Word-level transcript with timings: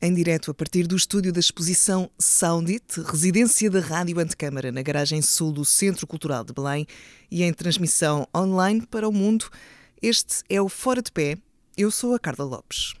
Em 0.00 0.14
direto 0.14 0.52
a 0.52 0.54
partir 0.54 0.86
do 0.86 0.94
estúdio 0.94 1.32
da 1.32 1.40
exposição 1.40 2.08
Soundit, 2.16 3.00
residência 3.00 3.68
da 3.68 3.80
Rádio 3.80 4.20
Antecâmara 4.20 4.70
na 4.70 4.80
garagem 4.80 5.20
sul 5.20 5.50
do 5.50 5.64
Centro 5.64 6.06
Cultural 6.06 6.44
de 6.44 6.52
Belém 6.52 6.86
e 7.28 7.42
em 7.42 7.52
transmissão 7.52 8.24
online 8.34 8.86
para 8.86 9.08
o 9.08 9.12
mundo, 9.12 9.50
este 10.00 10.44
é 10.48 10.62
o 10.62 10.68
Fora 10.68 11.02
de 11.02 11.10
Pé. 11.10 11.36
Eu 11.76 11.90
sou 11.90 12.14
a 12.14 12.18
Carla 12.20 12.44
Lopes. 12.44 12.94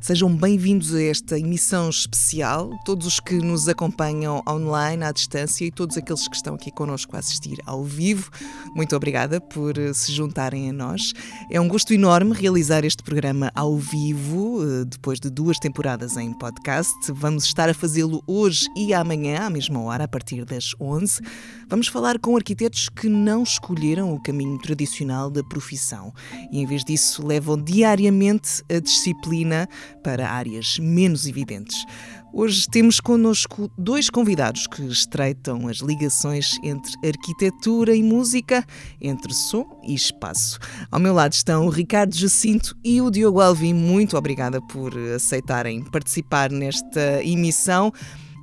Sejam 0.00 0.34
bem-vindos 0.34 0.94
a 0.94 1.02
esta 1.02 1.38
emissão 1.38 1.90
especial, 1.90 2.70
todos 2.84 3.06
os 3.06 3.20
que 3.20 3.34
nos 3.34 3.68
acompanham 3.68 4.42
online, 4.48 5.02
à 5.02 5.10
distância 5.10 5.64
e 5.64 5.72
todos 5.72 5.96
aqueles 5.96 6.28
que 6.28 6.36
estão 6.36 6.54
aqui 6.54 6.70
connosco 6.70 7.16
a 7.16 7.18
assistir 7.18 7.58
ao 7.66 7.82
vivo. 7.82 8.30
Muito 8.76 8.94
obrigada 8.94 9.40
por 9.40 9.76
eh, 9.76 9.92
se 9.92 10.12
juntarem 10.12 10.70
a 10.70 10.72
nós. 10.72 11.12
É 11.50 11.60
um 11.60 11.66
gosto 11.66 11.92
enorme 11.92 12.32
realizar 12.32 12.84
este 12.84 13.02
programa 13.02 13.50
ao 13.54 13.76
vivo, 13.76 14.62
eh, 14.62 14.84
depois 14.84 15.18
de 15.18 15.30
duas 15.30 15.58
temporadas 15.58 16.16
em 16.16 16.32
podcast. 16.32 16.94
Vamos 17.12 17.44
estar 17.44 17.68
a 17.68 17.74
fazê-lo 17.74 18.22
hoje 18.24 18.68
e 18.76 18.94
amanhã, 18.94 19.40
à 19.40 19.50
mesma 19.50 19.80
hora, 19.82 20.04
a 20.04 20.08
partir 20.08 20.44
das 20.44 20.74
11. 20.80 21.20
Vamos 21.70 21.88
falar 21.88 22.18
com 22.18 22.34
arquitetos 22.34 22.88
que 22.88 23.10
não 23.10 23.42
escolheram 23.42 24.14
o 24.14 24.22
caminho 24.22 24.56
tradicional 24.56 25.28
da 25.28 25.44
profissão 25.44 26.14
e, 26.50 26.60
em 26.60 26.64
vez 26.66 26.82
disso, 26.82 27.26
levam 27.26 27.62
diariamente 27.62 28.62
a 28.74 28.80
disciplina 28.80 29.68
para 30.02 30.30
áreas 30.30 30.78
menos 30.78 31.26
evidentes. 31.26 31.84
Hoje 32.32 32.66
temos 32.70 33.00
connosco 33.00 33.70
dois 33.76 34.08
convidados 34.08 34.66
que 34.66 34.82
estreitam 34.82 35.68
as 35.68 35.78
ligações 35.78 36.58
entre 36.62 36.90
arquitetura 37.06 37.94
e 37.94 38.02
música, 38.02 38.64
entre 38.98 39.34
som 39.34 39.66
e 39.86 39.94
espaço. 39.94 40.58
Ao 40.90 40.98
meu 40.98 41.12
lado 41.12 41.34
estão 41.34 41.66
o 41.66 41.70
Ricardo 41.70 42.16
Jacinto 42.16 42.74
e 42.82 43.02
o 43.02 43.10
Diogo 43.10 43.42
Alvim. 43.42 43.74
Muito 43.74 44.16
obrigada 44.16 44.58
por 44.62 44.96
aceitarem 45.14 45.84
participar 45.84 46.50
nesta 46.50 47.22
emissão. 47.22 47.92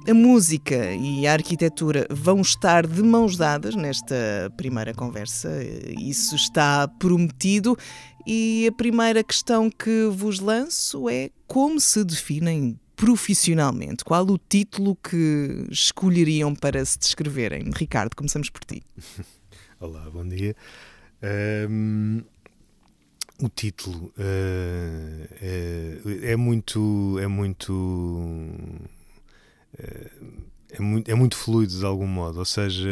A 0.08 0.14
música 0.14 0.94
e 0.94 1.25
a 1.25 1.34
arquitetura 1.34 2.06
vão 2.11 2.39
estar 2.39 2.86
de 2.86 3.02
mãos 3.02 3.38
dadas 3.38 3.75
nesta 3.75 4.16
primeira 4.56 4.94
conversa, 4.94 5.50
isso 6.00 6.36
está 6.36 6.88
prometido. 6.88 7.75
E 8.28 8.67
a 8.67 8.72
primeira 8.72 9.23
questão 9.23 9.67
que 9.67 10.08
vos 10.12 10.39
lanço 10.39 11.09
é 11.09 11.31
como 11.47 11.80
se 11.80 12.03
definem 12.03 12.80
profissionalmente? 12.95 14.06
Qual 14.06 14.25
o 14.25 14.38
título 14.38 14.95
que 14.95 15.66
escolheriam 15.72 16.53
para 16.53 16.86
se 16.86 17.00
descreverem? 17.00 17.72
Ricardo, 17.75 18.16
começamos 18.16 18.50
por 18.52 18.64
ti. 18.64 18.84
Olá, 19.80 20.08
bom 20.12 20.28
dia. 20.28 20.56
Um, 21.67 22.22
o 23.42 23.50
título 23.50 24.14
uh, 24.17 25.28
é, 25.42 26.00
é, 26.31 26.36
muito. 26.36 27.17
É 27.19 27.28
muito 27.28 28.53
é 30.78 30.81
muito, 30.81 31.12
é 31.12 31.16
muito 31.16 31.38
fluido 31.38 31.78
de 31.78 31.86
algum 31.86 32.08
modo, 32.08 32.40
ou 32.40 32.45
seja, 32.45 32.90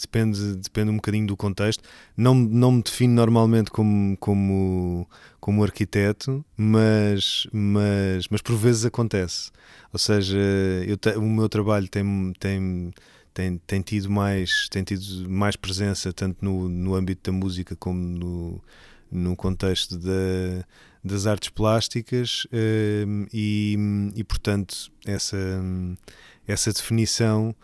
depende, 0.00 0.56
depende 0.56 0.90
um 0.90 0.96
bocadinho 0.96 1.26
do 1.26 1.36
contexto. 1.36 1.82
Não, 2.16 2.34
não 2.34 2.72
me 2.72 2.82
defino 2.82 3.14
normalmente 3.14 3.70
como, 3.70 4.16
como, 4.18 5.08
como 5.40 5.62
arquiteto, 5.62 6.44
mas, 6.56 7.46
mas, 7.52 8.26
mas 8.28 8.42
por 8.42 8.56
vezes 8.56 8.84
acontece. 8.84 9.50
Ou 9.92 9.98
seja, 9.98 10.38
eu 10.86 10.96
te, 10.96 11.10
o 11.16 11.22
meu 11.22 11.48
trabalho 11.48 11.88
tem, 11.88 12.32
tem, 12.38 12.92
tem, 13.32 13.58
tem, 13.58 13.82
tido 13.82 14.10
mais, 14.10 14.68
tem 14.70 14.82
tido 14.82 15.28
mais 15.28 15.54
presença 15.56 16.12
tanto 16.12 16.44
no, 16.44 16.68
no 16.68 16.94
âmbito 16.94 17.30
da 17.30 17.36
música 17.36 17.76
como 17.76 18.00
no, 18.00 18.64
no 19.10 19.36
contexto 19.36 19.98
da, 19.98 20.64
das 21.04 21.26
artes 21.26 21.48
plásticas 21.48 22.46
um, 22.52 23.26
e, 23.32 23.76
e, 24.14 24.24
portanto, 24.24 24.92
essa, 25.04 25.36
essa 26.46 26.72
definição 26.72 27.54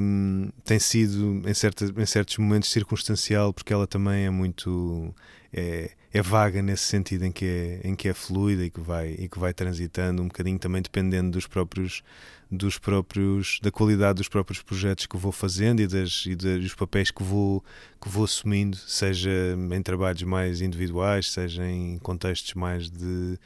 um, 0.00 0.48
tem 0.64 0.78
sido, 0.78 1.42
em, 1.46 1.54
certa, 1.54 1.84
em 1.84 2.06
certos 2.06 2.38
momentos, 2.38 2.70
circunstancial, 2.70 3.52
porque 3.52 3.72
ela 3.72 3.86
também 3.86 4.26
é 4.26 4.30
muito. 4.30 5.14
É, 5.52 5.90
é 6.12 6.20
vaga 6.20 6.60
nesse 6.60 6.84
sentido 6.84 7.24
em 7.24 7.32
que 7.32 7.44
é, 7.44 7.88
em 7.88 7.94
que 7.94 8.08
é 8.08 8.14
fluida 8.14 8.64
e 8.64 8.70
que, 8.70 8.80
vai, 8.80 9.14
e 9.18 9.28
que 9.28 9.38
vai 9.38 9.54
transitando 9.54 10.22
um 10.22 10.28
bocadinho 10.28 10.58
também 10.58 10.82
dependendo 10.82 11.30
dos 11.30 11.46
próprios 11.46 12.02
dos 12.50 12.78
próprios 12.78 13.58
da 13.62 13.70
qualidade 13.70 14.18
dos 14.18 14.28
próprios 14.28 14.60
projetos 14.60 15.06
que 15.06 15.16
vou 15.16 15.32
fazendo 15.32 15.80
e, 15.80 15.86
das, 15.86 16.24
e 16.26 16.34
dos 16.34 16.74
papéis 16.74 17.10
que 17.10 17.22
vou 17.22 17.64
que 18.00 18.08
vou 18.10 18.24
assumindo 18.24 18.76
seja 18.76 19.30
em 19.70 19.82
trabalhos 19.82 20.22
mais 20.22 20.60
individuais 20.60 21.30
seja 21.30 21.66
em 21.66 21.98
contextos 21.98 22.52
mais 22.54 22.90
de, 22.90 23.38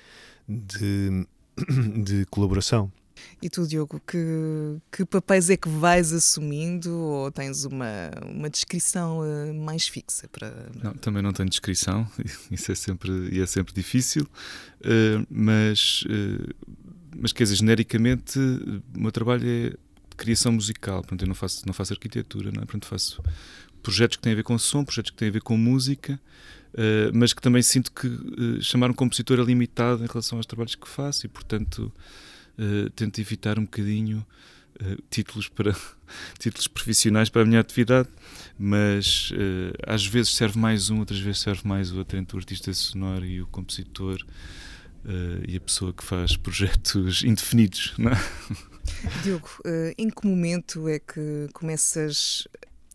de, 0.49 1.27
de 2.03 2.27
colaboração 2.27 2.91
e 3.41 3.49
tu, 3.51 3.67
Diogo, 3.67 4.01
que, 4.07 4.79
que 4.91 5.05
papéis 5.05 5.51
é 5.51 5.57
que 5.57 5.69
vais 5.69 6.13
assumindo 6.13 6.95
ou 6.95 7.31
tens 7.31 7.65
uma, 7.65 8.11
uma 8.27 8.51
descrição 8.51 9.21
uh, 9.21 9.55
mais 9.55 9.89
fixa 9.89 10.29
para. 10.29 10.71
Não, 10.83 10.95
também 10.95 11.23
não 11.23 11.33
tenho 11.33 11.49
descrição, 11.49 12.09
isso 12.51 12.73
é 12.73 12.75
sempre, 12.75 13.41
é 13.41 13.47
sempre 13.47 13.73
difícil, 13.73 14.25
uh, 14.25 15.27
mas, 15.31 16.03
uh, 16.05 16.55
mas 17.17 17.33
quer 17.33 17.45
dizer, 17.45 17.57
genericamente, 17.57 18.39
o 18.39 19.01
meu 19.01 19.13
trabalho 19.13 19.49
é 19.49 19.73
criação 20.17 20.53
musical, 20.53 21.03
portanto, 21.03 21.23
eu 21.23 21.29
não 21.29 21.35
faço, 21.35 21.67
não 21.67 21.75
faço 21.75 21.93
arquitetura, 21.93 22.51
não 22.51 22.63
é? 22.63 22.65
portanto, 22.65 22.87
faço 22.87 23.23
projetos 23.83 24.17
que 24.17 24.23
têm 24.23 24.33
a 24.33 24.37
ver 24.37 24.43
com 24.43 24.59
som, 24.59 24.85
projetos 24.85 25.11
que 25.11 25.17
têm 25.17 25.29
a 25.29 25.33
ver 25.33 25.43
com 25.43 25.57
música. 25.57 26.21
Uh, 26.75 27.09
mas 27.15 27.33
que 27.33 27.41
também 27.41 27.63
sinto 27.63 27.91
que 27.91 28.07
uh, 28.07 28.61
chamar 28.61 28.91
um 28.91 28.93
compositor 28.93 29.41
é 29.41 29.43
limitado 29.43 30.05
em 30.05 30.07
relação 30.07 30.39
aos 30.39 30.45
trabalhos 30.45 30.75
que 30.75 30.87
faço 30.87 31.25
e, 31.25 31.29
portanto, 31.29 31.91
uh, 32.59 32.91
tento 32.91 33.21
evitar 33.21 33.59
um 33.59 33.65
bocadinho 33.65 34.25
uh, 34.81 35.03
títulos 35.11 35.49
para 35.49 35.75
títulos 36.39 36.69
profissionais 36.69 37.29
para 37.29 37.43
a 37.43 37.45
minha 37.45 37.61
atividade, 37.61 38.09
mas 38.59 39.31
uh, 39.33 39.75
às 39.87 40.07
vezes 40.07 40.35
serve 40.35 40.59
mais 40.59 40.91
um, 40.91 40.99
outras 41.01 41.21
vezes 41.21 41.41
serve 41.41 41.67
mais 41.67 41.93
o 41.93 42.01
atento 42.01 42.37
o 42.37 42.39
artista 42.39 42.73
sonoro 42.73 43.25
e 43.25 43.41
o 43.41 43.47
compositor 43.47 44.25
e 45.47 45.57
a 45.57 45.61
pessoa 45.61 45.93
que 45.93 46.03
faz 46.03 46.35
projetos 46.37 47.23
indefinidos. 47.23 47.95
Não 47.97 48.11
é? 48.11 48.17
Diogo, 49.23 49.49
em 49.97 50.11
que 50.11 50.27
momento 50.27 50.89
é 50.89 50.99
que 50.99 51.49
começas 51.53 52.49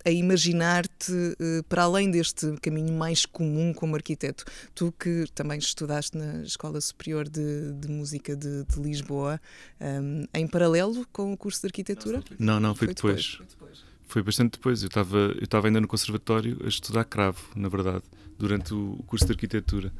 a 0.05 0.09
imaginar-te 0.09 1.11
uh, 1.11 1.63
para 1.67 1.83
além 1.83 2.09
deste 2.09 2.55
caminho 2.61 2.93
mais 2.93 3.25
comum 3.25 3.73
como 3.73 3.95
arquiteto. 3.95 4.45
Tu 4.73 4.93
que 4.97 5.25
também 5.33 5.59
estudaste 5.59 6.17
na 6.17 6.43
Escola 6.43 6.79
Superior 6.81 7.27
de, 7.27 7.73
de 7.73 7.87
Música 7.87 8.35
de, 8.35 8.63
de 8.65 8.79
Lisboa, 8.79 9.39
um, 9.79 9.85
ehm, 9.85 10.25
em 10.33 10.47
paralelo 10.47 11.05
com 11.11 11.33
o 11.33 11.37
curso 11.37 11.61
de 11.61 11.67
arquitetura? 11.67 12.23
Não, 12.39 12.59
não, 12.59 12.73
foi, 12.73 12.87
foi 12.87 12.95
depois. 12.95 13.15
depois. 13.15 13.35
Foi, 13.35 13.45
depois. 13.45 13.85
foi 14.07 14.23
bastante 14.23 14.51
depois. 14.53 14.81
Eu 14.81 14.87
estava 14.87 15.17
eu 15.17 15.43
estava 15.43 15.67
ainda 15.67 15.81
no 15.81 15.87
conservatório 15.87 16.57
a 16.63 16.67
estudar 16.67 17.03
cravo, 17.05 17.41
na 17.55 17.69
verdade, 17.69 18.03
durante 18.37 18.73
o 18.73 19.03
curso 19.07 19.25
de 19.25 19.33
arquitetura. 19.33 19.91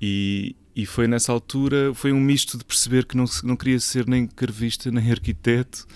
E, 0.00 0.54
e 0.74 0.84
foi 0.84 1.06
nessa 1.06 1.32
altura, 1.32 1.94
foi 1.94 2.12
um 2.12 2.20
misto 2.20 2.58
de 2.58 2.64
perceber 2.64 3.06
que 3.06 3.16
não, 3.16 3.24
não 3.42 3.56
queria 3.56 3.80
ser 3.80 4.06
nem 4.06 4.26
carvista 4.26 4.90
nem 4.92 5.10
arquiteto, 5.10 5.86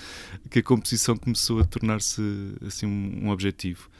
que 0.50 0.61
a 0.61 0.62
composição 0.62 1.16
começou 1.16 1.61
a 1.61 1.65
tornar-se 1.65 2.22
assim 2.66 2.87
um, 2.87 3.27
um 3.27 3.28
objetivo. 3.31 3.91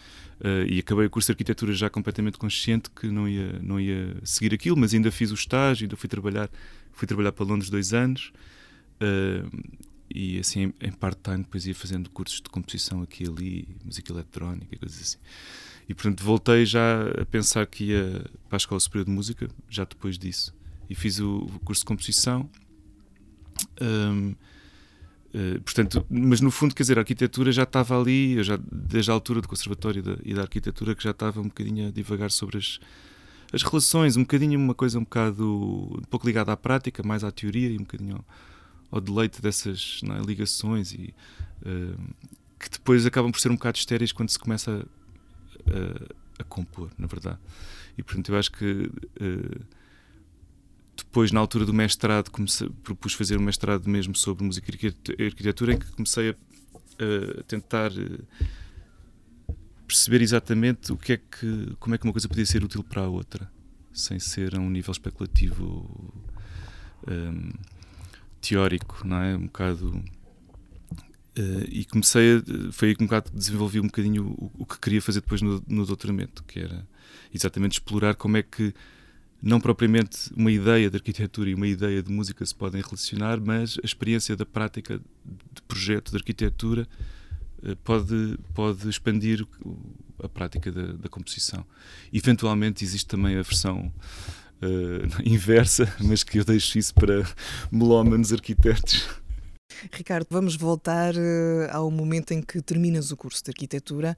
Uh, 0.41 0.65
e 0.67 0.79
acabei 0.79 1.05
o 1.05 1.11
curso 1.11 1.27
de 1.27 1.33
arquitetura 1.33 1.73
já 1.75 1.91
completamente 1.91 2.39
consciente 2.39 2.89
que 2.91 3.09
não 3.09 3.29
ia, 3.29 3.59
não 3.61 3.79
ia 3.79 4.17
seguir 4.25 4.55
aquilo, 4.55 4.75
mas 4.75 4.95
ainda 4.95 5.11
fiz 5.11 5.31
o 5.31 5.35
estágio, 5.35 5.85
ainda 5.85 5.97
fui 5.97 6.09
trabalhar, 6.09 6.49
fui 6.93 7.07
trabalhar 7.07 7.33
para 7.33 7.45
Londres 7.45 7.69
dois 7.69 7.93
anos. 7.93 8.33
Uh, 9.03 9.79
e 10.13 10.39
assim 10.39 10.73
em 10.81 10.91
part-time 10.91 11.39
depois 11.39 11.67
ia 11.67 11.75
fazendo 11.75 12.11
cursos 12.11 12.41
de 12.41 12.51
composição 12.51 13.03
aqui 13.03 13.25
e 13.25 13.29
ali, 13.29 13.69
música 13.85 14.13
eletrónica 14.13 14.75
e 14.75 14.79
coisas 14.79 15.01
assim. 15.01 15.19
E 15.91 15.95
portanto 15.95 16.23
voltei 16.23 16.65
já 16.65 17.03
a 17.21 17.27
pensar 17.27 17.67
que 17.67 17.87
ia 17.87 18.25
para 18.49 18.55
a 18.55 18.59
Escola 18.59 18.79
Superior 18.79 19.07
de 19.07 19.11
Música, 19.11 19.51
já 19.69 19.83
depois 19.83 20.17
disso. 20.17 20.55
E 20.89 20.95
fiz 20.95 21.19
o, 21.19 21.51
curso 21.65 21.83
de 21.83 21.87
composição. 21.87 22.49
Um, 23.83 24.29
uh, 24.31 24.37
eh, 25.35 25.59
portanto, 25.65 26.07
mas 26.09 26.41
no 26.41 26.53
fundo, 26.53 26.77
quer 26.77 26.85
dizer, 26.85 26.97
a 26.97 27.01
arquitetura 27.01 27.51
já 27.51 27.65
estava 27.65 28.01
ali, 28.01 28.35
eu 28.35 28.45
já, 28.45 28.57
desde 28.71 29.11
a 29.11 29.15
altura 29.15 29.41
do 29.41 29.49
conservatório 29.49 30.01
da, 30.01 30.17
e 30.25 30.33
da 30.33 30.43
arquitetura, 30.43 30.95
que 30.95 31.03
já 31.03 31.11
estava 31.11 31.41
um 31.41 31.49
bocadinho 31.49 31.89
a 31.89 31.91
divagar 31.91 32.31
sobre 32.31 32.59
as, 32.59 32.79
as 33.53 33.65
relações, 33.65 34.17
um 34.17 34.23
bocadinho 34.23 34.61
uma 34.61 34.77
coisa 34.77 34.97
um 34.97 35.03
bocado, 35.03 35.45
um 35.45 36.03
pouco 36.09 36.25
ligada 36.25 36.53
à 36.53 36.57
prática, 36.57 37.03
mais 37.03 37.25
à 37.25 37.33
teoria 37.33 37.69
e 37.69 37.75
um 37.75 37.83
bocadinho 37.83 38.15
ao, 38.15 38.25
ao 38.93 39.01
deleite 39.01 39.43
dessas 39.43 40.01
é, 40.05 40.25
ligações 40.25 40.93
e 40.93 41.13
uh, 41.63 42.01
que 42.61 42.71
depois 42.71 43.05
acabam 43.05 43.33
por 43.33 43.41
ser 43.41 43.51
um 43.51 43.57
bocado 43.57 43.77
estéreis 43.77 44.13
quando 44.13 44.29
se 44.29 44.39
começa 44.39 44.87
a, 45.67 46.43
a, 46.43 46.45
compor, 46.45 46.91
na 46.99 47.07
verdade. 47.07 47.39
E 47.97 48.03
portanto 48.03 48.31
eu 48.31 48.39
acho 48.39 48.53
que 48.53 48.91
uh, 49.21 49.65
depois, 50.97 51.33
na 51.33 51.41
altura 51.41 51.65
do 51.65 51.73
mestrado, 51.73 52.31
comecei, 52.31 52.69
propus 52.85 53.15
fazer 53.15 53.37
um 53.39 53.43
mestrado 53.43 53.89
mesmo 53.89 54.15
sobre 54.15 54.45
música 54.45 54.71
e 54.71 55.25
arquitetura, 55.25 55.73
em 55.73 55.79
que 55.79 55.91
comecei 55.93 56.31
a, 56.31 57.41
a 57.41 57.43
tentar 57.45 57.91
uh, 57.91 59.55
perceber 59.87 60.23
exatamente 60.23 60.93
o 60.93 60.97
que 60.97 61.15
é 61.15 61.17
que, 61.17 61.75
como 61.81 61.95
é 61.95 61.99
que 61.99 62.05
uma 62.05 62.13
coisa 62.13 62.29
podia 62.29 62.47
ser 62.47 62.63
útil 62.63 62.85
para 62.85 63.03
a 63.03 63.09
outra, 63.09 63.51
sem 63.93 64.21
ser 64.21 64.57
a 64.57 64.61
um 64.61 64.71
nível 64.71 64.93
especulativo 64.93 66.15
um, 67.09 67.51
teórico, 68.41 69.07
não 69.07 69.17
é? 69.17 69.37
Um 69.37 69.47
bocado. 69.47 70.05
Uh, 71.39 71.65
e 71.69 71.85
comecei 71.85 72.39
a, 72.39 72.73
foi 72.73 72.89
aí 72.89 72.95
que 72.97 73.03
um 73.03 73.07
bocado 73.07 73.31
desenvolvi 73.33 73.79
um 73.79 73.87
bocadinho 73.87 74.27
o, 74.27 74.51
o 74.59 74.67
que 74.67 74.79
queria 74.81 75.01
fazer 75.01 75.21
depois 75.21 75.41
no, 75.41 75.63
no 75.69 75.87
doutoramento, 75.87 76.43
que 76.45 76.59
era 76.61 76.87
exatamente 77.33 77.73
explorar 77.73 78.15
como 78.15 78.37
é 78.37 78.43
que 78.43 78.75
não 79.43 79.61
propriamente 79.61 80.31
uma 80.37 80.51
ideia 80.51 80.91
de 80.91 80.97
arquitetura 80.97 81.51
e 81.51 81.55
uma 81.55 81.67
ideia 81.67 82.03
de 82.03 82.13
música 82.13 82.45
se 82.45 82.55
podem 82.55 82.83
relacionar, 82.83 83.41
mas 83.41 83.79
a 83.83 83.87
experiência 83.87 84.37
da 84.37 84.45
prática 84.45 84.99
de 84.99 85.63
projeto 85.63 86.11
de 86.11 86.17
arquitetura 86.17 86.87
eh, 87.63 87.75
pode, 87.83 88.39
pode 88.55 88.89
expandir 88.89 89.47
a 90.23 90.29
prática 90.29 90.71
da, 90.71 90.93
da 90.93 91.09
composição. 91.09 91.65
Eventualmente 92.13 92.85
existe 92.85 93.07
também 93.07 93.37
a 93.37 93.43
versão 93.43 93.93
uh, 94.61 95.23
inversa, 95.25 95.93
mas 96.01 96.23
que 96.23 96.39
eu 96.39 96.45
deixo 96.45 96.79
isso 96.79 96.95
para 96.95 97.27
melómanos 97.73 98.33
arquitetos. 98.33 99.09
Ricardo, 99.93 100.27
vamos 100.31 100.57
voltar 100.57 101.15
uh, 101.15 101.69
ao 101.71 101.91
momento 101.91 102.33
em 102.33 102.43
que 102.43 102.61
terminas 102.61 103.11
o 103.11 103.17
curso 103.17 103.43
de 103.45 103.51
arquitetura 103.51 104.17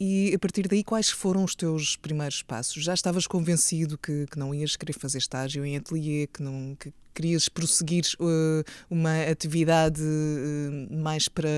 e 0.00 0.32
a 0.32 0.38
partir 0.38 0.68
daí, 0.68 0.84
quais 0.84 1.10
foram 1.10 1.42
os 1.42 1.56
teus 1.56 1.96
primeiros 1.96 2.40
passos? 2.40 2.84
Já 2.84 2.94
estavas 2.94 3.26
convencido 3.26 3.98
que, 3.98 4.26
que 4.30 4.38
não 4.38 4.54
ias 4.54 4.76
querer 4.76 4.92
fazer 4.92 5.18
estágio 5.18 5.64
em 5.64 5.76
ateliê, 5.76 6.28
que, 6.28 6.40
não, 6.40 6.76
que 6.78 6.92
querias 7.12 7.48
prosseguir 7.48 8.04
uh, 8.20 8.62
uma 8.88 9.24
atividade 9.24 10.00
uh, 10.00 11.02
mais 11.02 11.26
para, 11.28 11.48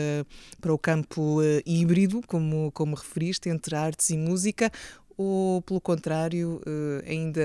para 0.59 0.73
o 0.73 0.79
campo 0.79 1.43
uh, 1.43 1.45
híbrido, 1.67 2.23
como, 2.27 2.73
como 2.73 2.97
referiste, 2.97 3.51
entre 3.51 3.77
artes 3.77 4.09
e 4.09 4.17
música, 4.17 4.73
ou 5.19 5.61
pelo 5.61 5.83
contrário, 5.83 6.63
ainda, 7.07 7.43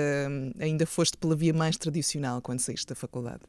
ainda 0.61 0.85
foste 0.85 1.17
pela 1.17 1.35
via 1.35 1.53
mais 1.53 1.75
tradicional 1.75 2.41
quando 2.41 2.61
saíste 2.61 2.87
da 2.87 2.95
faculdade? 2.95 3.41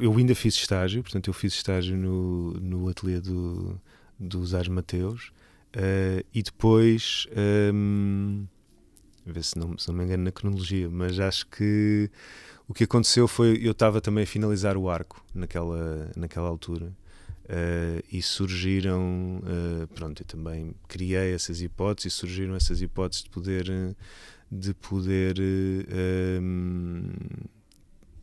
Eu 0.00 0.14
ainda 0.16 0.34
fiz 0.34 0.54
estágio, 0.54 1.02
portanto, 1.02 1.28
eu 1.28 1.34
fiz 1.34 1.54
estágio 1.54 1.96
no, 1.96 2.52
no 2.60 2.88
ateliê 2.88 3.20
do, 3.20 3.80
dos 4.18 4.54
Ars 4.54 4.68
Mateus 4.68 5.32
Uh, 5.76 6.24
e 6.32 6.42
depois, 6.42 7.26
um, 7.74 8.46
ehm, 9.26 9.28
a 9.28 9.32
ver 9.32 9.44
se 9.44 9.58
não, 9.58 9.76
se 9.76 9.88
não 9.88 9.94
me 9.94 10.04
engano 10.04 10.24
na 10.24 10.32
cronologia, 10.32 10.88
mas 10.88 11.20
acho 11.20 11.46
que 11.48 12.10
o 12.66 12.72
que 12.72 12.84
aconteceu 12.84 13.28
foi 13.28 13.58
eu 13.62 13.72
estava 13.72 14.00
também 14.00 14.24
a 14.24 14.26
finalizar 14.26 14.78
o 14.78 14.88
arco 14.88 15.22
naquela, 15.34 16.10
naquela 16.16 16.48
altura. 16.48 16.86
Uh, 17.44 18.02
e 18.10 18.22
surgiram, 18.22 19.40
uh, 19.44 19.86
pronto, 19.88 20.22
eu 20.22 20.26
também 20.26 20.74
criei 20.88 21.32
essas 21.32 21.60
hipóteses 21.60 22.14
e 22.14 22.16
surgiram 22.16 22.56
essas 22.56 22.80
hipóteses 22.80 23.24
de 23.24 23.30
poder, 23.30 23.66
de 24.50 24.74
poder, 24.74 25.36
uh, 25.38 26.42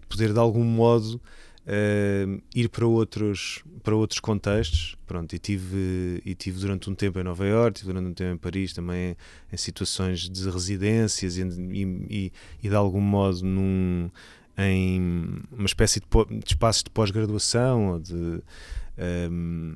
poder 0.09 0.33
de 0.33 0.39
algum 0.39 0.63
modo 0.63 1.21
uh, 1.67 2.41
ir 2.53 2.69
para 2.69 2.85
outros, 2.85 3.63
para 3.81 3.95
outros 3.95 4.19
contextos. 4.19 4.95
Pronto, 5.05 5.33
e 5.33 5.39
tive, 5.39 6.21
e 6.25 6.35
tive 6.35 6.59
durante 6.59 6.89
um 6.89 6.95
tempo 6.95 7.19
em 7.19 7.23
Nova 7.23 7.45
Iorque, 7.45 7.79
tive 7.79 7.93
durante 7.93 8.09
um 8.09 8.13
tempo 8.13 8.33
em 8.33 8.37
Paris 8.37 8.73
também 8.73 9.15
em 9.51 9.57
situações 9.57 10.29
de 10.29 10.49
residências 10.49 11.37
e, 11.37 11.43
e, 12.09 12.31
e 12.61 12.69
de 12.69 12.75
algum 12.75 13.01
modo 13.01 13.43
num, 13.43 14.09
em 14.57 15.41
uma 15.51 15.65
espécie 15.65 15.99
de, 15.99 16.39
de 16.39 16.45
espaços 16.47 16.83
de 16.83 16.89
pós-graduação 16.89 17.99
de, 18.01 18.41
um, 19.31 19.75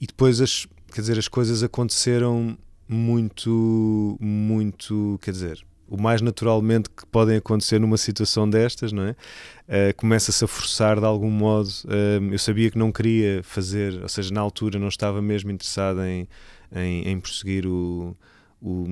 e 0.00 0.06
depois 0.06 0.40
as, 0.40 0.66
quer 0.92 1.00
dizer, 1.00 1.18
as 1.18 1.28
coisas 1.28 1.62
aconteceram 1.62 2.56
muito, 2.88 4.16
muito, 4.20 5.18
quer 5.22 5.30
dizer, 5.30 5.64
o 5.92 6.00
mais 6.00 6.22
naturalmente 6.22 6.88
que 6.88 7.04
podem 7.04 7.36
acontecer 7.36 7.78
numa 7.78 7.98
situação 7.98 8.48
destas, 8.48 8.92
não 8.92 9.02
é? 9.02 9.10
Uh, 9.10 9.94
Começa-se 9.94 10.42
a 10.42 10.48
forçar 10.48 10.98
de 10.98 11.04
algum 11.04 11.30
modo. 11.30 11.68
Uh, 11.84 12.32
eu 12.32 12.38
sabia 12.38 12.70
que 12.70 12.78
não 12.78 12.90
queria 12.90 13.42
fazer, 13.42 14.02
ou 14.02 14.08
seja, 14.08 14.32
na 14.32 14.40
altura 14.40 14.78
não 14.78 14.88
estava 14.88 15.20
mesmo 15.20 15.50
interessado 15.50 16.02
em, 16.02 16.26
em, 16.74 17.08
em 17.10 17.20
prosseguir 17.20 17.66
o, 17.66 18.16
o, 18.62 18.86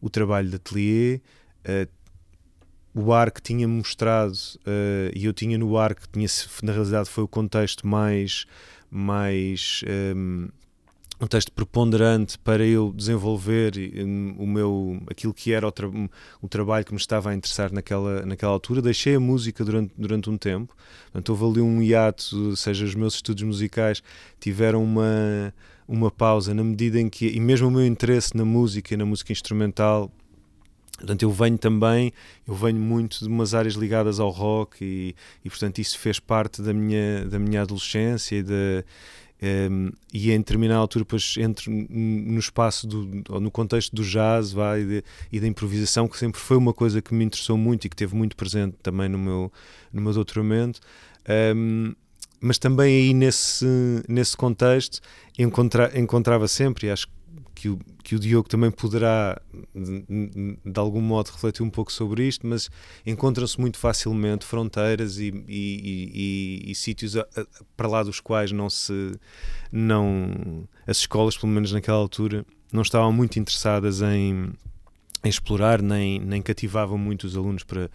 o, 0.00 0.08
trabalho 0.08 0.48
de 0.48 0.56
ateliê. 0.56 1.20
Uh, 1.68 1.86
o 2.94 3.12
ARC 3.12 3.40
tinha 3.42 3.68
mostrado, 3.68 4.38
e 5.14 5.24
eu 5.26 5.32
tinha 5.32 5.58
no 5.58 5.76
ARC, 5.76 6.06
tinha, 6.12 6.28
na 6.62 6.72
realidade 6.72 7.10
foi 7.10 7.24
o 7.24 7.28
contexto 7.28 7.84
mais, 7.84 8.46
mais 8.88 9.82
um, 10.16 10.48
um 11.20 11.26
texto 11.26 11.52
preponderante 11.52 12.38
para 12.38 12.64
eu 12.64 12.92
desenvolver 12.92 13.72
o 14.36 14.46
meu 14.46 15.00
aquilo 15.08 15.32
que 15.32 15.52
era 15.52 15.66
o, 15.66 15.72
tra 15.72 15.88
o, 16.42 16.48
trabalho 16.48 16.84
que 16.84 16.92
me 16.92 16.98
estava 16.98 17.30
a 17.30 17.34
interessar 17.34 17.72
naquela, 17.72 18.26
naquela 18.26 18.52
altura. 18.52 18.82
Deixei 18.82 19.14
a 19.14 19.20
música 19.20 19.64
durante, 19.64 19.92
durante 19.96 20.28
um 20.28 20.36
tempo, 20.36 20.74
portanto, 21.04 21.28
houve 21.30 21.44
ali 21.44 21.60
um 21.60 21.80
hiato, 21.80 22.50
ou 22.50 22.56
seja, 22.56 22.84
os 22.84 22.94
meus 22.94 23.14
estudos 23.14 23.42
musicais 23.42 24.02
tiveram 24.40 24.82
uma, 24.82 25.54
uma 25.86 26.10
pausa 26.10 26.52
na 26.52 26.64
medida 26.64 27.00
em 27.00 27.08
que, 27.08 27.28
e 27.28 27.40
mesmo 27.40 27.68
o 27.68 27.70
meu 27.70 27.86
interesse 27.86 28.36
na 28.36 28.44
música 28.44 28.94
e 28.94 28.96
na 28.96 29.04
música 29.04 29.32
instrumental. 29.32 30.10
Portanto, 30.96 31.22
eu 31.22 31.30
venho 31.30 31.58
também, 31.58 32.12
eu 32.46 32.54
venho 32.54 32.78
muito 32.78 33.18
de 33.18 33.26
umas 33.26 33.52
áreas 33.52 33.74
ligadas 33.74 34.20
ao 34.20 34.30
rock 34.30 34.84
e, 34.84 35.14
e 35.44 35.50
portanto, 35.50 35.80
isso 35.80 35.98
fez 35.98 36.20
parte 36.20 36.62
da 36.62 36.72
minha, 36.72 37.24
da 37.24 37.36
minha 37.36 37.62
adolescência 37.62 38.36
e 38.36 38.42
da, 38.44 38.84
um, 39.44 39.90
e 40.12 40.30
em 40.30 40.38
determinada 40.38 40.80
altura 40.80 41.04
depois 41.04 41.34
entro 41.36 41.70
no 41.70 42.38
espaço 42.38 42.86
do, 42.86 43.22
ou 43.28 43.40
no 43.40 43.50
contexto 43.50 43.94
do 43.94 44.02
jazz 44.02 44.52
vai, 44.52 44.80
e, 44.80 44.84
de, 44.84 45.04
e, 45.30 45.40
da 45.40 45.46
improvisação 45.46 46.08
que 46.08 46.16
sempre 46.16 46.40
foi 46.40 46.56
uma 46.56 46.72
coisa 46.72 47.02
que 47.02 47.12
me 47.12 47.24
interessou 47.24 47.58
muito 47.58 47.84
e 47.84 47.90
que 47.90 47.96
teve 47.96 48.16
muito 48.16 48.36
presente 48.36 48.76
também 48.82 49.08
no 49.08 49.18
meu, 49.18 49.52
no 49.92 50.00
meu 50.00 50.14
doutoramento. 50.14 50.80
Um, 51.54 51.92
mas 52.40 52.58
também 52.58 52.96
aí 52.96 53.14
nesse, 53.14 53.66
nesse 54.08 54.36
contexto 54.36 55.00
encontra, 55.38 55.92
encontrava 55.98 56.48
sempre 56.48 56.86
e 56.86 56.90
acho 56.90 57.06
que 57.06 57.12
o, 57.68 57.78
que 58.02 58.14
o 58.14 58.18
Diogo 58.18 58.48
também 58.48 58.70
poderá, 58.70 59.40
de, 59.74 60.58
de, 60.64 60.80
algum 60.80 61.00
modo, 61.00 61.30
refletir 61.30 61.62
um 61.62 61.70
pouco 61.70 61.92
sobre 61.92 62.26
isto, 62.26 62.46
mas 62.46 62.70
encontram-se 63.06 63.60
muito 63.60 63.78
facilmente 63.78 64.44
fronteiras 64.44 65.18
e, 65.18 65.28
e, 65.48 66.62
e, 66.66 66.70
e 66.70 66.74
sítios 66.74 67.16
a, 67.16 67.22
a, 67.22 67.46
para 67.76 67.88
lá 67.88 68.02
dos 68.02 68.20
quais 68.20 68.52
não 68.52 68.68
se. 68.68 69.12
não 69.72 70.66
As 70.86 70.98
escolas, 70.98 71.36
pelo 71.36 71.52
menos 71.52 71.72
naquela 71.72 71.98
altura, 71.98 72.44
não 72.72 72.82
estavam 72.82 73.12
muito 73.12 73.38
interessadas 73.38 74.02
em, 74.02 74.52
em 75.24 75.28
explorar, 75.28 75.80
nem, 75.80 76.18
nem 76.20 76.42
cativavam 76.42 76.98
muito 76.98 77.24
os 77.24 77.36
alunos 77.36 77.62
para, 77.62 77.90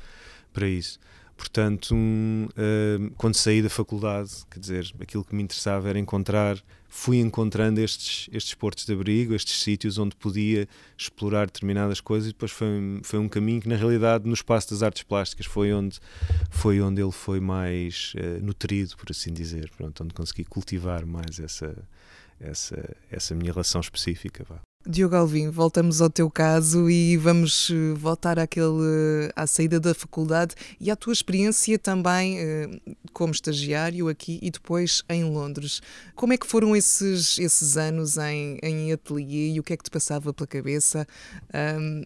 para 0.52 0.68
isso. 0.68 1.00
Portanto, 1.40 1.96
um, 1.96 2.50
uh, 2.50 3.12
quando 3.16 3.36
saí 3.36 3.62
da 3.62 3.70
faculdade, 3.70 4.30
quer 4.52 4.60
dizer, 4.60 4.94
aquilo 5.00 5.24
que 5.24 5.34
me 5.34 5.42
interessava 5.42 5.88
era 5.88 5.98
encontrar, 5.98 6.62
fui 6.90 7.18
encontrando 7.18 7.80
estes, 7.80 8.28
estes 8.34 8.54
portos 8.56 8.86
de 8.86 8.92
abrigo, 8.92 9.34
estes 9.34 9.64
sítios 9.64 9.98
onde 9.98 10.18
podia 10.18 10.68
explorar 10.98 11.46
determinadas 11.46 12.02
coisas 12.02 12.30
e 12.30 12.34
depois 12.34 12.52
foi, 12.52 13.00
foi 13.04 13.20
um 13.20 13.30
caminho 13.30 13.62
que 13.62 13.70
na 13.70 13.78
realidade 13.78 14.28
no 14.28 14.34
espaço 14.34 14.72
das 14.72 14.84
artes 14.84 15.04
plásticas 15.04 15.46
foi 15.46 15.72
onde, 15.72 15.98
foi 16.50 16.82
onde 16.82 17.02
ele 17.02 17.14
foi 17.14 17.40
mais 17.40 18.12
uh, 18.18 18.44
nutrido, 18.44 18.98
por 18.98 19.10
assim 19.10 19.32
dizer, 19.32 19.72
Pronto, 19.78 20.04
onde 20.04 20.14
consegui 20.14 20.44
cultivar 20.44 21.06
mais 21.06 21.40
essa, 21.40 21.74
essa, 22.38 22.98
essa 23.10 23.34
minha 23.34 23.54
relação 23.54 23.80
específica. 23.80 24.44
Vá. 24.44 24.60
Diogo 24.88 25.14
Alvim, 25.14 25.50
voltamos 25.50 26.02
ao 26.02 26.10
teu 26.10 26.32
caso 26.32 26.90
e 26.90 27.18
vamos 27.18 27.70
eh, 27.70 27.94
voltar 27.96 28.40
àquele, 28.40 29.30
à 29.36 29.46
saída 29.46 29.78
da 29.78 29.94
faculdade 29.94 30.56
e 30.80 30.90
à 30.90 30.96
tua 30.96 31.12
experiência 31.12 31.78
também 31.78 32.40
eh, 32.40 32.80
como 33.12 33.34
estagiário 33.34 34.08
aqui 34.08 34.40
e 34.42 34.50
depois 34.50 35.04
em 35.10 35.26
Londres. 35.26 35.82
Como 36.16 36.32
é 36.32 36.38
que 36.38 36.48
foram 36.48 36.78
esses, 36.78 37.38
esses 37.38 37.76
anos 37.76 38.18
em, 38.18 38.58
em 38.64 38.94
ateliê 38.94 39.52
e 39.52 39.60
o 39.60 39.64
que 39.64 39.74
é 39.74 39.78
que 39.78 39.84
te 39.84 39.92
passava 39.92 40.34
pela 40.34 40.48
cabeça? 40.48 41.06
Um, 41.54 42.04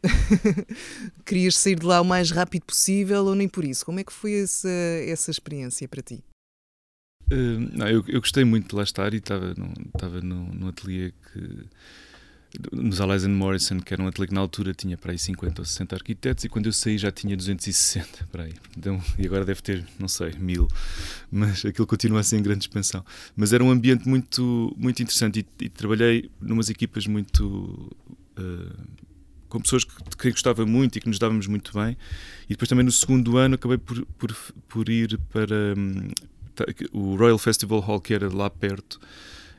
querias 1.23 1.55
sair 1.55 1.77
de 1.77 1.85
lá 1.85 2.01
o 2.01 2.05
mais 2.05 2.31
rápido 2.31 2.63
possível 2.63 3.23
ou 3.23 3.35
nem 3.35 3.47
por 3.47 3.63
isso? 3.63 3.85
Como 3.85 3.99
é 3.99 4.03
que 4.03 4.11
foi 4.11 4.33
essa, 4.41 4.67
essa 5.07 5.29
experiência 5.29 5.87
para 5.87 6.01
ti? 6.01 6.23
Uh, 7.31 7.59
não, 7.71 7.87
eu, 7.87 8.03
eu, 8.07 8.19
gostei 8.19 8.43
muito 8.43 8.69
de 8.69 8.75
lá 8.75 8.83
estar 8.83 9.13
e 9.13 9.17
estava 9.17 9.53
no, 9.53 9.71
estava 9.93 10.21
no, 10.21 10.53
no 10.53 10.67
ateliê 10.69 11.11
que 11.11 11.69
nos 12.71 13.01
Allies 13.01 13.25
Morrison, 13.25 13.79
que 13.79 13.93
era 13.93 14.03
um 14.03 14.07
ateliê 14.07 14.27
que 14.27 14.33
na 14.33 14.41
altura 14.41 14.73
tinha 14.73 14.97
para 14.97 15.11
aí 15.11 15.17
50 15.17 15.61
ou 15.61 15.65
60 15.65 15.95
arquitetos, 15.95 16.43
e 16.43 16.49
quando 16.49 16.67
eu 16.67 16.73
saí 16.73 16.97
já 16.97 17.11
tinha 17.11 17.35
260 17.35 18.27
para 18.31 18.43
aí. 18.43 18.53
Então, 18.77 19.01
e 19.17 19.25
agora 19.25 19.43
deve 19.43 19.61
ter, 19.61 19.85
não 19.99 20.07
sei, 20.07 20.33
mil, 20.39 20.67
mas 21.31 21.65
aquilo 21.65 21.87
continua 21.87 22.19
a 22.19 22.23
ser 22.23 22.37
em 22.37 22.43
grande 22.43 22.65
expansão. 22.65 23.03
Mas 23.35 23.53
era 23.53 23.63
um 23.63 23.71
ambiente 23.71 24.07
muito, 24.07 24.73
muito 24.77 25.01
interessante 25.01 25.45
e, 25.59 25.65
e 25.65 25.69
trabalhei 25.69 26.29
numas 26.39 26.69
equipas 26.69 27.07
muito. 27.07 27.91
Uh, 28.37 29.03
com 29.49 29.61
pessoas 29.61 29.83
que, 29.83 29.93
que 30.17 30.31
gostava 30.31 30.65
muito 30.65 30.97
e 30.97 31.01
que 31.01 31.07
nos 31.07 31.19
dávamos 31.19 31.45
muito 31.45 31.71
bem. 31.77 31.95
E 32.45 32.49
depois 32.49 32.67
também 32.67 32.83
no 32.83 32.91
segundo 32.91 33.37
ano 33.37 33.53
acabei 33.53 33.77
por, 33.77 34.03
por, 34.17 34.35
por 34.67 34.89
ir 34.89 35.19
para 35.31 35.75
um, 35.77 36.09
o 36.91 37.15
Royal 37.15 37.37
Festival 37.37 37.79
Hall, 37.79 38.01
que 38.01 38.15
era 38.15 38.33
lá 38.33 38.49
perto 38.49 38.99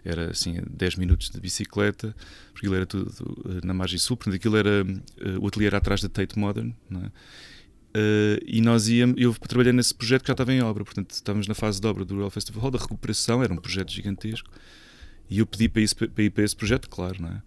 era 0.05 0.31
assim 0.31 0.57
10 0.71 0.97
minutos 0.97 1.31
de 1.31 1.41
bicicleta, 1.41 2.15
porque 2.53 2.67
aquilo 2.67 2.75
era 2.75 2.87
tudo 2.87 3.11
uh, 3.45 3.67
na 3.67 3.73
margem 3.73 3.99
sul, 3.99 4.17
portanto 4.17 4.37
aquilo 4.37 4.57
era 4.57 4.85
uh, 4.85 5.41
o 5.41 5.49
ateliê 5.49 5.67
era 5.67 5.79
atrás 5.79 6.03
da 6.03 6.09
Tate 6.09 6.39
Modern, 6.39 6.73
é? 6.93 7.11
Uh, 7.97 8.43
e 8.45 8.61
nós 8.61 8.89
íamos, 8.89 9.15
eu 9.17 9.33
trabalhei 9.35 9.73
nesse 9.73 9.95
projeto 9.95 10.23
que 10.23 10.29
já 10.29 10.33
estava 10.33 10.53
em 10.53 10.61
obra, 10.61 10.85
portanto 10.85 11.13
estávamos 11.13 11.47
na 11.47 11.55
fase 11.55 11.81
de 11.81 11.87
obra 11.87 12.05
do 12.05 12.15
Royal 12.17 12.31
Festival 12.31 12.63
Hall, 12.63 12.71
da 12.73 12.79
recuperação, 12.79 13.43
era 13.43 13.53
um 13.53 13.57
projeto 13.57 13.93
gigantesco, 13.93 14.51
e 15.31 15.39
eu 15.39 15.47
pedi 15.47 15.69
para, 15.69 15.81
isso, 15.81 15.95
para 15.97 16.23
ir 16.23 16.31
para 16.31 16.43
esse 16.43 16.57
projeto, 16.57 16.89
claro, 16.89 17.23
não 17.23 17.29
é? 17.29 17.43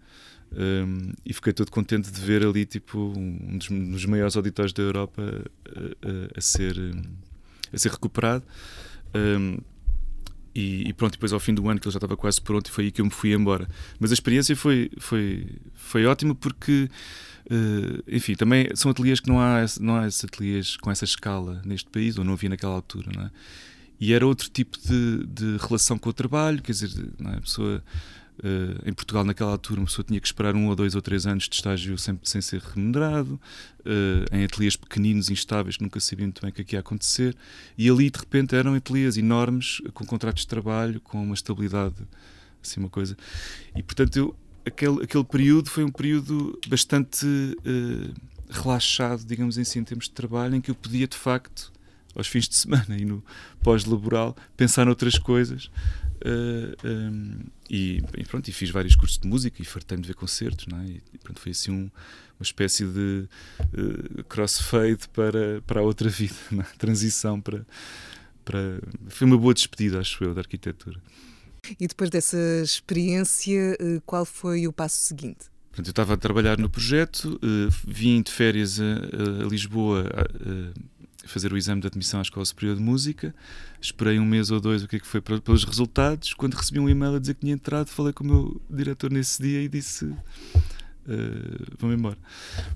Um, 0.50 1.12
e 1.26 1.34
fiquei 1.34 1.52
todo 1.52 1.70
contente 1.70 2.10
de 2.10 2.20
ver 2.20 2.42
ali 2.44 2.64
tipo 2.64 2.98
um 2.98 3.58
dos, 3.58 3.70
um 3.70 3.90
dos 3.90 4.06
maiores 4.06 4.34
auditórios 4.34 4.72
da 4.72 4.82
Europa 4.82 5.22
a, 5.22 6.38
a, 6.38 6.40
ser, 6.40 6.74
a 7.70 7.76
ser 7.76 7.90
recuperado. 7.90 8.42
Um, 9.14 9.58
e, 10.58 10.88
e, 10.88 10.92
pronto, 10.92 11.12
depois 11.12 11.32
ao 11.32 11.38
fim 11.38 11.54
do 11.54 11.68
ano 11.68 11.78
que 11.78 11.86
ele 11.86 11.92
já 11.92 11.98
estava 11.98 12.16
quase 12.16 12.40
pronto 12.40 12.66
e 12.66 12.70
foi 12.72 12.86
aí 12.86 12.90
que 12.90 13.00
eu 13.00 13.04
me 13.04 13.12
fui 13.12 13.32
embora. 13.32 13.68
Mas 14.00 14.10
a 14.10 14.14
experiência 14.14 14.56
foi, 14.56 14.90
foi, 14.98 15.46
foi 15.72 16.04
ótima 16.04 16.34
porque, 16.34 16.90
uh, 17.48 18.02
enfim, 18.08 18.34
também 18.34 18.68
são 18.74 18.90
ateliês 18.90 19.20
que 19.20 19.28
não 19.28 19.40
há, 19.40 19.64
não 19.78 19.94
há 19.94 20.08
esses 20.08 20.24
ateliês 20.24 20.76
com 20.76 20.90
essa 20.90 21.04
escala 21.04 21.62
neste 21.64 21.88
país, 21.88 22.18
ou 22.18 22.24
não 22.24 22.32
havia 22.32 22.48
naquela 22.48 22.74
altura, 22.74 23.08
não 23.14 23.26
é? 23.26 23.30
E 24.00 24.12
era 24.12 24.26
outro 24.26 24.50
tipo 24.50 24.76
de, 24.78 25.26
de 25.26 25.56
relação 25.64 25.96
com 25.96 26.10
o 26.10 26.12
trabalho, 26.12 26.60
quer 26.60 26.72
dizer, 26.72 26.90
é? 27.24 27.36
a 27.36 27.40
pessoa 27.40 27.80
Uh, 28.38 28.88
em 28.88 28.92
Portugal, 28.92 29.24
naquela 29.24 29.50
altura, 29.50 29.80
uma 29.80 29.86
pessoa 29.86 30.04
tinha 30.04 30.20
que 30.20 30.26
esperar 30.26 30.54
um 30.54 30.68
ou 30.68 30.76
dois 30.76 30.94
ou 30.94 31.02
três 31.02 31.26
anos 31.26 31.48
de 31.48 31.56
estágio 31.56 31.98
sem, 31.98 32.18
sem 32.22 32.40
ser 32.40 32.60
remunerado, 32.60 33.40
uh, 33.80 34.36
em 34.36 34.44
ateliês 34.44 34.76
pequeninos, 34.76 35.28
instáveis, 35.28 35.76
que 35.76 35.82
nunca 35.82 35.98
sabiam 35.98 36.26
muito 36.26 36.40
bem 36.40 36.50
o 36.50 36.52
que, 36.52 36.62
é 36.62 36.64
que 36.64 36.76
ia 36.76 36.80
acontecer. 36.80 37.36
E 37.76 37.90
ali, 37.90 38.10
de 38.10 38.18
repente, 38.18 38.54
eram 38.54 38.74
ateliês 38.74 39.16
enormes, 39.16 39.82
com 39.92 40.06
contratos 40.06 40.42
de 40.42 40.48
trabalho, 40.48 41.00
com 41.00 41.20
uma 41.20 41.34
estabilidade, 41.34 41.96
assim, 42.62 42.78
uma 42.78 42.88
coisa. 42.88 43.16
E, 43.74 43.82
portanto, 43.82 44.16
eu, 44.16 44.36
aquele, 44.64 45.02
aquele 45.02 45.24
período 45.24 45.68
foi 45.68 45.82
um 45.82 45.90
período 45.90 46.60
bastante 46.68 47.26
uh, 47.26 48.14
relaxado, 48.48 49.24
digamos 49.24 49.58
assim, 49.58 49.80
em 49.80 49.84
termos 49.84 50.04
de 50.04 50.12
trabalho, 50.12 50.54
em 50.54 50.60
que 50.60 50.70
eu 50.70 50.76
podia, 50.76 51.08
de 51.08 51.16
facto, 51.16 51.72
aos 52.14 52.28
fins 52.28 52.48
de 52.48 52.54
semana 52.54 52.96
e 52.96 53.04
no 53.04 53.22
pós-laboral, 53.64 54.36
pensar 54.56 54.86
noutras 54.86 55.18
coisas 55.18 55.70
Uh, 56.24 56.74
eh, 56.82 56.88
um, 56.88 56.88
ehm, 56.88 57.46
e, 57.70 58.02
e, 58.16 58.24
pronto, 58.24 58.48
e 58.48 58.52
fiz 58.52 58.70
vários 58.70 58.96
cursos 58.96 59.18
de 59.18 59.28
música 59.28 59.60
e 59.62 59.64
fartei-me 59.64 60.02
de 60.02 60.08
ver 60.08 60.14
concertos, 60.14 60.66
não 60.66 60.80
é? 60.80 60.86
E, 60.86 61.18
pronto, 61.22 61.40
foi 61.40 61.52
assim 61.52 61.70
um, 61.70 61.90
uma 62.38 62.42
espécie 62.42 62.84
de 62.84 63.28
uh, 63.60 64.24
crossfade 64.24 65.08
para, 65.12 65.62
para 65.66 65.80
a 65.80 65.82
outra 65.82 66.08
vida, 66.08 66.34
é? 66.52 66.62
transição 66.76 67.40
para, 67.40 67.66
para. 68.44 68.80
Foi 69.08 69.26
uma 69.26 69.38
boa 69.38 69.54
despedida, 69.54 70.00
acho 70.00 70.22
eu, 70.24 70.34
da 70.34 70.40
arquitetura. 70.40 71.00
E 71.78 71.86
depois 71.86 72.08
dessa 72.08 72.38
experiência, 72.62 73.76
eh, 73.78 74.00
qual 74.06 74.24
foi 74.24 74.66
o 74.66 74.72
passo 74.72 75.02
seguinte? 75.02 75.46
Portanto, 75.70 75.86
eu 75.86 75.90
estava 75.90 76.14
a 76.14 76.16
trabalhar 76.16 76.58
no 76.58 76.70
projeto, 76.70 77.38
uh, 77.42 77.74
vim 77.86 78.22
de 78.22 78.32
férias 78.32 78.80
a, 78.80 79.44
a 79.44 79.48
Lisboa 79.48 80.04
fazer 81.24 81.52
o 81.52 81.56
exame 81.56 81.80
de 81.80 81.86
admissão 81.86 82.20
à 82.20 82.22
Escola 82.22 82.44
Superior 82.44 82.76
de 82.76 82.82
Música. 82.82 83.34
Esperei 83.80 84.18
um 84.18 84.24
mês 84.24 84.50
ou 84.50 84.60
dois 84.60 84.82
o 84.82 84.88
que 84.88 84.96
é 84.96 84.98
que 84.98 85.06
foi 85.06 85.20
pelos 85.20 85.64
resultados. 85.64 86.34
Quando 86.34 86.54
recebi 86.54 86.78
um 86.78 86.88
e-mail 86.88 87.16
a 87.16 87.18
dizer 87.18 87.34
que 87.34 87.40
tinha 87.40 87.52
entrado, 87.52 87.88
falei 87.88 88.12
com 88.12 88.24
o 88.24 88.26
meu 88.26 88.62
diretor 88.70 89.10
nesse 89.10 89.42
dia 89.42 89.60
e 89.60 89.68
disse: 89.68 90.04
uh, 90.04 90.16
Vamos 91.78 91.96
embora. 91.96 92.18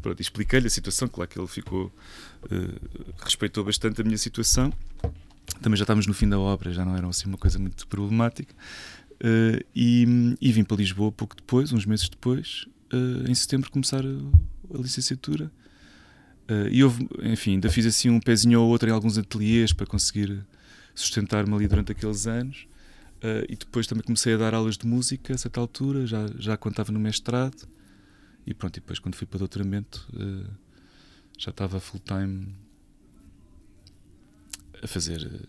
Pronto, 0.01 0.21
expliquei-lhe 0.21 0.67
a 0.67 0.71
situação. 0.71 1.09
Claro 1.09 1.31
que 1.31 1.39
ele 1.39 1.47
ficou. 1.47 1.93
Uh, 2.45 3.15
respeitou 3.23 3.65
bastante 3.65 4.01
a 4.01 4.05
minha 4.05 4.19
situação. 4.19 4.73
Também 5.61 5.77
já 5.77 5.85
estávamos 5.85 6.07
no 6.07 6.15
fim 6.15 6.29
da 6.29 6.39
obra, 6.39 6.73
já 6.73 6.85
não 6.85 6.97
era 6.97 7.07
assim 7.07 7.29
uma 7.29 7.39
coisa 7.39 7.59
muito 7.59 7.87
problemática. 7.87 8.55
Uh, 9.21 9.65
e, 9.75 10.37
e, 10.41 10.51
vim 10.51 10.65
para 10.65 10.77
Lisboa 10.77 11.13
pouco 11.13 11.37
depois, 11.37 11.73
uns 11.73 11.87
meses 11.87 12.09
depois, 12.09 12.67
uh, 12.93 13.31
em 13.31 13.35
setembro, 13.35 13.71
começar 13.71 14.05
a, 14.05 14.77
a 14.77 14.79
licenciatura 14.79 15.51
Uh, 16.51 16.69
e 16.71 16.83
houve, 16.83 17.09
enfim, 17.23 17.53
ainda 17.53 17.71
fiz 17.71 17.87
assim 17.87 18.11
um 18.11 18.21
pezinho 18.21 18.61
ou 18.61 18.69
outro 18.69 18.89
em 18.89 18.93
alguns 18.93 19.17
ateliês 19.17 19.73
para 19.73 19.87
conseguir 19.87 20.45
sustentar-me 20.95 21.55
ali 21.55 21.69
durante 21.69 21.93
aqueles 21.93 22.27
anos. 22.27 22.67
Uh, 23.19 23.47
e 23.49 23.57
depois 23.57 23.87
também 23.87 24.03
comecei 24.03 24.35
a 24.35 24.37
dar 24.37 24.53
aulas 24.53 24.77
de 24.77 24.87
música 24.87 25.35
a 25.35 25.39
certa 25.39 25.61
altura, 25.61 26.07
já, 26.07 26.27
já 26.39 26.57
quando 26.57 26.73
estava 26.73 26.91
no 26.91 26.99
mestrado. 26.99 27.69
E 28.45 28.53
pronto, 28.53 28.77
e 28.77 28.81
depois 28.81 28.99
quando 28.99 29.15
fui 29.15 29.27
para 29.27 29.37
o 29.37 29.39
doutoramento 29.39 30.09
uh, 30.15 30.51
já 31.39 31.51
estava 31.51 31.79
full-time 31.79 32.55
a 34.83 34.87
fazer 34.87 35.47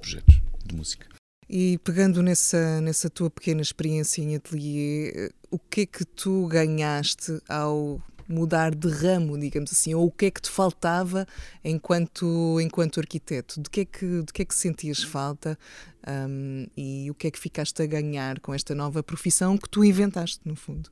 projetos 0.00 0.42
de 0.66 0.74
música. 0.74 1.06
E 1.48 1.78
pegando 1.78 2.22
nessa, 2.22 2.80
nessa 2.80 3.08
tua 3.08 3.30
pequena 3.30 3.60
experiência 3.60 4.22
em 4.22 4.34
ateliê, 4.34 5.30
o 5.50 5.58
que 5.58 5.82
é 5.82 5.86
que 5.86 6.04
tu 6.04 6.46
ganhaste 6.48 7.38
ao 7.48 8.02
mudar 8.28 8.74
de 8.74 8.88
ramo, 8.88 9.38
digamos 9.38 9.72
assim, 9.72 9.94
ou 9.94 10.06
o 10.06 10.10
que 10.10 10.26
é 10.26 10.30
que 10.30 10.40
te 10.40 10.50
faltava 10.50 11.26
enquanto, 11.64 12.58
enquanto 12.60 13.00
arquiteto? 13.00 13.60
De 13.60 13.70
que 13.70 13.80
é 13.80 13.84
que, 13.84 14.22
de 14.22 14.32
que, 14.32 14.42
é 14.42 14.44
que 14.44 14.54
sentias 14.54 15.02
falta 15.02 15.58
um, 16.06 16.66
e 16.76 17.10
o 17.10 17.14
que 17.14 17.26
é 17.26 17.30
que 17.30 17.38
ficaste 17.38 17.82
a 17.82 17.86
ganhar 17.86 18.40
com 18.40 18.54
esta 18.54 18.74
nova 18.74 19.02
profissão 19.02 19.56
que 19.56 19.68
tu 19.68 19.84
inventaste, 19.84 20.40
no 20.44 20.56
fundo? 20.56 20.90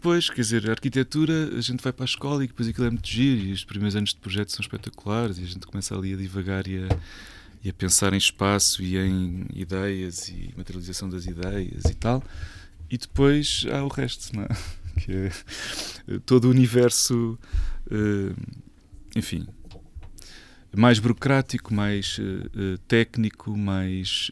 Pois, 0.00 0.30
quer 0.30 0.40
dizer, 0.40 0.68
a 0.68 0.72
arquitetura, 0.72 1.50
a 1.56 1.60
gente 1.60 1.82
vai 1.82 1.92
para 1.92 2.04
a 2.04 2.06
escola 2.06 2.42
e 2.42 2.46
depois 2.46 2.66
aquilo 2.66 2.86
é 2.86 2.90
muito 2.90 3.06
giro 3.06 3.44
e 3.44 3.52
os 3.52 3.64
primeiros 3.64 3.94
anos 3.94 4.10
de 4.10 4.16
projeto 4.16 4.50
são 4.50 4.62
espetaculares 4.62 5.38
e 5.38 5.42
a 5.42 5.46
gente 5.46 5.66
começa 5.66 5.94
ali 5.94 6.14
a 6.14 6.16
divagar 6.16 6.66
e 6.66 6.78
a, 6.78 6.88
e 7.62 7.68
a 7.68 7.72
pensar 7.72 8.14
em 8.14 8.16
espaço 8.16 8.82
e 8.82 8.96
em 8.96 9.44
ideias 9.54 10.28
e 10.28 10.54
materialização 10.56 11.08
das 11.10 11.26
ideias 11.26 11.84
e 11.84 11.94
tal. 11.94 12.22
E 12.90 12.96
depois 12.96 13.66
há 13.70 13.84
o 13.84 13.88
resto, 13.88 14.34
não 14.34 14.44
é? 14.44 14.48
Que 14.98 15.12
é 15.12 16.18
todo 16.26 16.46
o 16.46 16.50
universo, 16.50 17.38
uh, 17.86 18.36
enfim, 19.14 19.46
mais 20.76 20.98
burocrático, 20.98 21.74
mais 21.74 22.18
uh, 22.18 22.78
técnico, 22.86 23.56
mais 23.56 24.30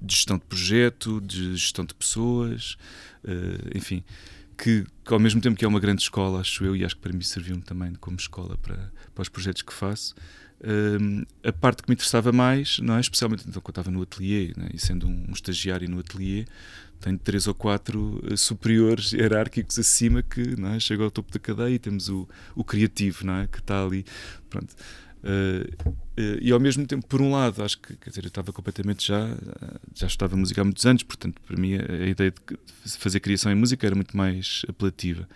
de 0.00 0.14
gestão 0.14 0.38
de 0.38 0.44
projeto, 0.44 1.20
de 1.20 1.56
gestão 1.56 1.84
de 1.84 1.94
pessoas, 1.94 2.76
enfim, 3.74 4.04
que, 4.56 4.84
que, 5.04 5.12
ao 5.12 5.20
mesmo 5.20 5.40
tempo 5.40 5.56
que 5.56 5.64
é 5.64 5.68
uma 5.68 5.80
grande 5.80 6.02
escola, 6.02 6.40
acho 6.40 6.64
eu, 6.64 6.76
e 6.76 6.84
acho 6.84 6.96
que 6.96 7.02
para 7.02 7.12
mim 7.12 7.22
serviu-me 7.22 7.62
também 7.62 7.94
como 7.94 8.16
escola 8.16 8.56
para, 8.58 8.92
para 9.14 9.22
os 9.22 9.28
projetos 9.28 9.62
que 9.62 9.72
faço. 9.72 10.14
A 11.44 11.52
parte 11.52 11.82
que 11.82 11.88
me 11.88 11.94
interessava 11.94 12.32
mais, 12.32 12.78
não 12.80 12.96
é? 12.96 13.00
especialmente 13.00 13.44
então, 13.48 13.62
quando 13.62 13.72
estava 13.78 13.90
no 13.90 14.02
ateliê, 14.02 14.52
né? 14.56 14.68
e 14.74 14.78
sendo 14.78 15.06
um, 15.06 15.26
um 15.28 15.32
estagiário 15.32 15.88
no 15.88 16.00
ateliê, 16.00 16.44
tenho 17.00 17.18
três 17.18 17.46
ou 17.46 17.54
quatro 17.54 18.20
eh, 18.28 18.36
superiores 18.36 19.12
hierárquicos 19.12 19.78
acima 19.78 20.22
que 20.22 20.60
não 20.60 20.74
é? 20.74 20.80
chegam 20.80 21.04
ao 21.04 21.10
topo 21.10 21.32
da 21.32 21.38
cadeia 21.38 21.74
e 21.74 21.78
temos 21.78 22.08
o, 22.08 22.28
o 22.56 22.64
criativo 22.64 23.24
não 23.24 23.36
é? 23.36 23.46
que 23.46 23.60
está 23.60 23.84
ali. 23.84 24.04
Pronto. 24.50 24.74
Uh, 25.18 25.66
uh, 25.84 26.38
e 26.40 26.52
ao 26.52 26.60
mesmo 26.60 26.86
tempo, 26.86 27.06
por 27.06 27.20
um 27.20 27.32
lado, 27.32 27.62
acho 27.62 27.78
que 27.80 27.96
quer 27.96 28.10
dizer, 28.10 28.24
eu 28.24 28.28
estava 28.28 28.52
completamente 28.52 29.06
já, 29.06 29.28
já 29.94 30.06
estava 30.06 30.34
a 30.34 30.38
música 30.38 30.60
há 30.60 30.64
muitos 30.64 30.86
anos, 30.86 31.02
portanto, 31.02 31.40
para 31.42 31.56
mim 31.56 31.74
a, 31.74 32.04
a 32.04 32.06
ideia 32.06 32.32
de 32.32 32.98
fazer 32.98 33.18
criação 33.20 33.50
em 33.50 33.54
música 33.56 33.86
era 33.86 33.96
muito 33.96 34.16
mais 34.16 34.62
apelativa. 34.68 35.28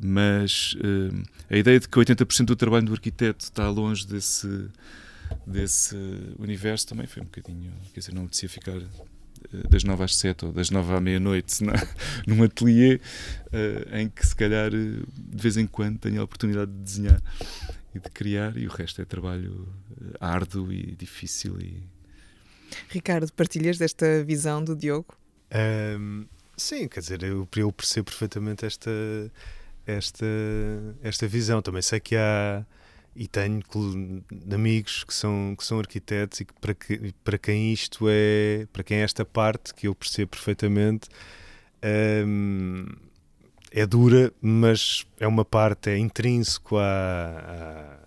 Mas 0.00 0.74
uh, 0.74 1.22
a 1.50 1.56
ideia 1.56 1.80
de 1.80 1.88
que 1.88 1.98
80% 1.98 2.44
do 2.44 2.56
trabalho 2.56 2.86
do 2.86 2.92
arquiteto 2.92 3.44
está 3.44 3.68
longe 3.68 4.06
desse, 4.06 4.68
desse 5.46 5.96
universo 6.38 6.86
também 6.86 7.06
foi 7.06 7.22
um 7.22 7.26
bocadinho. 7.26 7.72
Quer 7.92 8.00
dizer, 8.00 8.14
não 8.14 8.22
apetecia 8.22 8.48
ficar 8.48 8.80
das 9.68 9.84
nove 9.84 10.04
às 10.04 10.16
sete 10.16 10.44
ou 10.44 10.52
das 10.52 10.70
nove 10.70 10.92
à 10.92 11.00
meia-noite 11.00 11.64
num 12.26 12.42
ateliê 12.42 12.96
uh, 12.96 13.96
em 13.96 14.08
que 14.08 14.26
se 14.26 14.34
calhar 14.34 14.70
de 14.70 15.06
vez 15.16 15.56
em 15.56 15.66
quando 15.66 15.98
tenho 15.98 16.20
a 16.20 16.24
oportunidade 16.24 16.70
de 16.70 16.78
desenhar 16.78 17.22
e 17.94 17.98
de 17.98 18.10
criar 18.10 18.56
e 18.56 18.66
o 18.66 18.70
resto 18.70 19.00
é 19.00 19.04
trabalho 19.04 19.66
eh, 20.00 20.16
árduo 20.20 20.70
e 20.70 20.94
difícil 20.94 21.58
e... 21.60 21.82
Ricardo, 22.88 23.32
partilhas 23.32 23.78
desta 23.78 24.22
visão 24.24 24.62
do 24.62 24.76
Diogo? 24.76 25.16
Um, 25.98 26.26
sim, 26.54 26.86
quer 26.86 27.00
dizer, 27.00 27.22
eu, 27.22 27.48
eu 27.56 27.72
percebo 27.72 28.10
perfeitamente 28.10 28.66
esta, 28.66 28.90
esta, 29.88 30.26
esta 31.02 31.26
visão. 31.26 31.62
Também 31.62 31.82
sei 31.82 31.98
que 31.98 32.16
há 32.16 32.64
e 33.16 33.26
tenho 33.26 33.60
amigos 34.54 35.02
que 35.02 35.12
são, 35.12 35.56
que 35.56 35.64
são 35.64 35.80
arquitetos 35.80 36.40
e 36.40 36.44
que 36.44 36.54
para, 36.60 36.72
que, 36.72 37.12
para 37.24 37.36
quem 37.36 37.72
isto 37.72 38.06
é, 38.08 38.66
para 38.72 38.84
quem 38.84 38.98
é 38.98 39.00
esta 39.00 39.24
parte 39.24 39.74
que 39.74 39.88
eu 39.88 39.94
percebo 39.94 40.30
perfeitamente, 40.30 41.08
hum, 42.24 42.86
é 43.72 43.84
dura, 43.84 44.32
mas 44.40 45.04
é 45.18 45.26
uma 45.26 45.44
parte, 45.44 45.90
é 45.90 45.98
intrínseco 45.98 46.76
à, 46.76 47.98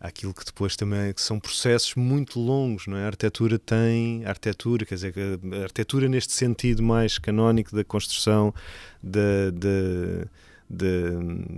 à, 0.00 0.08
àquilo 0.08 0.32
que 0.32 0.44
depois 0.44 0.74
também 0.74 1.12
que 1.12 1.20
são 1.20 1.38
processos 1.38 1.94
muito 1.94 2.40
longos, 2.40 2.86
não 2.86 2.96
é? 2.96 3.04
A 3.04 3.06
arquitetura 3.08 3.58
tem, 3.58 4.24
a 4.24 4.30
arquitetura, 4.30 4.86
quer 4.86 4.94
dizer, 4.94 5.14
a 5.52 5.62
arquitetura 5.64 6.08
neste 6.08 6.32
sentido 6.32 6.82
mais 6.82 7.18
canónico 7.18 7.76
da 7.76 7.84
construção 7.84 8.54
da, 9.02 9.50
da 9.52 10.26
de, 10.70 11.10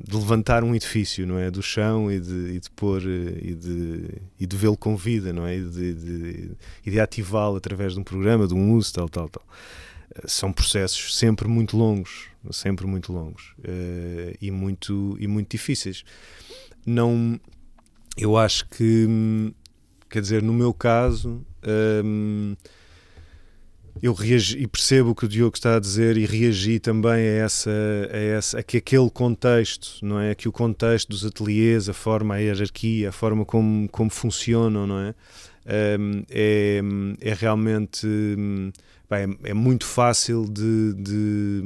de, 0.07 0.17
levantar 0.17 0.63
um 0.63 0.75
edifício, 0.75 1.27
não 1.27 1.39
é? 1.39 1.51
Do 1.51 1.63
chão 1.63 2.11
e 2.11 2.21
de, 2.21 2.55
e 2.55 2.61
de 2.61 2.71
pôr 2.71 3.03
e 3.03 3.55
de, 3.55 4.09
e 4.39 4.47
de 4.47 4.57
vê-lo 4.57 4.77
com 4.77 4.97
vida, 4.97 5.33
não 5.33 5.47
é? 5.47 5.57
E 5.57 5.65
de, 5.65 5.95
de, 5.95 6.51
de 6.85 7.01
ativá-lo 7.01 7.57
através 7.57 7.95
de 7.95 8.01
um 8.01 8.05
programa, 8.05 8.47
de 8.47 8.55
um 8.55 8.73
uso, 8.73 8.93
tal, 8.93 9.09
tal, 9.09 9.29
tal. 9.29 9.43
São 10.27 10.53
processos 10.53 11.17
sempre 11.17 11.49
muito 11.49 11.77
longos, 11.77 12.27
sempre 12.53 12.87
muito 12.87 13.13
longos 13.13 13.55
uh, 13.61 14.37
e, 14.41 14.51
muito, 14.51 15.17
e 15.19 15.27
muito 15.27 15.51
difíceis. 15.51 16.05
Não, 16.87 17.39
eu 18.17 18.37
acho 18.37 18.69
que, 18.69 19.53
quer 20.09 20.21
dizer, 20.21 20.43
no 20.43 20.53
meu 20.53 20.73
caso, 20.73 21.45
um, 22.05 22.57
eu 24.03 24.13
reagi 24.13 24.59
e 24.59 24.67
percebo 24.67 25.11
o 25.11 25.15
que 25.15 25.25
o 25.25 25.29
Diogo 25.29 25.57
está 25.57 25.77
a 25.77 25.81
dizer 25.81 26.17
e 26.17 26.25
reagi 26.25 26.79
também 26.79 27.13
a 27.13 27.45
essa, 27.45 27.71
a 28.13 28.17
essa 28.17 28.59
a 28.59 28.63
que 28.63 28.79
aquele 28.79 29.11
contexto, 29.11 30.05
não 30.05 30.19
é? 30.19 30.35
Que 30.35 30.49
o 30.49 30.53
contexto 30.53 31.09
dos 31.09 31.25
ateliês, 31.25 31.89
a 31.89 31.93
forma, 31.93 32.35
a 32.35 32.39
hierarquia, 32.39 33.11
a 33.11 33.13
forma 33.13 33.45
como, 33.45 33.89
como 33.89 34.11
funcionam, 34.11 34.87
não 34.87 34.99
é? 35.01 35.15
É, 35.67 36.81
é 37.21 37.35
realmente 37.35 38.07
bem, 39.11 39.39
é, 39.45 39.51
é 39.51 39.55
muito 39.55 39.85
fácil 39.85 40.45
de, 40.49 40.95
de, 40.95 41.63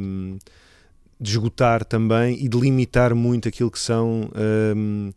de, 1.21 1.31
esgotar 1.31 1.85
também 1.85 2.43
e 2.43 2.49
de 2.49 2.59
limitar 2.59 3.15
muito 3.15 3.49
aquilo 3.49 3.71
que 3.71 3.79
são 3.79 4.31
um, 4.35 5.13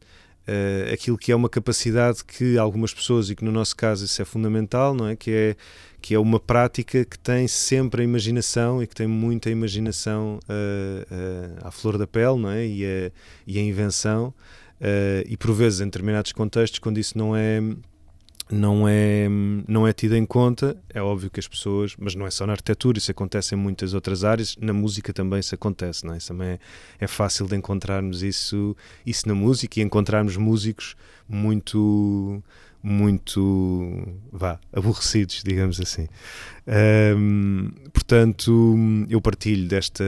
uh, 0.48 0.94
aquilo 0.94 1.18
que 1.18 1.32
é 1.32 1.36
uma 1.36 1.50
capacidade 1.50 2.24
que 2.26 2.58
algumas 2.58 2.94
pessoas, 2.94 3.30
e 3.30 3.36
que 3.36 3.46
no 3.46 3.52
nosso 3.52 3.76
caso 3.76 4.04
isso 4.04 4.22
é 4.22 4.26
fundamental, 4.26 4.94
não 4.94 5.08
é? 5.08 5.16
Que 5.16 5.32
é, 5.32 5.56
que 6.08 6.16
é 6.16 6.20
uma 6.20 6.40
prática 6.40 7.04
que 7.04 7.20
tem 7.20 7.50
sempre 7.50 8.02
a 8.02 8.06
imaginação 8.06 8.82
e 8.82 8.88
que 8.88 8.96
tem 8.96 9.08
muita 9.08 9.50
imaginação 9.50 10.40
uh, 10.48 11.14
uh, 11.14 11.68
à 11.68 11.70
flor 11.70 11.98
da 11.98 12.08
pele, 12.08 12.40
não 12.40 12.50
é? 12.50 12.66
E 12.66 12.86
a, 12.86 13.12
e 13.46 13.60
a 13.60 13.62
invenção. 13.62 14.34
e 15.28 15.36
por 15.36 15.52
vezes, 15.52 15.82
em 15.82 15.84
determinados 15.84 16.32
contextos, 16.32 16.80
quando 16.80 16.98
isso 16.98 17.18
não 17.18 17.36
é 17.36 17.60
não 18.50 18.88
é, 18.88 19.28
não 19.68 19.86
é 19.86 19.92
tido 19.92 20.16
em 20.16 20.26
conta. 20.26 20.78
É 20.94 21.02
óbvio 21.02 21.30
que 21.30 21.42
as 21.42 21.48
pessoas, 21.50 21.94
mas 22.00 22.16
não 22.16 22.26
é 22.26 22.32
só 22.32 22.48
na 22.48 22.54
arquitetura, 22.54 22.98
isso 22.98 23.12
acontece 23.12 23.54
em 23.54 23.58
muitas 23.58 23.94
outras 23.94 24.24
áreas, 24.24 24.56
na 24.62 24.72
música 24.72 25.12
também 25.12 25.42
isso 25.42 25.54
acontece, 25.56 26.06
não 26.06 26.14
é? 26.14 26.18
Isso 26.20 26.30
também 26.30 26.52
é, 26.52 26.60
é 27.02 27.08
fácil 27.08 27.48
de 27.48 27.58
encontrarmos 27.58 28.24
isso, 28.24 28.78
isso 29.06 29.28
na 29.28 29.36
música 29.36 29.82
e 29.82 29.84
encontrarmos 29.84 30.38
músicos 30.38 30.96
muito 31.28 32.42
muito 32.82 34.04
vá, 34.32 34.60
aborrecidos, 34.72 35.42
digamos 35.44 35.80
assim. 35.80 36.08
Um, 37.18 37.70
portanto, 37.94 38.76
eu 39.10 39.22
partilho 39.22 39.68
desta, 39.68 40.04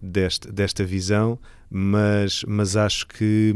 desta, 0.00 0.52
desta 0.52 0.84
visão, 0.84 1.38
mas, 1.70 2.44
mas 2.46 2.76
acho 2.76 3.06
que, 3.06 3.54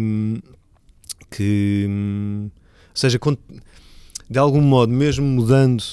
que 1.30 1.86
ou 1.88 2.96
seja, 2.96 3.18
de 4.32 4.38
algum 4.38 4.62
modo, 4.62 4.92
mesmo 4.92 5.26
mudando, 5.26 5.84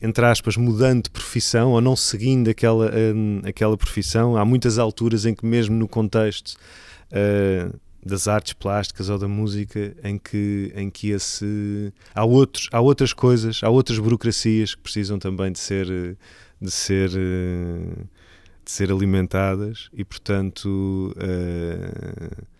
entre 0.00 0.26
aspas, 0.26 0.56
mudando 0.56 1.04
de 1.04 1.10
profissão 1.10 1.72
ou 1.72 1.80
não 1.80 1.96
seguindo 1.96 2.50
aquela, 2.50 2.90
hum, 2.94 3.40
aquela 3.42 3.76
profissão, 3.76 4.36
há 4.36 4.44
muitas 4.44 4.78
alturas 4.78 5.24
em 5.24 5.34
que, 5.34 5.46
mesmo 5.46 5.74
no 5.74 5.88
contexto 5.88 6.56
uh, 7.10 7.74
das 8.04 8.28
artes 8.28 8.52
plásticas 8.52 9.08
ou 9.08 9.18
da 9.18 9.26
música, 9.28 9.94
em 10.02 10.18
que, 10.18 10.72
em 10.74 10.90
que 10.90 11.10
esse, 11.10 11.92
há, 12.14 12.24
outros, 12.24 12.68
há 12.72 12.80
outras 12.80 13.12
coisas, 13.12 13.60
há 13.62 13.68
outras 13.68 13.98
burocracias 13.98 14.74
que 14.74 14.82
precisam 14.82 15.18
também 15.18 15.50
de 15.50 15.58
ser, 15.58 15.86
de 16.60 16.70
ser, 16.70 17.10
de 17.10 18.70
ser 18.70 18.90
alimentadas 18.90 19.88
e, 19.92 20.04
portanto. 20.04 21.14
Uh, 21.16 22.53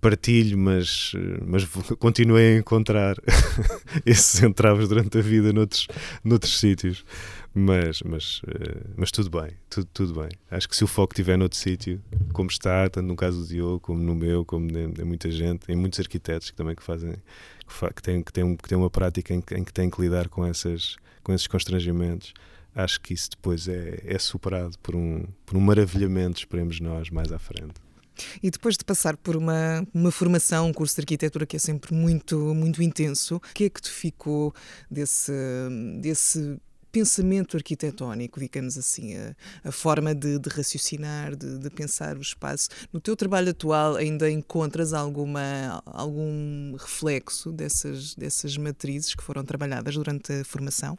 partilho, 0.00 0.56
mas, 0.56 1.12
mas 1.46 1.64
continuei 1.98 2.56
a 2.56 2.58
encontrar 2.58 3.16
esses 4.06 4.42
entraves 4.42 4.88
durante 4.88 5.18
a 5.18 5.20
vida 5.20 5.52
noutros, 5.52 5.88
noutros 6.24 6.58
sítios. 6.58 7.04
Mas, 7.54 8.02
mas, 8.02 8.40
eh, 8.46 8.82
mas 8.96 9.10
tudo 9.10 9.30
bem, 9.30 9.50
tudo, 9.68 9.88
tudo 9.92 10.20
bem. 10.20 10.28
Acho 10.50 10.68
que 10.68 10.76
se 10.76 10.84
o 10.84 10.86
foco 10.86 11.12
estiver 11.12 11.36
noutro 11.36 11.58
sítio, 11.58 12.00
como 12.32 12.48
está, 12.48 12.88
tanto 12.88 13.06
no 13.06 13.16
caso 13.16 13.40
do 13.40 13.48
Diogo, 13.48 13.80
como 13.80 14.00
no 14.00 14.14
meu, 14.14 14.44
como 14.44 14.68
de, 14.68 15.04
muita 15.04 15.28
gente, 15.30 15.64
em 15.68 15.74
muitos 15.74 15.98
arquitetos 15.98 16.50
que 16.50 16.56
também 16.56 16.76
que 16.76 16.82
fazem, 16.82 17.14
que, 17.66 17.72
fa, 17.72 17.92
que, 17.92 18.00
têm, 18.00 18.22
que, 18.22 18.32
têm, 18.32 18.56
que 18.56 18.68
têm 18.68 18.78
uma 18.78 18.90
prática 18.90 19.34
em, 19.34 19.42
em 19.56 19.64
que 19.64 19.72
têm 19.72 19.90
que 19.90 20.00
lidar 20.00 20.28
com, 20.28 20.46
essas, 20.46 20.96
com 21.24 21.32
esses 21.32 21.48
constrangimentos, 21.48 22.32
acho 22.74 23.00
que 23.00 23.12
isso 23.12 23.30
depois 23.30 23.66
é, 23.66 24.02
é 24.04 24.18
superado 24.18 24.78
por 24.80 24.94
um, 24.94 25.24
por 25.44 25.56
um 25.56 25.60
maravilhamento, 25.60 26.38
esperemos 26.38 26.78
nós, 26.78 27.10
mais 27.10 27.32
à 27.32 27.38
frente. 27.40 27.87
E 28.42 28.50
depois 28.50 28.76
de 28.76 28.84
passar 28.84 29.16
por 29.16 29.36
uma, 29.36 29.86
uma 29.92 30.10
formação, 30.10 30.68
um 30.68 30.72
curso 30.72 30.94
de 30.94 31.02
arquitetura 31.02 31.46
que 31.46 31.56
é 31.56 31.58
sempre 31.58 31.94
muito, 31.94 32.36
muito 32.54 32.82
intenso, 32.82 33.36
o 33.36 33.40
que 33.40 33.64
é 33.64 33.70
que 33.70 33.80
te 33.80 33.90
ficou 33.90 34.54
desse, 34.90 35.32
desse 36.00 36.58
pensamento 36.90 37.56
arquitetónico, 37.56 38.40
digamos 38.40 38.76
assim, 38.78 39.16
a, 39.16 39.34
a 39.64 39.72
forma 39.72 40.14
de, 40.14 40.38
de 40.38 40.48
raciocinar, 40.48 41.36
de, 41.36 41.58
de, 41.58 41.70
pensar 41.70 42.16
o 42.16 42.20
espaço. 42.20 42.68
No 42.92 43.00
teu 43.00 43.14
trabalho 43.14 43.50
atual 43.50 43.96
ainda 43.96 44.30
encontras 44.30 44.92
alguma, 44.92 45.82
algum 45.86 46.74
reflexo 46.76 47.52
dessas, 47.52 48.14
dessas 48.14 48.56
matrizes 48.56 49.14
que 49.14 49.22
foram 49.22 49.44
trabalhadas 49.44 49.94
durante 49.94 50.32
a 50.32 50.44
formação? 50.44 50.98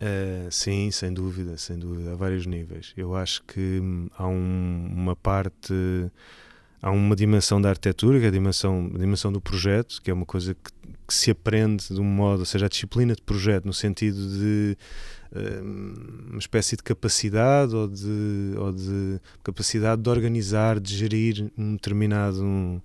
Uh, 0.00 0.50
sim, 0.50 0.90
sem 0.90 1.12
dúvida, 1.12 1.56
sem 1.56 1.78
dúvida, 1.78 2.12
a 2.12 2.16
vários 2.16 2.46
níveis. 2.46 2.92
Eu 2.96 3.14
acho 3.14 3.42
que 3.44 3.80
hum, 3.80 4.08
há 4.16 4.26
um, 4.26 4.90
uma 4.92 5.14
parte, 5.14 5.72
há 6.82 6.90
uma 6.90 7.14
dimensão 7.14 7.60
da 7.60 7.70
arquitetura, 7.70 8.18
que 8.18 8.24
é 8.24 8.28
a 8.28 8.32
dimensão, 8.32 8.90
a 8.92 8.98
dimensão 8.98 9.32
do 9.32 9.40
projeto, 9.40 10.02
que 10.02 10.10
é 10.10 10.14
uma 10.14 10.26
coisa 10.26 10.54
que, 10.54 10.72
que 11.06 11.14
se 11.14 11.30
aprende 11.30 11.86
de 11.88 12.00
um 12.00 12.04
modo, 12.04 12.40
ou 12.40 12.44
seja, 12.44 12.66
a 12.66 12.68
disciplina 12.68 13.14
de 13.14 13.22
projeto, 13.22 13.66
no 13.66 13.72
sentido 13.72 14.16
de 14.16 14.76
uh, 15.32 16.30
uma 16.30 16.38
espécie 16.38 16.76
de 16.76 16.82
capacidade 16.82 17.74
ou 17.74 17.86
de, 17.86 18.54
ou 18.58 18.72
de 18.72 19.20
capacidade 19.44 20.02
de 20.02 20.10
organizar, 20.10 20.80
de 20.80 20.96
gerir 20.96 21.50
um 21.56 21.74
determinado. 21.74 22.42
Um, 22.42 22.80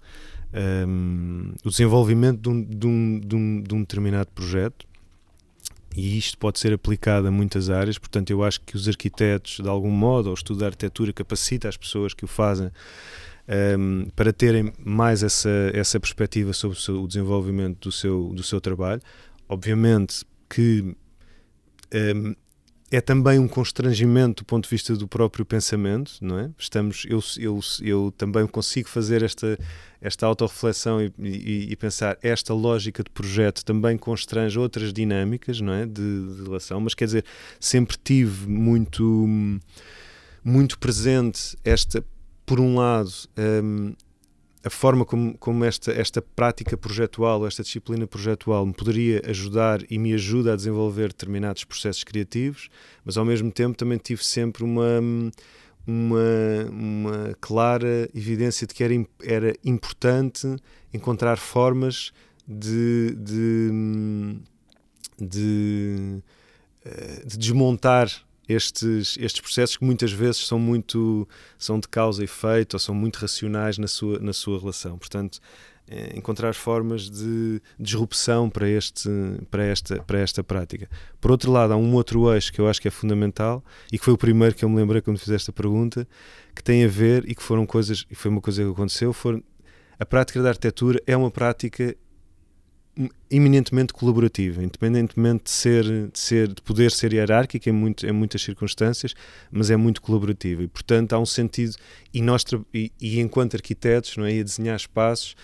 um, 0.51 1.53
o 1.63 1.69
desenvolvimento 1.69 2.41
de 2.41 2.49
um, 2.49 2.63
de, 2.63 2.87
um, 2.87 3.19
de, 3.19 3.35
um, 3.35 3.61
de 3.61 3.75
um 3.75 3.79
determinado 3.81 4.31
projeto 4.33 4.88
e 5.95 6.17
isto 6.17 6.37
pode 6.37 6.59
ser 6.59 6.73
aplicado 6.73 7.27
a 7.27 7.31
muitas 7.31 7.69
áreas, 7.69 7.97
portanto, 7.97 8.29
eu 8.29 8.43
acho 8.43 8.61
que 8.61 8.75
os 8.75 8.87
arquitetos, 8.87 9.59
de 9.61 9.67
algum 9.67 9.89
modo, 9.89 10.27
ou 10.27 10.31
o 10.31 10.35
estudo 10.35 10.59
da 10.59 10.67
arquitetura, 10.67 11.11
capacita 11.11 11.67
as 11.67 11.77
pessoas 11.77 12.13
que 12.13 12.23
o 12.23 12.27
fazem 12.27 12.67
um, 12.67 12.71
ehm, 13.47 14.09
para 14.15 14.31
terem 14.31 14.71
mais 14.83 15.23
essa, 15.23 15.49
essa 15.73 15.99
perspectiva 15.99 16.53
sobre 16.53 16.77
o, 16.77 16.81
seu, 16.81 17.03
o 17.03 17.07
desenvolvimento 17.07 17.89
do 17.89 17.91
seu, 17.91 18.31
do 18.33 18.43
seu 18.43 18.61
trabalho. 18.61 19.01
Obviamente 19.47 20.23
que 20.47 20.81
um, 20.81 20.95
ehm, 21.91 22.35
é 22.91 22.99
também 22.99 23.37
um 23.37 23.47
constrangimento 23.47 24.43
do 24.43 24.45
ponto 24.45 24.63
de 24.63 24.69
vista 24.69 24.95
do 24.95 25.07
próprio 25.07 25.45
pensamento, 25.45 26.13
não 26.21 26.39
é? 26.39 26.49
Estamos, 26.57 27.05
eu, 27.07 27.23
eu, 27.37 27.59
eu 27.81 28.13
também 28.17 28.47
consigo 28.47 28.89
fazer 28.89 29.21
esta, 29.21 29.59
esta 30.01 30.25
autorreflexão 30.25 30.99
e, 31.01 31.13
e, 31.19 31.71
e 31.71 31.75
pensar 31.75 32.17
esta 32.23 32.53
lógica 32.53 33.03
de 33.03 33.09
projeto 33.11 33.63
também 33.63 33.95
constrange 33.97 34.57
outras 34.57 34.91
dinâmicas, 34.91 35.61
não 35.61 35.73
é? 35.73 35.85
De, 35.85 35.91
de 35.93 36.43
relação, 36.43 36.79
mas 36.81 36.95
quer 36.95 37.05
dizer, 37.05 37.25
sempre 37.59 37.95
tive 38.03 38.47
muito, 38.47 39.27
muito 40.43 40.79
presente 40.79 41.55
esta, 41.63 42.03
por 42.43 42.59
um 42.59 42.75
lado, 42.75 43.11
um, 43.63 43.93
a 44.63 44.69
forma 44.69 45.05
como, 45.05 45.37
como 45.37 45.63
esta, 45.63 45.91
esta 45.91 46.21
prática 46.21 46.75
projetual, 46.75 47.47
esta 47.47 47.63
disciplina 47.63 48.05
projetual 48.05 48.65
me 48.65 48.73
poderia 48.73 49.21
ajudar 49.25 49.79
e 49.89 49.97
me 49.97 50.13
ajuda 50.13 50.53
a 50.53 50.55
desenvolver 50.55 51.09
determinados 51.09 51.63
processos 51.63 52.03
criativos, 52.03 52.69
mas 53.05 53.15
ao 53.17 53.23
mesmo 53.23 53.51
tempo 53.51 53.77
também 53.77 53.97
tive 53.97 54.23
sempre 54.23 54.63
uma, 54.63 54.99
uma, 55.87 56.69
uma 56.69 57.37
clara 57.39 58.09
evidência 58.13 58.67
de 58.67 58.73
que 58.73 58.83
era, 58.83 58.93
era 59.23 59.55
importante 59.63 60.47
encontrar 60.93 61.37
formas 61.37 62.11
de, 62.45 63.15
de, 63.15 64.39
de, 65.21 66.21
eh, 66.83 67.23
de 67.25 67.37
desmontar 67.37 68.09
estes, 68.49 69.15
estes 69.19 69.39
processos 69.39 69.77
que 69.77 69.85
muitas 69.85 70.11
vezes 70.11 70.47
são 70.47 70.59
muito 70.59 71.27
são 71.57 71.79
de 71.79 71.87
causa 71.87 72.21
e 72.21 72.25
efeito 72.25 72.73
ou 72.73 72.79
são 72.79 72.95
muito 72.95 73.17
racionais 73.17 73.77
na 73.77 73.87
sua, 73.87 74.19
na 74.19 74.33
sua 74.33 74.59
relação. 74.59 74.97
Portanto, 74.97 75.39
é 75.87 76.17
encontrar 76.17 76.53
formas 76.53 77.09
de 77.09 77.61
disrupção 77.79 78.49
para, 78.49 78.69
este, 78.69 79.09
para, 79.49 79.63
esta, 79.63 80.01
para 80.03 80.19
esta 80.19 80.43
prática. 80.43 80.89
Por 81.19 81.31
outro 81.31 81.51
lado, 81.51 81.73
há 81.73 81.77
um 81.77 81.93
outro 81.93 82.31
eixo 82.33 82.51
que 82.51 82.59
eu 82.59 82.67
acho 82.67 82.81
que 82.81 82.87
é 82.87 82.91
fundamental 82.91 83.63
e 83.91 83.97
que 83.97 84.05
foi 84.05 84.13
o 84.13 84.17
primeiro 84.17 84.53
que 84.53 84.63
eu 84.63 84.69
me 84.69 84.75
lembrei 84.75 85.01
quando 85.01 85.17
fiz 85.17 85.29
esta 85.29 85.51
pergunta, 85.51 86.07
que 86.55 86.63
tem 86.63 86.85
a 86.85 86.87
ver 86.87 87.27
e 87.27 87.33
que 87.33 87.41
foram 87.41 87.65
coisas, 87.65 88.05
e 88.09 88.15
foi 88.15 88.29
uma 88.29 88.41
coisa 88.41 88.63
que 88.63 88.69
aconteceu, 88.69 89.11
foram, 89.13 89.43
a 89.99 90.05
prática 90.05 90.41
da 90.41 90.49
arquitetura 90.49 91.01
é 91.07 91.17
uma 91.17 91.31
prática 91.31 91.95
eminentemente 93.29 93.93
colaborativa, 93.93 94.61
independentemente 94.61 95.45
de 95.45 95.51
ser, 95.51 95.83
de 95.83 96.19
ser 96.19 96.47
de 96.49 96.61
poder 96.61 96.91
ser 96.91 97.13
hierárquica 97.13 97.69
em, 97.69 97.73
muito, 97.73 98.05
em 98.05 98.11
muitas 98.11 98.41
circunstâncias, 98.41 99.13
mas 99.51 99.69
é 99.71 99.77
muito 99.77 100.01
colaborativa 100.01 100.63
e 100.63 100.67
portanto 100.67 101.13
há 101.13 101.19
um 101.19 101.25
sentido 101.25 101.75
e 102.13 102.21
nós 102.21 102.43
e, 102.73 102.91
e 102.99 103.19
enquanto 103.19 103.55
arquitetos, 103.55 104.17
não 104.17 104.25
é, 104.25 104.39
a 104.39 104.43
desenhar 104.43 104.75
espaços, 104.75 105.35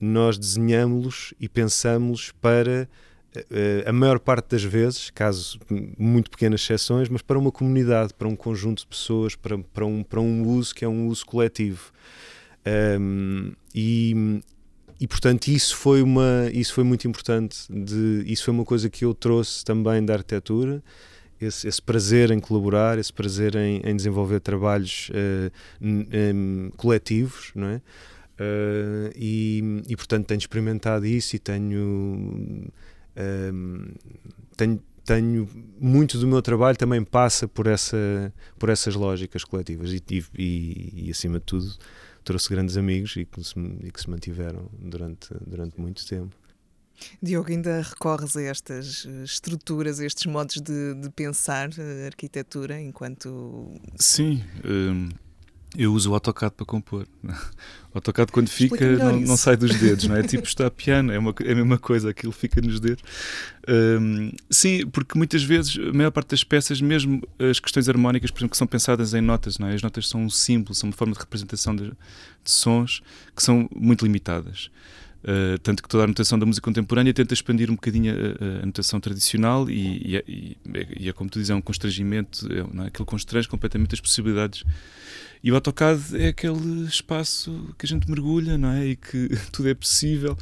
nós 0.00 0.36
desenhamos-los 0.38 1.32
e 1.40 1.48
pensamos 1.48 2.30
para 2.40 2.88
eh, 3.50 3.84
a 3.86 3.92
maior 3.92 4.18
parte 4.18 4.50
das 4.50 4.62
vezes, 4.62 5.10
caso 5.10 5.58
muito 5.98 6.30
pequenas 6.30 6.60
exceções, 6.60 7.08
mas 7.08 7.22
para 7.22 7.38
uma 7.38 7.52
comunidade, 7.52 8.14
para 8.14 8.28
um 8.28 8.36
conjunto 8.36 8.80
de 8.80 8.86
pessoas, 8.86 9.34
para, 9.34 9.58
para, 9.58 9.84
um, 9.84 10.02
para 10.02 10.20
um 10.20 10.46
uso 10.46 10.74
que 10.74 10.84
é 10.84 10.88
um 10.88 11.06
uso 11.08 11.26
coletivo. 11.26 11.92
Um, 13.00 13.52
e, 13.74 14.40
e 15.00 15.06
portanto 15.06 15.48
isso 15.48 15.76
foi 15.76 16.02
uma 16.02 16.50
isso 16.52 16.72
foi 16.74 16.84
muito 16.84 17.06
importante 17.06 17.58
de 17.70 18.24
isso 18.26 18.44
foi 18.44 18.52
uma 18.52 18.64
coisa 18.64 18.90
que 18.90 19.04
eu 19.04 19.14
trouxe 19.14 19.64
também 19.64 20.04
da 20.04 20.14
arquitetura 20.14 20.82
esse, 21.40 21.68
esse 21.68 21.80
prazer 21.80 22.30
em 22.30 22.40
colaborar 22.40 22.98
esse 22.98 23.12
prazer 23.12 23.54
em, 23.54 23.80
em 23.84 23.94
desenvolver 23.94 24.40
trabalhos 24.40 25.10
uh, 25.10 25.52
um, 25.80 26.70
coletivos 26.76 27.52
não 27.54 27.68
é? 27.68 27.76
Uh, 28.40 29.10
e, 29.16 29.82
e 29.88 29.96
portanto 29.96 30.26
tenho 30.26 30.38
experimentado 30.38 31.06
isso 31.06 31.36
e 31.36 31.38
tenho 31.38 31.80
um, 33.16 33.88
tenho 34.56 34.80
tenho 35.04 35.48
muito 35.80 36.18
do 36.18 36.26
meu 36.26 36.42
trabalho 36.42 36.76
também 36.76 37.02
passa 37.02 37.48
por 37.48 37.66
essa 37.66 38.32
por 38.58 38.68
essas 38.68 38.94
lógicas 38.94 39.42
coletivas 39.42 39.90
e, 39.92 40.02
e, 40.36 41.06
e 41.06 41.10
acima 41.10 41.38
de 41.38 41.46
tudo 41.46 41.66
trouxe 42.28 42.50
grandes 42.50 42.76
amigos 42.76 43.16
e 43.16 43.24
que 43.24 43.42
se, 43.42 43.58
e 43.58 43.90
que 43.90 43.98
se 43.98 44.10
mantiveram 44.10 44.68
durante, 44.78 45.28
durante 45.46 45.80
muito 45.80 46.06
tempo. 46.06 46.36
Diogo, 47.22 47.50
ainda 47.50 47.80
recorres 47.80 48.36
a 48.36 48.42
estas 48.42 49.06
eh, 49.06 49.24
estruturas, 49.24 49.98
a 49.98 50.04
estes 50.04 50.26
modos 50.26 50.60
de, 50.60 50.94
de 50.94 51.08
pensar 51.10 51.70
a 51.78 51.82
eh, 51.82 52.06
arquitetura 52.06 52.78
enquanto. 52.78 53.72
Sim. 53.96 54.44
Um 54.62 55.08
eu 55.76 55.92
uso 55.92 56.10
o 56.10 56.14
AutoCAD 56.14 56.54
para 56.56 56.66
compor. 56.66 57.06
O 57.90 57.96
AutoCAD, 57.96 58.30
quando 58.30 58.50
fica, 58.50 58.86
não, 58.98 59.18
não, 59.18 59.36
sai 59.36 59.56
dos 59.56 59.74
dedos, 59.80 60.06
não 60.06 60.14
é? 60.14 60.22
tipo 60.22 60.46
está 60.46 60.66
a 60.66 60.70
piano, 60.70 61.10
é, 61.10 61.18
uma, 61.18 61.34
é 61.42 61.52
a 61.52 61.54
mesma 61.54 61.78
coisa, 61.78 62.10
aquilo 62.10 62.32
fica 62.32 62.60
nos 62.60 62.78
dedos. 62.78 63.02
Um, 63.66 64.30
sim, 64.50 64.86
porque 64.88 65.16
muitas 65.16 65.42
vezes, 65.42 65.78
a 65.78 65.92
maior 65.94 66.10
parte 66.10 66.28
das 66.28 66.44
peças, 66.44 66.82
mesmo 66.82 67.22
as 67.38 67.58
questões 67.58 67.88
harmónicas, 67.88 68.30
por 68.30 68.40
exemplo, 68.40 68.50
que 68.50 68.58
são 68.58 68.66
pensadas 68.66 69.14
em 69.14 69.22
notas, 69.22 69.58
não 69.58 69.68
é? 69.68 69.74
As 69.74 69.82
notas 69.82 70.06
são 70.06 70.22
um 70.22 70.28
símbolo, 70.28 70.74
são 70.74 70.90
uma 70.90 70.92
forma 70.94 71.14
de 71.14 71.18
representação 71.18 71.74
de, 71.74 71.84
de 71.84 72.50
sons 72.50 73.00
que 73.34 73.42
são 73.42 73.66
muito 73.74 74.04
limitadas. 74.04 74.70
Uh, 75.24 75.58
tanto 75.62 75.82
que 75.82 75.88
toda 75.88 76.04
a 76.04 76.06
notação 76.06 76.38
da 76.38 76.46
música 76.46 76.64
contemporânea 76.64 77.12
tenta 77.12 77.34
expandir 77.34 77.70
um 77.70 77.74
bocadinho 77.74 78.14
a, 78.14 78.62
a 78.62 78.66
notação 78.66 79.00
tradicional 79.00 79.68
e, 79.68 80.12
e, 80.12 80.16
é, 80.16 80.24
e, 80.28 80.56
e, 81.00 81.08
é 81.08 81.12
como 81.12 81.28
tu 81.28 81.40
dizes, 81.40 81.50
é 81.50 81.54
um 81.54 81.60
constrangimento, 81.60 82.46
é, 82.52 82.64
não 82.72 82.84
é? 82.84 82.86
aquilo 82.86 83.04
constrange 83.04 83.48
completamente 83.48 83.94
as 83.94 84.00
possibilidades 84.00 84.62
e 85.42 85.52
o 85.52 85.54
AutoCAD 85.54 86.20
é 86.20 86.28
aquele 86.28 86.84
espaço 86.84 87.74
que 87.78 87.86
a 87.86 87.88
gente 87.88 88.08
mergulha, 88.08 88.58
não 88.58 88.70
é? 88.70 88.88
E 88.88 88.96
que 88.96 89.28
tudo 89.52 89.68
é 89.68 89.74
possível. 89.74 90.36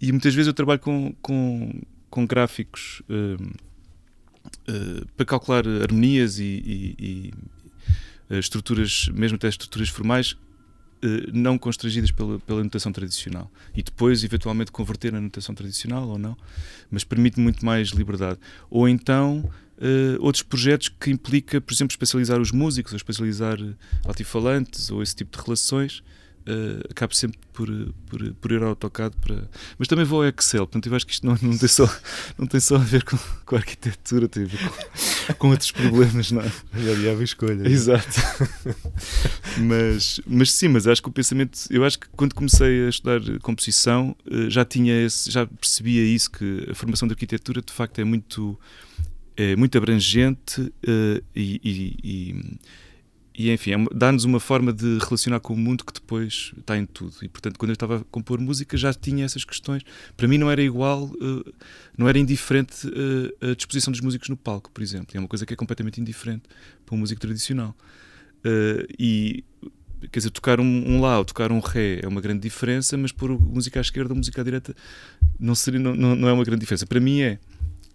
E 0.00 0.10
muitas 0.10 0.34
vezes 0.34 0.46
eu 0.46 0.54
trabalho 0.54 0.80
com, 0.80 1.14
com, 1.20 1.80
com 2.08 2.26
gráficos 2.26 3.02
uh, 3.08 3.42
uh, 3.42 5.06
para 5.16 5.26
calcular 5.26 5.66
harmonias 5.66 6.38
e, 6.38 6.44
e, 6.44 6.96
e, 6.98 7.34
eh, 8.30 8.38
estruturas, 8.38 9.08
mesmo 9.12 9.36
até 9.36 9.48
estruturas 9.48 9.88
formais, 9.88 10.32
uh, 10.32 10.38
não 11.32 11.58
constrangidas 11.58 12.10
pela, 12.10 12.38
pela 12.40 12.64
notação 12.64 12.90
tradicional. 12.90 13.50
E 13.74 13.82
depois, 13.82 14.24
eventualmente, 14.24 14.72
converter 14.72 15.12
na 15.12 15.20
notação 15.20 15.54
tradicional 15.54 16.08
ou 16.08 16.18
não. 16.18 16.36
Mas 16.90 17.04
permite 17.04 17.38
muito 17.38 17.64
mais 17.66 17.88
liberdade. 17.88 18.38
Ou 18.70 18.88
então 18.88 19.48
uh, 19.78 20.16
outros 20.20 20.42
projetos 20.42 20.88
que 20.88 21.10
implica, 21.10 21.60
por 21.60 21.72
exemplo, 21.72 21.92
especializar 21.92 22.40
os 22.40 22.52
músicos, 22.52 22.92
ou 22.92 22.96
especializar 22.96 23.58
altifalantes, 24.04 24.90
ou 24.90 25.02
esse 25.02 25.14
tipo 25.14 25.36
de 25.36 25.44
relações. 25.44 26.02
Uh, 26.48 26.80
acabo 26.90 27.14
sempre 27.14 27.38
por, 27.52 27.68
por, 28.06 28.32
por 28.40 28.52
ir 28.52 28.62
ao 28.62 28.70
AutoCAD 28.70 29.14
para. 29.20 29.50
Mas 29.78 29.86
também 29.86 30.06
vou 30.06 30.22
ao 30.22 30.28
Excel, 30.28 30.66
portanto 30.66 30.86
eu 30.88 30.96
acho 30.96 31.06
que 31.06 31.12
isto 31.12 31.26
não, 31.26 31.36
não, 31.42 31.58
tem, 31.58 31.68
só, 31.68 31.86
não 32.38 32.46
tem 32.46 32.58
só 32.58 32.76
a 32.76 32.78
ver 32.78 33.04
com, 33.04 33.18
com 33.44 33.54
a 33.54 33.58
arquitetura, 33.58 34.26
tem 34.28 34.44
a 34.44 34.46
ver 34.46 34.58
com, 34.58 35.34
com 35.34 35.50
outros 35.50 35.70
problemas, 35.72 36.32
não 36.32 36.40
é? 36.40 36.50
Já 36.74 37.12
escolha. 37.22 37.68
Exato. 37.68 38.08
mas, 39.58 40.22
mas 40.26 40.50
sim, 40.52 40.68
mas 40.68 40.86
acho 40.86 41.02
que 41.02 41.08
o 41.10 41.12
pensamento. 41.12 41.58
Eu 41.68 41.84
acho 41.84 41.98
que 41.98 42.06
quando 42.16 42.34
comecei 42.34 42.86
a 42.86 42.88
estudar 42.88 43.20
composição 43.40 44.16
uh, 44.26 44.48
já 44.48 44.64
tinha 44.64 45.04
esse, 45.04 45.30
já 45.30 45.46
percebia 45.46 46.02
isso, 46.02 46.30
que 46.30 46.66
a 46.70 46.74
formação 46.74 47.06
de 47.06 47.12
arquitetura 47.12 47.60
de 47.60 47.74
facto 47.74 47.98
é 47.98 48.04
muito 48.04 48.58
é 49.38 49.54
muito 49.54 49.78
abrangente 49.78 50.60
uh, 50.60 51.24
e, 51.34 51.60
e, 52.02 52.58
e, 53.38 53.52
enfim, 53.52 53.70
é 53.70 53.76
dá-nos 53.94 54.24
uma 54.24 54.40
forma 54.40 54.72
de 54.72 54.98
relacionar 54.98 55.38
com 55.38 55.54
o 55.54 55.56
mundo 55.56 55.84
que 55.84 55.92
depois 55.92 56.52
está 56.58 56.76
em 56.76 56.84
tudo. 56.84 57.14
E 57.22 57.28
portanto, 57.28 57.56
quando 57.56 57.70
eu 57.70 57.74
estava 57.74 57.98
a 57.98 58.04
compor 58.10 58.40
música, 58.40 58.76
já 58.76 58.92
tinha 58.92 59.24
essas 59.24 59.44
questões. 59.44 59.84
Para 60.16 60.26
mim, 60.26 60.38
não 60.38 60.50
era 60.50 60.60
igual, 60.60 61.04
uh, 61.04 61.54
não 61.96 62.08
era 62.08 62.18
indiferente 62.18 62.88
uh, 62.88 63.50
a 63.52 63.54
disposição 63.54 63.92
dos 63.92 64.00
músicos 64.00 64.28
no 64.28 64.36
palco, 64.36 64.72
por 64.72 64.82
exemplo. 64.82 65.16
É 65.16 65.20
uma 65.20 65.28
coisa 65.28 65.46
que 65.46 65.54
é 65.54 65.56
completamente 65.56 66.00
indiferente 66.00 66.42
para 66.84 66.96
um 66.96 66.98
músico 66.98 67.20
tradicional. 67.20 67.76
e 68.98 69.44
quer 70.10 70.18
dizer, 70.18 70.30
tocar 70.30 70.58
um, 70.58 70.64
um 70.64 71.00
Lá 71.00 71.16
ou 71.18 71.24
tocar 71.24 71.52
um 71.52 71.60
Ré 71.60 72.00
é 72.02 72.08
uma 72.08 72.20
grande 72.20 72.40
diferença, 72.40 72.96
mas 72.96 73.12
pôr 73.12 73.40
música 73.40 73.78
à 73.78 73.82
esquerda 73.82 74.12
ou 74.12 74.16
música 74.16 74.40
à 74.40 74.44
direita 74.44 74.74
não, 75.38 75.54
seria, 75.54 75.78
não, 75.78 75.94
não 75.94 76.28
é 76.28 76.32
uma 76.32 76.44
grande 76.44 76.60
diferença. 76.60 76.86
Para 76.86 76.98
mim 76.98 77.20
é. 77.20 77.38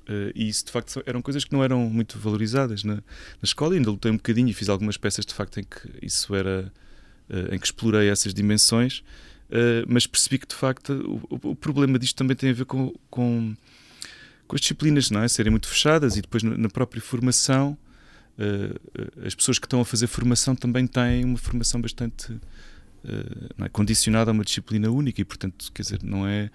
Uh, 0.03 0.31
e 0.35 0.49
isso 0.49 0.65
de 0.65 0.71
facto 0.71 1.01
eram 1.05 1.21
coisas 1.21 1.45
que 1.45 1.53
não 1.53 1.63
eram 1.63 1.89
muito 1.89 2.19
valorizadas 2.19 2.83
na, 2.83 2.95
na 2.95 3.01
escola. 3.43 3.73
E 3.73 3.77
ainda 3.77 3.89
lutei 3.89 4.11
um 4.11 4.17
bocadinho 4.17 4.49
e 4.49 4.53
fiz 4.53 4.69
algumas 4.69 4.97
peças 4.97 5.25
de 5.25 5.33
facto 5.33 5.59
em 5.59 5.63
que 5.63 6.05
isso 6.05 6.33
era. 6.35 6.71
Uh, 7.29 7.55
em 7.55 7.57
que 7.57 7.65
explorei 7.65 8.09
essas 8.09 8.33
dimensões, 8.33 8.99
uh, 9.49 9.87
mas 9.87 10.05
percebi 10.05 10.37
que 10.37 10.45
de 10.45 10.55
facto 10.55 10.91
o, 11.29 11.51
o, 11.51 11.55
problema 11.55 11.97
disto 11.97 12.17
também 12.17 12.35
tem 12.35 12.49
a 12.49 12.53
ver 12.53 12.65
com, 12.65 12.93
com, 13.09 13.55
com 14.45 14.55
as 14.55 14.59
disciplinas, 14.59 15.09
não 15.09 15.21
é? 15.21 15.27
Serem 15.29 15.49
muito 15.49 15.69
fechadas 15.69 16.17
e 16.17 16.21
depois 16.21 16.43
na 16.43 16.67
própria 16.67 17.01
formação. 17.01 17.77
as 19.25 19.33
pessoas 19.33 19.57
que 19.57 19.65
estão 19.65 19.79
a 19.79 19.85
fazer 19.85 20.07
formação 20.07 20.53
também 20.53 20.85
têm 20.85 21.23
uma 21.23 21.37
formação 21.37 21.79
bastante 21.79 22.37
é? 23.57 23.69
condicionada 23.69 24.31
a 24.31 24.33
uma 24.33 24.43
disciplina 24.43 24.89
única 24.89 25.21
e, 25.21 25.25
portanto, 25.25 25.71
quer 25.73 25.81
dizer, 25.81 26.03
não 26.03 26.27
é 26.27 26.51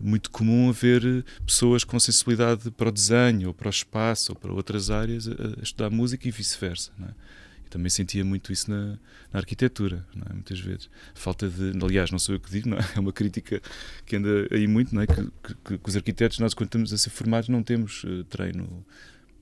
muito 0.00 0.30
comum 0.30 0.70
haver 0.70 1.24
pessoas 1.46 1.84
com 1.84 1.98
sensibilidade 2.00 2.70
para 2.70 2.88
o 2.88 2.92
desenho, 2.92 3.48
ou 3.48 3.54
para 3.54 3.66
o 3.66 3.70
espaço, 3.70 4.32
ou 4.32 4.36
para 4.36 4.52
outras 4.52 4.90
áreas 4.90 5.28
a, 5.28 5.32
a 5.60 5.62
estudar 5.62 5.90
música 5.90 6.26
e 6.26 6.30
vice-versa. 6.30 6.92
É? 7.02 7.40
também 7.70 7.88
sentia 7.88 8.24
muito 8.24 8.52
isso 8.52 8.68
na, 8.68 8.98
na 9.32 9.38
arquitetura, 9.38 10.04
é? 10.28 10.32
muitas 10.32 10.58
vezes. 10.58 10.90
Falta 11.14 11.48
de. 11.48 11.72
Aliás, 11.82 12.10
não 12.10 12.18
sou 12.18 12.34
eu 12.34 12.40
que 12.40 12.50
digo, 12.50 12.74
é? 12.74 12.78
é? 12.96 13.00
uma 13.00 13.12
crítica 13.12 13.62
que 14.04 14.16
anda 14.16 14.48
aí 14.50 14.66
muito, 14.66 14.98
é? 15.00 15.06
Que, 15.06 15.14
que, 15.14 15.78
que, 15.78 15.88
os 15.88 15.96
arquitetos, 15.96 16.38
nós, 16.40 16.52
quando 16.52 16.66
estamos 16.66 16.92
a 16.92 16.98
ser 16.98 17.10
formados, 17.10 17.48
não 17.48 17.62
temos 17.62 18.04
uh, 18.04 18.24
treino 18.24 18.84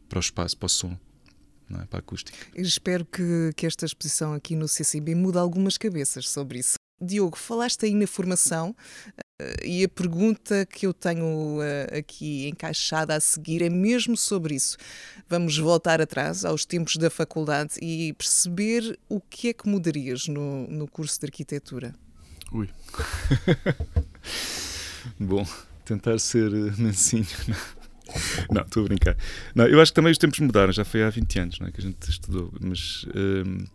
para 0.08 0.18
o 0.18 0.20
espaço, 0.20 0.56
para 0.56 0.66
o 0.66 0.68
som. 0.68 0.96
É? 1.70 1.84
Para 1.86 1.98
a 1.98 2.00
acústica. 2.00 2.36
Eu 2.54 2.62
espero 2.62 3.04
que, 3.04 3.50
que 3.56 3.66
esta 3.66 3.84
exposição 3.84 4.34
aqui 4.34 4.54
no 4.54 4.68
CCB 4.68 5.14
mude 5.14 5.38
algumas 5.38 5.76
cabeças 5.76 6.28
sobre 6.28 6.60
isso. 6.60 6.74
Diogo, 7.00 7.36
falaste 7.36 7.84
aí 7.84 7.94
na 7.94 8.06
formação 8.06 8.74
e 9.64 9.84
a 9.84 9.88
pergunta 9.88 10.66
que 10.66 10.84
eu 10.84 10.92
tenho 10.92 11.58
uh, 11.58 11.98
aqui 11.98 12.48
encaixada 12.48 13.14
a 13.14 13.20
seguir 13.20 13.62
é 13.62 13.70
mesmo 13.70 14.16
sobre 14.16 14.56
isso. 14.56 14.76
Vamos 15.28 15.56
voltar 15.56 16.00
atrás 16.00 16.44
aos 16.44 16.64
tempos 16.64 16.96
da 16.96 17.08
faculdade 17.08 17.74
e 17.80 18.12
perceber 18.14 18.98
o 19.08 19.20
que 19.20 19.48
é 19.48 19.52
que 19.52 19.68
mudarias 19.68 20.26
no, 20.26 20.66
no 20.66 20.88
curso 20.88 21.20
de 21.20 21.26
arquitetura. 21.26 21.94
Ui. 22.50 22.68
Bom, 25.20 25.46
tentar 25.84 26.18
ser 26.18 26.52
uh, 26.52 26.74
mansinho. 26.80 27.26
Não, 28.50 28.62
estou 28.62 28.82
a 28.82 28.86
brincar. 28.86 29.16
Não, 29.54 29.66
eu 29.66 29.80
acho 29.80 29.92
que 29.92 29.96
também 29.96 30.10
os 30.10 30.18
tempos 30.18 30.40
mudaram, 30.40 30.72
já 30.72 30.84
foi 30.84 31.04
há 31.04 31.10
20 31.10 31.38
anos 31.38 31.60
não 31.60 31.68
é, 31.68 31.70
que 31.70 31.80
a 31.80 31.84
gente 31.84 32.08
estudou, 32.08 32.52
mas. 32.58 33.04
Uh, 33.04 33.68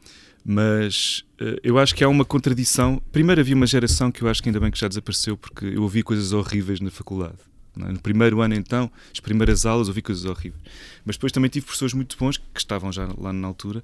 mas 0.45 1.23
uh, 1.41 1.58
eu 1.63 1.77
acho 1.77 1.95
que 1.95 2.03
há 2.03 2.10
uma 2.10 2.25
contradição. 2.25 3.01
Primeiro 3.12 3.39
havia 3.39 3.56
uma 3.56 3.65
geração 3.65 4.12
que 4.12 4.21
eu 4.21 4.27
acho 4.27 4.43
que 4.43 4.49
ainda 4.49 4.60
bem 4.60 4.71
que 4.71 4.79
já 4.79 4.88
desapareceu, 4.88 5.38
porque 5.38 5.65
eu 5.65 5.82
ouvi 5.84 6.03
coisas 6.03 6.34
horríveis 6.34 6.82
na 6.82 6.91
faculdade. 6.91 7.38
É? 7.79 7.91
No 7.91 7.99
primeiro 7.99 8.41
ano, 8.41 8.53
então, 8.53 8.91
as 9.12 9.19
primeiras 9.19 9.65
aulas, 9.65 9.88
ouvi 9.88 10.01
coisas 10.01 10.25
horríveis. 10.25 10.62
Mas 11.06 11.15
depois 11.15 11.32
também 11.32 11.49
tive 11.49 11.65
professores 11.65 11.93
muito 11.93 12.17
bons, 12.17 12.38
que 12.38 12.60
estavam 12.60 12.91
já 12.91 13.08
lá 13.17 13.32
na 13.32 13.47
altura, 13.47 13.84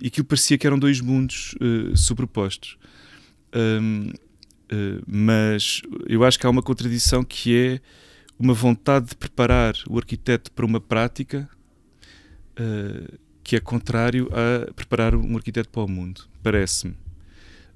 e 0.00 0.08
aquilo 0.08 0.26
parecia 0.26 0.58
que 0.58 0.66
eram 0.66 0.78
dois 0.78 1.00
mundos 1.00 1.54
uh, 1.54 1.96
sobrepostos. 1.96 2.76
Um, 3.54 4.08
uh, 4.08 4.12
eh, 4.70 5.00
mas 5.06 5.82
eu 6.08 6.24
acho 6.24 6.38
que 6.38 6.46
há 6.46 6.50
uma 6.50 6.62
contradição 6.62 7.22
que 7.22 7.54
é 7.54 7.80
uma 8.38 8.54
vontade 8.54 9.10
de 9.10 9.16
preparar 9.16 9.74
o 9.88 9.98
arquiteto 9.98 10.50
para 10.50 10.64
uma 10.64 10.80
prática 10.80 11.48
que 13.52 13.56
é 13.56 13.60
contrário 13.60 14.30
a 14.32 14.72
preparar 14.72 15.14
um 15.14 15.36
arquiteto 15.36 15.68
para 15.68 15.82
o 15.82 15.86
mundo, 15.86 16.22
parece-me. 16.42 16.94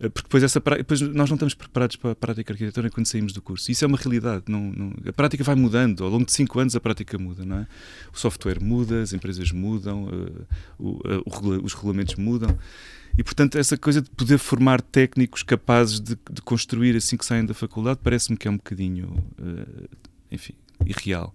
Eh, 0.01 0.09
porque 0.09 0.27
depois, 0.27 0.43
essa, 0.43 0.59
depois 0.59 1.03
nós 1.03 1.29
não 1.29 1.35
estamos 1.35 1.53
preparados 1.53 1.97
para 1.97 2.13
a 2.13 2.15
prática 2.15 2.51
arquitetónica 2.51 2.95
quando 2.95 3.05
saímos 3.05 3.35
do 3.35 3.43
curso. 3.43 3.71
Isso 3.71 3.85
é 3.85 3.87
uma 3.87 3.99
realidade. 3.99 4.45
Não, 4.49 4.73
não, 4.73 4.95
a 5.07 5.13
prática 5.13 5.45
vai 5.45 5.55
mudando. 5.55 6.03
Ao 6.03 6.09
longo 6.09 6.25
de 6.25 6.33
cinco 6.33 6.59
anos 6.59 6.75
a 6.75 6.81
prática 6.81 7.19
muda. 7.19 7.45
Não 7.45 7.59
é? 7.59 7.67
O 8.11 8.19
software 8.19 8.59
muda, 8.59 9.03
as 9.03 9.13
empresas 9.13 9.53
mudam, 9.53 10.05
uh, 10.05 10.47
o, 10.79 10.91
uh, 10.93 11.63
os 11.63 11.75
regulamentos 11.75 12.15
mudam. 12.15 12.59
E, 13.19 13.23
portanto, 13.23 13.59
essa 13.59 13.77
coisa 13.77 14.01
de 14.01 14.09
poder 14.09 14.39
formar 14.39 14.81
técnicos 14.81 15.43
capazes 15.43 16.01
de, 16.01 16.17
de 16.33 16.41
construir 16.41 16.97
assim 16.97 17.19
que 17.19 17.25
saem 17.27 17.45
da 17.45 17.53
faculdade 17.53 18.01
parece-me 18.03 18.39
que 18.39 18.49
é 18.49 18.51
um 18.51 18.57
bocadinho, 18.57 19.09
uh, 19.39 19.89
enfim, 20.31 20.55
irreal. 20.87 21.35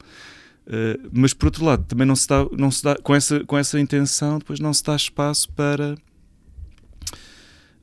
Uh, 0.68 1.10
mas, 1.12 1.34
por 1.34 1.48
outro 1.48 1.66
lado, 1.66 1.86
também 1.86 2.06
não 2.06 2.16
se 2.16 2.28
dá, 2.28 2.46
não 2.52 2.72
se 2.72 2.84
dá 2.84 2.96
com, 2.96 3.16
essa, 3.16 3.44
com 3.46 3.58
essa 3.58 3.80
intenção, 3.80 4.40
depois 4.40 4.60
não 4.60 4.74
se 4.74 4.84
dá 4.84 4.96
espaço 4.96 5.52
para 5.52 5.96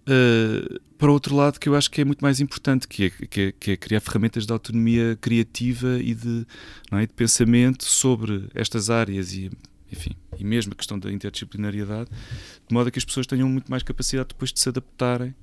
Uh, 0.08 0.80
para 0.96 1.12
outro 1.12 1.36
lado, 1.36 1.60
que 1.60 1.68
eu 1.68 1.76
acho 1.76 1.90
que 1.90 2.00
é 2.00 2.04
muito 2.04 2.22
mais 2.22 2.40
importante, 2.40 2.88
que 2.88 3.04
é, 3.04 3.10
que 3.10 3.40
é, 3.40 3.52
que 3.52 3.70
é 3.72 3.76
criar 3.76 4.00
ferramentas 4.00 4.46
de 4.46 4.52
autonomia 4.52 5.18
criativa 5.20 5.98
e 6.00 6.14
de, 6.14 6.46
é, 6.90 7.00
de, 7.06 7.12
pensamento 7.12 7.84
sobre 7.84 8.48
estas 8.54 8.88
áreas 8.88 9.34
e, 9.34 9.50
enfim, 9.92 10.16
e 10.38 10.44
mesmo 10.44 10.72
a 10.72 10.76
questão 10.76 10.98
da 10.98 11.12
interdisciplinariedade, 11.12 12.10
de 12.10 12.74
modo 12.74 12.88
a 12.88 12.90
que 12.90 12.98
as 12.98 13.04
pessoas 13.04 13.26
tenham 13.26 13.48
muito 13.50 13.70
mais 13.70 13.82
capacidade 13.82 14.30
depois 14.30 14.50
de 14.50 14.58
se 14.58 14.68
adaptarem 14.70 15.34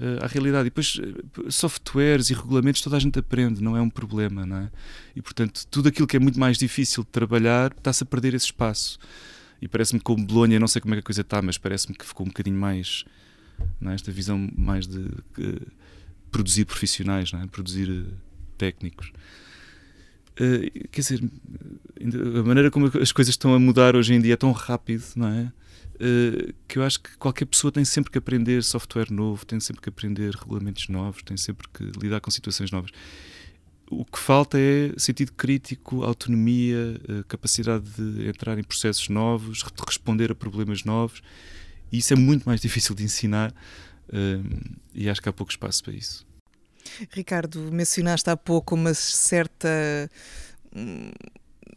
uh, 0.00 0.24
à 0.24 0.26
realidade. 0.26 0.66
E 0.66 0.70
depois, 0.70 0.96
uh, 0.96 1.52
softwares 1.52 2.30
e 2.30 2.34
regulamentos 2.34 2.80
toda 2.80 2.96
a 2.96 3.00
gente 3.00 3.18
aprende, 3.18 3.62
não 3.62 3.76
é 3.76 3.80
um 3.80 3.90
problema, 3.90 4.44
não 4.44 4.56
é? 4.56 4.70
E, 5.14 5.22
portanto, 5.22 5.66
tudo 5.70 5.88
aquilo 5.88 6.06
que 6.06 6.16
é 6.16 6.20
muito 6.20 6.40
mais 6.40 6.58
difícil 6.58 7.04
de 7.04 7.10
trabalhar 7.10 7.72
está-se 7.76 8.02
a 8.02 8.06
perder 8.06 8.34
esse 8.34 8.46
espaço. 8.46 8.98
E 9.62 9.68
parece-me 9.68 10.00
que 10.00 10.04
com 10.04 10.16
Bolonha, 10.16 10.58
não 10.58 10.66
sei 10.66 10.80
como 10.80 10.94
é 10.94 10.96
que 10.96 11.00
a 11.00 11.04
coisa 11.04 11.20
está, 11.20 11.42
mas 11.42 11.58
parece-me 11.58 11.94
que 11.94 12.04
ficou 12.04 12.24
um 12.24 12.30
bocadinho 12.30 12.56
mais 12.56 13.04
é? 13.86 13.94
esta 13.94 14.10
visão 14.10 14.50
mais 14.56 14.86
de 14.86 15.06
produzir 16.30 16.64
profissionais, 16.64 17.32
é? 17.32 17.46
produzir 17.46 17.90
uh, 17.90 18.06
técnicos. 18.56 19.12
Uh, 20.32 20.88
quer 20.90 21.00
dizer, 21.00 21.22
a 22.38 22.42
maneira 22.42 22.70
como 22.70 22.86
as 22.86 23.12
coisas 23.12 23.34
estão 23.34 23.52
a 23.54 23.58
mudar 23.58 23.96
hoje 23.96 24.14
em 24.14 24.20
dia 24.20 24.34
é 24.34 24.36
tão 24.36 24.52
rápido, 24.52 25.04
não 25.16 25.28
é? 25.28 25.52
Uh, 26.00 26.54
que 26.66 26.78
eu 26.78 26.82
acho 26.82 26.98
que 27.00 27.14
qualquer 27.18 27.44
pessoa 27.44 27.70
tem 27.70 27.84
sempre 27.84 28.10
que 28.10 28.16
aprender 28.16 28.64
software 28.64 29.10
novo, 29.10 29.44
tem 29.44 29.60
sempre 29.60 29.82
que 29.82 29.90
aprender 29.90 30.34
regulamentos 30.34 30.88
novos, 30.88 31.22
tem 31.22 31.36
sempre 31.36 31.68
que 31.68 31.84
lidar 32.00 32.20
com 32.20 32.30
situações 32.30 32.70
novas. 32.70 32.90
O 33.90 34.04
que 34.04 34.18
falta 34.18 34.58
é 34.58 34.92
sentido 34.96 35.32
crítico, 35.32 36.04
autonomia, 36.04 36.98
capacidade 37.28 37.84
de 37.90 38.28
entrar 38.28 38.56
em 38.58 38.62
processos 38.62 39.08
novos, 39.08 39.58
de 39.58 39.84
responder 39.84 40.30
a 40.30 40.34
problemas 40.34 40.84
novos 40.84 41.20
e 41.92 41.98
isso 41.98 42.12
é 42.12 42.16
muito 42.16 42.44
mais 42.44 42.60
difícil 42.62 42.94
de 42.94 43.04
ensinar 43.04 43.52
uh, 44.08 44.78
e 44.94 45.08
acho 45.08 45.20
que 45.20 45.28
há 45.28 45.32
pouco 45.32 45.50
espaço 45.52 45.82
para 45.82 45.92
isso. 45.92 46.26
Ricardo, 47.10 47.70
mencionaste 47.72 48.30
há 48.30 48.36
pouco 48.36 48.74
uma 48.74 48.94
certa. 48.94 50.10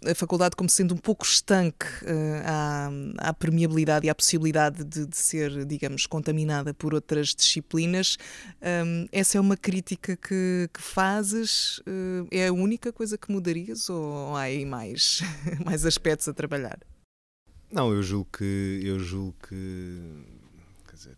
A 0.05 0.15
faculdade 0.15 0.55
como 0.55 0.69
sendo 0.69 0.93
um 0.93 0.97
pouco 0.97 1.25
estanque 1.25 1.85
uh, 2.03 2.41
à, 2.45 2.89
à, 3.29 3.33
permeabilidade 3.33 4.07
e 4.07 4.09
à 4.09 4.15
possibilidade 4.15 4.83
de, 4.83 5.05
de, 5.05 5.17
ser, 5.17 5.65
digamos, 5.65 6.05
contaminada 6.05 6.73
por 6.73 6.93
outras 6.93 7.33
disciplinas. 7.33 8.17
Um, 8.61 9.07
essa 9.11 9.37
é 9.37 9.41
uma 9.41 9.55
crítica 9.55 10.15
que, 10.15 10.69
que 10.73 10.81
fazes? 10.81 11.79
Uh, 11.79 12.27
é 12.31 12.47
a 12.47 12.53
única 12.53 12.91
coisa 12.91 13.17
que 13.17 13.31
mudarias 13.31 13.89
ou 13.89 14.35
há 14.35 14.41
aí 14.41 14.65
mais, 14.65 15.21
mais 15.65 15.85
aspectos 15.85 16.27
a 16.27 16.33
trabalhar? 16.33 16.79
Não, 17.73 17.91
eu 17.91 18.03
julgo 18.03 18.29
que. 18.37 18.81
Eu 18.83 18.99
julgo 18.99 19.35
que. 19.49 19.99
Quer 20.87 20.95
dizer. 20.95 21.17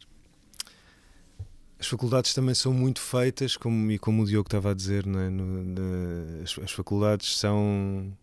As 1.78 1.88
faculdades 1.88 2.34
também 2.34 2.56
são 2.56 2.74
muito 2.74 3.02
feitas, 3.02 3.58
como, 3.58 3.92
e 3.92 4.00
como 4.00 4.24
o 4.24 4.26
Diogo 4.26 4.48
estava 4.48 4.72
a 4.72 4.74
dizer, 4.74 5.06
é? 5.06 5.30
No, 5.30 6.42
as, 6.42 6.58
as, 6.58 6.72
faculdades 6.72 7.38
são. 7.38 8.18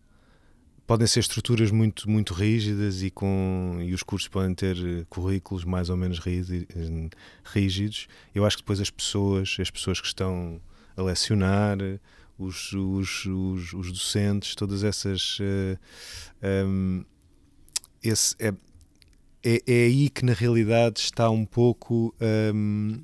Podem 0.85 1.07
ser 1.07 1.21
estruturas 1.21 1.71
muito, 1.71 2.09
muito 2.09 2.33
rígidas 2.33 3.01
e, 3.01 3.09
com, 3.09 3.79
e 3.81 3.93
os 3.93 4.03
cursos 4.03 4.27
podem 4.27 4.53
ter 4.53 4.77
currículos 5.09 5.63
mais 5.63 5.89
ou 5.89 5.97
menos 5.97 6.19
rígidos. 7.43 8.07
Eu 8.33 8.45
acho 8.45 8.57
que 8.57 8.63
depois 8.63 8.81
as 8.81 8.89
pessoas, 8.89 9.55
as 9.59 9.71
pessoas 9.71 10.01
que 10.01 10.07
estão 10.07 10.61
a 10.95 11.01
lecionar, 11.01 11.77
os, 12.37 12.73
os, 12.73 13.25
os, 13.25 13.73
os 13.73 13.91
docentes, 13.91 14.55
todas 14.55 14.83
essas. 14.83 15.39
Uh, 15.39 15.77
eh, 16.41 16.63
um, 16.65 17.05
esse 18.01 18.35
é, 18.39 18.53
é, 19.43 19.61
é, 19.65 19.85
aí 19.85 20.09
que 20.09 20.25
na 20.25 20.33
realidade 20.33 20.99
está 20.99 21.29
um 21.29 21.45
pouco. 21.45 22.13
Um, 22.53 23.03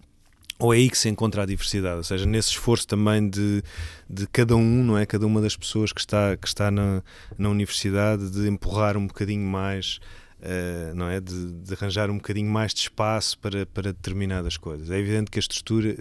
ou 0.60 0.74
é 0.74 0.78
aí 0.78 0.90
que 0.90 0.98
se 0.98 1.08
encontra 1.08 1.44
a 1.44 1.46
diversidade, 1.46 1.96
ou 1.96 2.04
seja, 2.04 2.26
nesse 2.26 2.50
esforço 2.50 2.86
também 2.86 3.30
de, 3.30 3.64
de 4.10 4.28
cada 4.28 4.58
um, 4.58 4.84
não 4.84 4.98
é? 4.98 5.06
Cada 5.06 5.26
uma 5.26 5.40
das 5.40 5.56
pessoas 5.56 5.94
que 5.94 6.02
está, 6.02 6.36
que 6.36 6.48
está 6.48 6.70
na, 6.70 7.02
na 7.38 7.50
universidade, 7.50 8.30
de 8.30 8.46
empurrar 8.50 8.98
um 8.98 9.08
bocadinho 9.08 9.48
mais, 9.48 10.02
uh, 10.42 10.94
não 10.94 11.08
é? 11.08 11.22
De, 11.22 11.54
de, 11.54 11.74
arranjar 11.74 12.10
um 12.10 12.18
bocadinho 12.18 12.52
mais 12.52 12.74
de 12.74 12.82
espaço 12.82 13.40
para, 13.40 13.66
para 13.68 13.94
determinadas 13.94 14.58
coisas. 14.58 14.92
É 14.92 15.00
evidente 15.00 15.32
que 15.32 15.40
a 15.40 15.42
estrutura, 15.42 15.96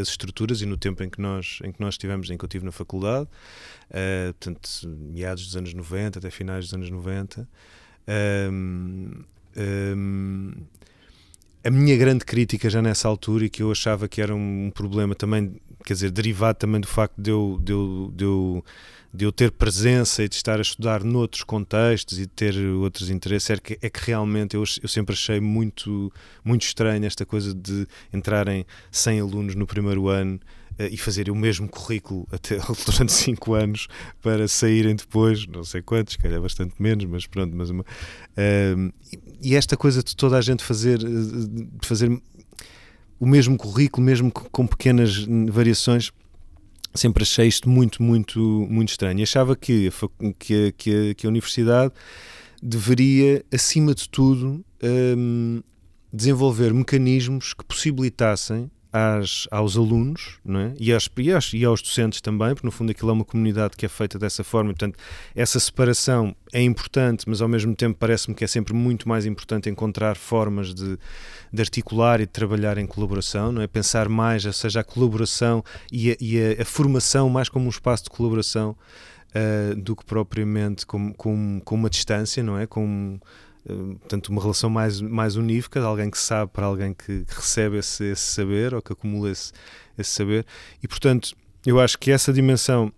as 0.00 0.08
estruturas, 0.08 0.62
e 0.62 0.66
no 0.66 0.76
tempo 0.76 1.02
em 1.02 1.10
que 1.10 1.20
nós, 1.20 1.58
em 1.64 1.72
que 1.72 1.80
nós 1.80 1.94
estivemos, 1.94 2.30
em 2.30 2.38
que 2.38 2.44
eu 2.44 2.46
estive 2.46 2.64
na 2.64 2.72
faculdade, 2.72 3.28
uh, 3.90 4.32
portanto, 4.34 4.68
meados 4.86 5.44
dos 5.44 5.56
anos 5.56 5.74
90 5.74 6.20
até 6.20 6.30
finais 6.30 6.66
dos 6.66 6.74
anos 6.74 6.88
90, 6.88 7.48
um, 8.52 9.24
um, 9.56 10.52
a 11.62 11.70
minha 11.70 11.96
grande 11.96 12.24
crítica 12.24 12.70
já 12.70 12.80
nessa 12.80 13.08
altura 13.08 13.44
e 13.44 13.50
que 13.50 13.62
eu 13.62 13.70
achava 13.70 14.08
que 14.08 14.20
era 14.20 14.34
um 14.34 14.70
problema 14.74 15.14
também, 15.14 15.54
quer 15.84 15.94
dizer, 15.94 16.10
derivado 16.10 16.58
também 16.58 16.80
do 16.80 16.86
facto 16.86 17.20
de 17.20 17.30
eu, 17.30 17.60
de 17.62 17.72
eu, 17.72 18.12
de 18.14 18.24
eu, 18.24 18.64
de 19.12 19.24
eu 19.26 19.32
ter 19.32 19.50
presença 19.50 20.22
e 20.22 20.28
de 20.28 20.36
estar 20.36 20.58
a 20.58 20.62
estudar 20.62 21.04
noutros 21.04 21.44
contextos 21.44 22.18
e 22.18 22.22
de 22.22 22.28
ter 22.28 22.56
outros 22.56 23.10
interesses, 23.10 23.50
é 23.50 23.56
que, 23.58 23.78
é 23.82 23.90
que 23.90 24.00
realmente 24.06 24.56
eu, 24.56 24.64
eu 24.82 24.88
sempre 24.88 25.12
achei 25.12 25.40
muito, 25.40 26.12
muito 26.42 26.62
estranho 26.62 27.04
esta 27.04 27.26
coisa 27.26 27.52
de 27.52 27.86
entrarem 28.12 28.64
100 28.90 29.20
alunos 29.20 29.54
no 29.54 29.66
primeiro 29.66 30.08
ano 30.08 30.40
e 30.88 30.96
fazerem 30.96 31.32
o 31.32 31.36
mesmo 31.36 31.68
currículo 31.68 32.26
até 32.32 32.58
durante 32.86 33.12
5 33.12 33.54
anos 33.54 33.88
para 34.22 34.46
saírem 34.48 34.94
depois, 34.94 35.46
não 35.46 35.64
sei 35.64 35.82
quantos, 35.82 36.16
calhar 36.16 36.40
bastante 36.40 36.74
menos, 36.78 37.04
mas 37.04 37.26
pronto, 37.26 37.56
mas 37.56 37.70
uma, 37.70 37.82
uh, 37.82 38.92
e 39.42 39.54
esta 39.56 39.76
coisa 39.76 40.02
de 40.02 40.14
toda 40.14 40.36
a 40.38 40.40
gente 40.40 40.62
fazer, 40.62 40.98
de 40.98 41.86
fazer 41.86 42.10
o 43.18 43.26
mesmo 43.26 43.56
currículo, 43.56 44.04
mesmo 44.04 44.30
com 44.32 44.66
pequenas 44.66 45.26
variações, 45.50 46.10
sempre 46.94 47.22
achei 47.22 47.46
isto 47.46 47.68
muito, 47.68 48.02
muito, 48.02 48.40
muito 48.68 48.88
estranho. 48.88 49.22
achava 49.22 49.54
que 49.54 49.88
a, 49.88 50.32
que, 50.38 50.72
que, 50.72 51.10
a, 51.10 51.14
que 51.14 51.26
a 51.26 51.28
universidade 51.28 51.92
deveria, 52.62 53.44
acima 53.52 53.94
de 53.94 54.08
tudo, 54.08 54.64
um, 54.82 55.62
desenvolver 56.12 56.74
mecanismos 56.74 57.54
que 57.54 57.64
possibilitassem 57.64 58.70
às, 58.92 59.46
aos 59.50 59.76
alunos 59.76 60.38
não 60.44 60.60
é? 60.60 60.74
e, 60.78 60.92
às, 60.92 61.08
e, 61.16 61.32
aos, 61.32 61.52
e 61.54 61.64
aos 61.64 61.80
docentes 61.80 62.20
também, 62.20 62.54
porque 62.54 62.66
no 62.66 62.70
fundo 62.70 62.90
aquilo 62.90 63.10
é 63.10 63.12
uma 63.12 63.24
comunidade 63.24 63.76
que 63.76 63.86
é 63.86 63.88
feita 63.88 64.18
dessa 64.18 64.42
forma, 64.42 64.70
portanto 64.70 64.98
essa 65.34 65.60
separação 65.60 66.34
é 66.52 66.62
importante, 66.62 67.28
mas 67.28 67.40
ao 67.40 67.48
mesmo 67.48 67.74
tempo 67.74 67.96
parece-me 67.98 68.34
que 68.34 68.44
é 68.44 68.46
sempre 68.46 68.74
muito 68.74 69.08
mais 69.08 69.26
importante 69.26 69.70
encontrar 69.70 70.16
formas 70.16 70.74
de, 70.74 70.98
de, 71.52 71.62
articular 71.62 72.20
e 72.20 72.26
de 72.26 72.32
trabalhar 72.32 72.78
em 72.78 72.86
colaboração, 72.86 73.52
não 73.52 73.62
é? 73.62 73.66
pensar 73.66 74.08
mais, 74.08 74.44
ou 74.44 74.52
seja, 74.52 74.80
a 74.80 74.84
colaboração 74.84 75.64
e 75.92 76.10
a, 76.10 76.16
e 76.20 76.38
a, 76.40 76.62
a 76.62 76.64
formação 76.64 77.28
mais 77.30 77.48
como 77.48 77.66
um 77.66 77.70
espaço 77.70 78.04
de 78.04 78.10
colaboração 78.10 78.76
uh, 79.30 79.74
do 79.76 79.94
que 79.94 80.04
propriamente 80.04 80.84
com, 80.86 81.12
com, 81.12 81.62
uma 81.70 81.90
distância, 81.90 82.42
não 82.42 82.58
é? 82.58 82.66
Portanto, 84.00 84.28
uma 84.28 84.40
relação 84.40 84.70
mais, 84.70 85.00
mais 85.00 85.36
unívoca 85.36 85.80
de 85.80 85.86
alguém 85.86 86.10
que 86.10 86.18
sabe 86.18 86.50
para 86.52 86.66
alguém 86.66 86.94
que, 86.94 87.24
recebe 87.28 87.78
esse, 87.78 88.04
esse, 88.04 88.22
saber 88.22 88.74
ou 88.74 88.82
que 88.82 88.92
acumula 88.92 89.30
esse, 89.30 89.52
esse 89.98 90.10
saber. 90.10 90.46
E, 90.82 90.88
portanto, 90.88 91.34
eu 91.66 91.78
acho 91.78 91.98
que 91.98 92.10
essa 92.10 92.32
dimensão 92.32 92.92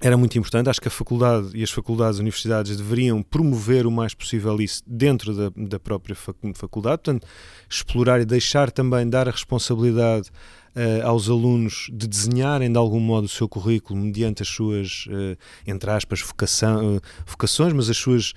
era 0.00 0.16
muito 0.16 0.38
importante. 0.38 0.70
Acho 0.70 0.80
que 0.80 0.88
a 0.88 0.90
faculdade 0.90 1.50
e 1.54 1.62
as 1.62 1.70
faculdades, 1.70 2.18
universidades 2.18 2.76
deveriam 2.76 3.22
promover 3.22 3.86
o 3.86 3.90
mais 3.90 4.14
possível 4.14 4.60
isso 4.60 4.82
dentro 4.86 5.34
da, 5.34 5.50
da 5.56 5.80
própria 5.80 6.14
faculdade, 6.14 7.02
portanto, 7.02 7.26
explorar 7.68 8.20
e 8.20 8.24
deixar 8.24 8.70
também 8.70 9.08
dar 9.08 9.28
a 9.28 9.32
responsabilidade 9.32 10.30
uh, 10.76 11.06
aos 11.06 11.28
alunos 11.28 11.88
de 11.92 12.06
desenharem 12.06 12.70
de 12.70 12.78
algum 12.78 13.00
modo 13.00 13.24
o 13.24 13.28
seu 13.28 13.48
currículo 13.48 13.98
mediante 13.98 14.42
as 14.42 14.48
suas, 14.48 15.06
uh, 15.08 15.36
entre 15.66 15.90
aspas, 15.90 16.20
vocação, 16.20 16.96
uh, 16.96 17.00
vocações, 17.26 17.72
mas 17.72 17.90
as 17.90 17.96
suas 17.96 18.34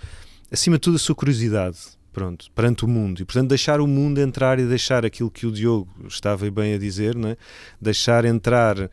acima 0.52 0.78
de 0.78 0.82
tudo, 0.82 0.96
a 0.96 1.00
sua 1.00 1.16
curiosidade 1.16 1.78
pronto, 2.12 2.52
perante 2.54 2.84
o 2.84 2.88
mundo. 2.88 3.22
E, 3.22 3.26
portanto, 3.26 3.48
deixar 3.48 3.80
o 3.80 3.88
mundo 3.88 4.20
entrar 4.20 4.60
e 4.60 4.66
deixar 4.66 5.06
aquilo 5.06 5.32
que 5.32 5.46
o 5.46 5.52
Diogo 5.52 5.90
estava 6.08 6.52
bem 6.52 6.74
a 6.74 6.78
dizer, 6.78 7.16
não 7.16 7.30
é? 7.30 7.38
deixar 7.80 8.26
entrar 8.26 8.90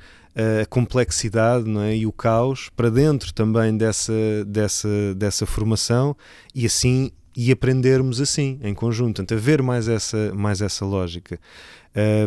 a 0.63 0.67
complexidade 0.67 1.69
não 1.69 1.83
é? 1.83 1.97
e 1.97 2.07
o 2.07 2.13
caos 2.13 2.71
para 2.77 2.89
dentro 2.89 3.33
também 3.35 3.77
dessa, 3.77 4.13
dessa, 4.47 4.89
dessa 5.17 5.45
formação 5.47 6.17
e 6.55 6.65
assim 6.65 7.11
e 7.37 7.53
aprendermos 7.53 8.21
assim, 8.21 8.59
em 8.63 8.75
conjunto. 8.75 9.17
Portanto, 9.17 9.35
haver 9.35 9.63
mais 9.63 9.87
essa, 9.87 10.33
mais 10.35 10.61
essa 10.61 10.85
lógica. 10.85 11.39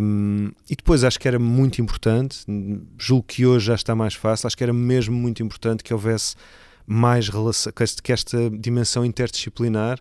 Um, 0.02 0.52
e 0.70 0.76
depois 0.76 1.04
acho 1.04 1.20
que 1.20 1.28
era 1.28 1.38
muito 1.38 1.82
importante, 1.82 2.46
julgo 2.98 3.24
que 3.28 3.46
hoje 3.46 3.68
já 3.68 3.76
está 3.76 3.94
mais 3.94 4.14
fácil, 4.14 4.48
acho 4.48 4.56
que 4.56 4.64
era 4.64 4.74
mesmo 4.74 5.14
muito 5.14 5.44
importante 5.44 5.84
que 5.84 5.94
houvesse 5.94 6.36
mais 6.92 7.30
relação, 7.30 7.72
que 8.04 8.12
esta 8.12 8.50
dimensão 8.50 9.06
interdisciplinar 9.06 9.98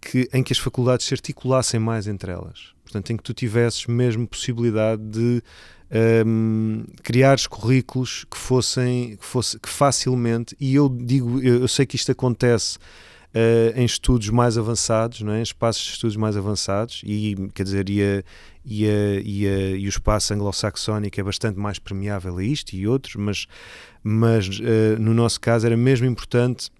que, 0.00 0.26
em 0.32 0.42
que 0.42 0.54
as 0.54 0.58
faculdades 0.58 1.06
se 1.06 1.12
articulassem 1.12 1.78
mais 1.78 2.06
entre 2.06 2.32
elas. 2.32 2.72
Portanto, 2.82 3.12
em 3.12 3.16
que 3.16 3.22
tu 3.22 3.34
tivesses 3.34 3.86
mesmo 3.86 4.26
possibilidade 4.26 5.02
de 5.02 5.42
um, 6.26 6.84
criares 7.02 7.46
currículos 7.46 8.24
que 8.30 8.38
fossem 8.38 9.16
que, 9.16 9.24
fosse, 9.24 9.58
que 9.58 9.68
facilmente, 9.68 10.56
e 10.58 10.74
eu 10.74 10.88
digo, 10.88 11.40
eu, 11.42 11.60
eu 11.60 11.68
sei 11.68 11.84
que 11.84 11.96
isto 11.96 12.10
acontece 12.10 12.78
uh, 13.34 13.78
em 13.78 13.84
estudos 13.84 14.28
mais 14.30 14.56
avançados, 14.56 15.20
não 15.20 15.32
é? 15.32 15.40
em 15.40 15.42
espaços 15.42 15.82
de 15.82 15.90
estudos 15.90 16.16
mais 16.16 16.36
avançados, 16.36 17.02
e 17.04 17.34
quer 17.52 17.64
dizer, 17.64 17.88
e, 17.90 18.02
a, 18.02 18.22
e, 18.64 18.86
a, 18.86 19.20
e, 19.22 19.46
a, 19.46 19.70
e 19.76 19.86
o 19.86 19.88
espaço 19.88 20.32
anglo-saxónico 20.32 21.20
é 21.20 21.22
bastante 21.22 21.58
mais 21.58 21.78
permeável 21.78 22.38
a 22.38 22.44
isto 22.44 22.74
e 22.74 22.86
outros, 22.86 23.16
mas, 23.16 23.46
mas 24.02 24.48
uh, 24.48 25.00
no 25.00 25.12
nosso 25.12 25.40
caso 25.40 25.66
era 25.66 25.76
mesmo 25.76 26.06
importante, 26.06 26.70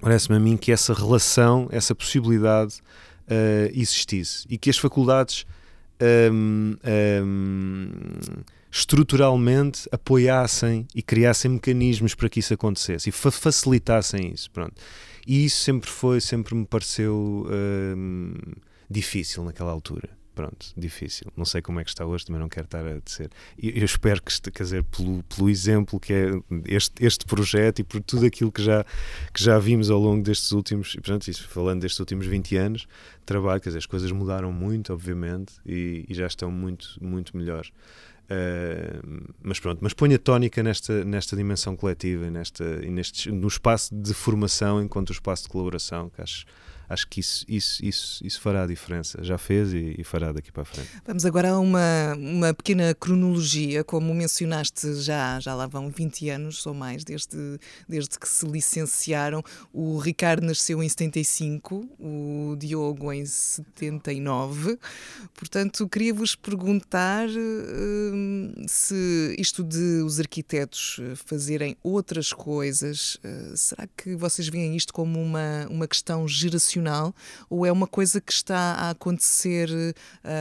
parece-me 0.00 0.36
a 0.36 0.40
mim, 0.40 0.56
que 0.56 0.70
essa 0.70 0.92
relação, 0.92 1.68
essa 1.70 1.94
possibilidade 1.94 2.74
uh, 3.26 3.70
existisse 3.72 4.46
e 4.48 4.58
que 4.58 4.70
as 4.70 4.78
faculdades. 4.78 5.46
Um, 6.32 6.78
um, 7.22 7.90
estruturalmente 8.72 9.86
apoiassem 9.92 10.86
e 10.94 11.02
criassem 11.02 11.50
mecanismos 11.50 12.14
para 12.14 12.28
que 12.28 12.38
isso 12.38 12.54
acontecesse 12.54 13.08
e 13.08 13.12
fa 13.12 13.30
facilitassem 13.30 14.32
isso. 14.32 14.50
Pronto. 14.50 14.80
E 15.26 15.44
isso 15.44 15.62
sempre 15.62 15.90
foi, 15.90 16.20
sempre 16.20 16.54
me 16.54 16.66
pareceu 16.66 17.46
hum, 17.96 18.34
difícil 18.88 19.44
naquela 19.44 19.70
altura. 19.70 20.20
Pronto, 20.34 20.72
difícil. 20.76 21.30
Não 21.36 21.44
sei 21.44 21.60
como 21.60 21.80
é 21.80 21.84
que 21.84 21.90
está 21.90 22.06
hoje, 22.06 22.24
também 22.24 22.40
não 22.40 22.48
quero 22.48 22.64
estar 22.64 22.86
a 22.86 22.98
dizer. 22.98 23.30
Eu 23.62 23.84
espero 23.84 24.22
que, 24.22 24.40
quer 24.50 24.62
dizer, 24.62 24.84
pelo, 24.84 25.22
pelo 25.24 25.50
exemplo 25.50 26.00
que 26.00 26.14
é 26.14 26.30
este, 26.66 27.04
este 27.04 27.26
projeto 27.26 27.80
e 27.80 27.84
por 27.84 28.00
tudo 28.00 28.24
aquilo 28.24 28.50
que 28.50 28.62
já, 28.62 28.84
que 29.34 29.42
já 29.42 29.58
vimos 29.58 29.90
ao 29.90 29.98
longo 29.98 30.22
destes 30.22 30.52
últimos, 30.52 30.94
portanto, 30.94 31.28
isso, 31.28 31.46
falando 31.48 31.82
destes 31.82 32.00
últimos 32.00 32.26
20 32.26 32.56
anos 32.56 32.86
trabalho, 33.26 33.60
quer 33.60 33.68
dizer, 33.68 33.78
as 33.78 33.86
coisas 33.86 34.10
mudaram 34.12 34.52
muito, 34.52 34.92
obviamente, 34.92 35.52
e, 35.66 36.06
e 36.08 36.14
já 36.14 36.26
estão 36.26 36.50
muito, 36.50 36.96
muito 37.00 37.36
melhores. 37.36 37.70
Uh, 38.30 39.32
mas 39.42 39.58
pronto, 39.58 39.80
mas 39.82 39.92
ponha 39.92 40.16
tónica 40.16 40.62
nesta, 40.62 41.04
nesta 41.04 41.34
dimensão 41.36 41.74
coletiva 41.74 42.30
nesta, 42.30 42.64
e 42.80 42.88
neste, 42.88 43.28
no 43.28 43.48
espaço 43.48 43.92
de 43.92 44.14
formação 44.14 44.80
enquanto 44.80 45.10
o 45.10 45.12
espaço 45.12 45.42
de 45.42 45.48
colaboração, 45.48 46.08
que 46.08 46.22
acho, 46.22 46.46
acho 46.90 47.06
que 47.06 47.20
isso, 47.20 47.44
isso, 47.48 47.84
isso, 47.84 48.26
isso 48.26 48.40
fará 48.40 48.64
a 48.64 48.66
diferença. 48.66 49.22
Já 49.22 49.38
fez 49.38 49.72
e, 49.72 49.94
e, 49.96 50.02
fará 50.02 50.32
daqui 50.32 50.50
para 50.50 50.62
a 50.62 50.64
frente. 50.64 50.88
Vamos 51.06 51.24
agora 51.24 51.50
a 51.50 51.58
uma, 51.60 52.14
uma 52.18 52.52
pequena 52.52 52.92
cronologia. 52.94 53.84
Como 53.84 54.12
mencionaste, 54.12 54.94
já, 54.96 55.38
já 55.38 55.54
lá 55.54 55.68
vão 55.68 55.88
20 55.88 56.28
anos 56.30 56.66
ou 56.66 56.74
mais 56.74 57.04
desde, 57.04 57.60
desde 57.88 58.18
que 58.18 58.28
se 58.28 58.44
licenciaram. 58.44 59.40
O 59.72 59.98
Ricardo 59.98 60.44
nasceu 60.44 60.82
em 60.82 60.88
75, 60.88 61.88
o 62.00 62.56
Diogo 62.58 63.12
em 63.12 63.24
79. 63.24 64.76
Portanto, 65.34 65.88
queria-vos 65.88 66.34
perguntar 66.34 67.28
uh, 67.28 68.64
se 68.66 69.36
isto 69.38 69.62
de 69.62 70.02
os 70.02 70.18
arquitetos 70.18 70.98
fazerem 71.24 71.76
outras 71.84 72.32
coisas, 72.32 73.14
uh, 73.24 73.56
será 73.56 73.88
que 73.96 74.16
vocês 74.16 74.48
veem 74.48 74.74
isto 74.74 74.92
como 74.92 75.22
uma, 75.22 75.68
uma 75.70 75.86
questão 75.86 76.26
geracional? 76.26 76.79
Ou 77.48 77.66
é 77.66 77.72
uma 77.72 77.86
coisa 77.86 78.20
que 78.20 78.32
está 78.32 78.74
a 78.74 78.90
acontecer 78.90 79.68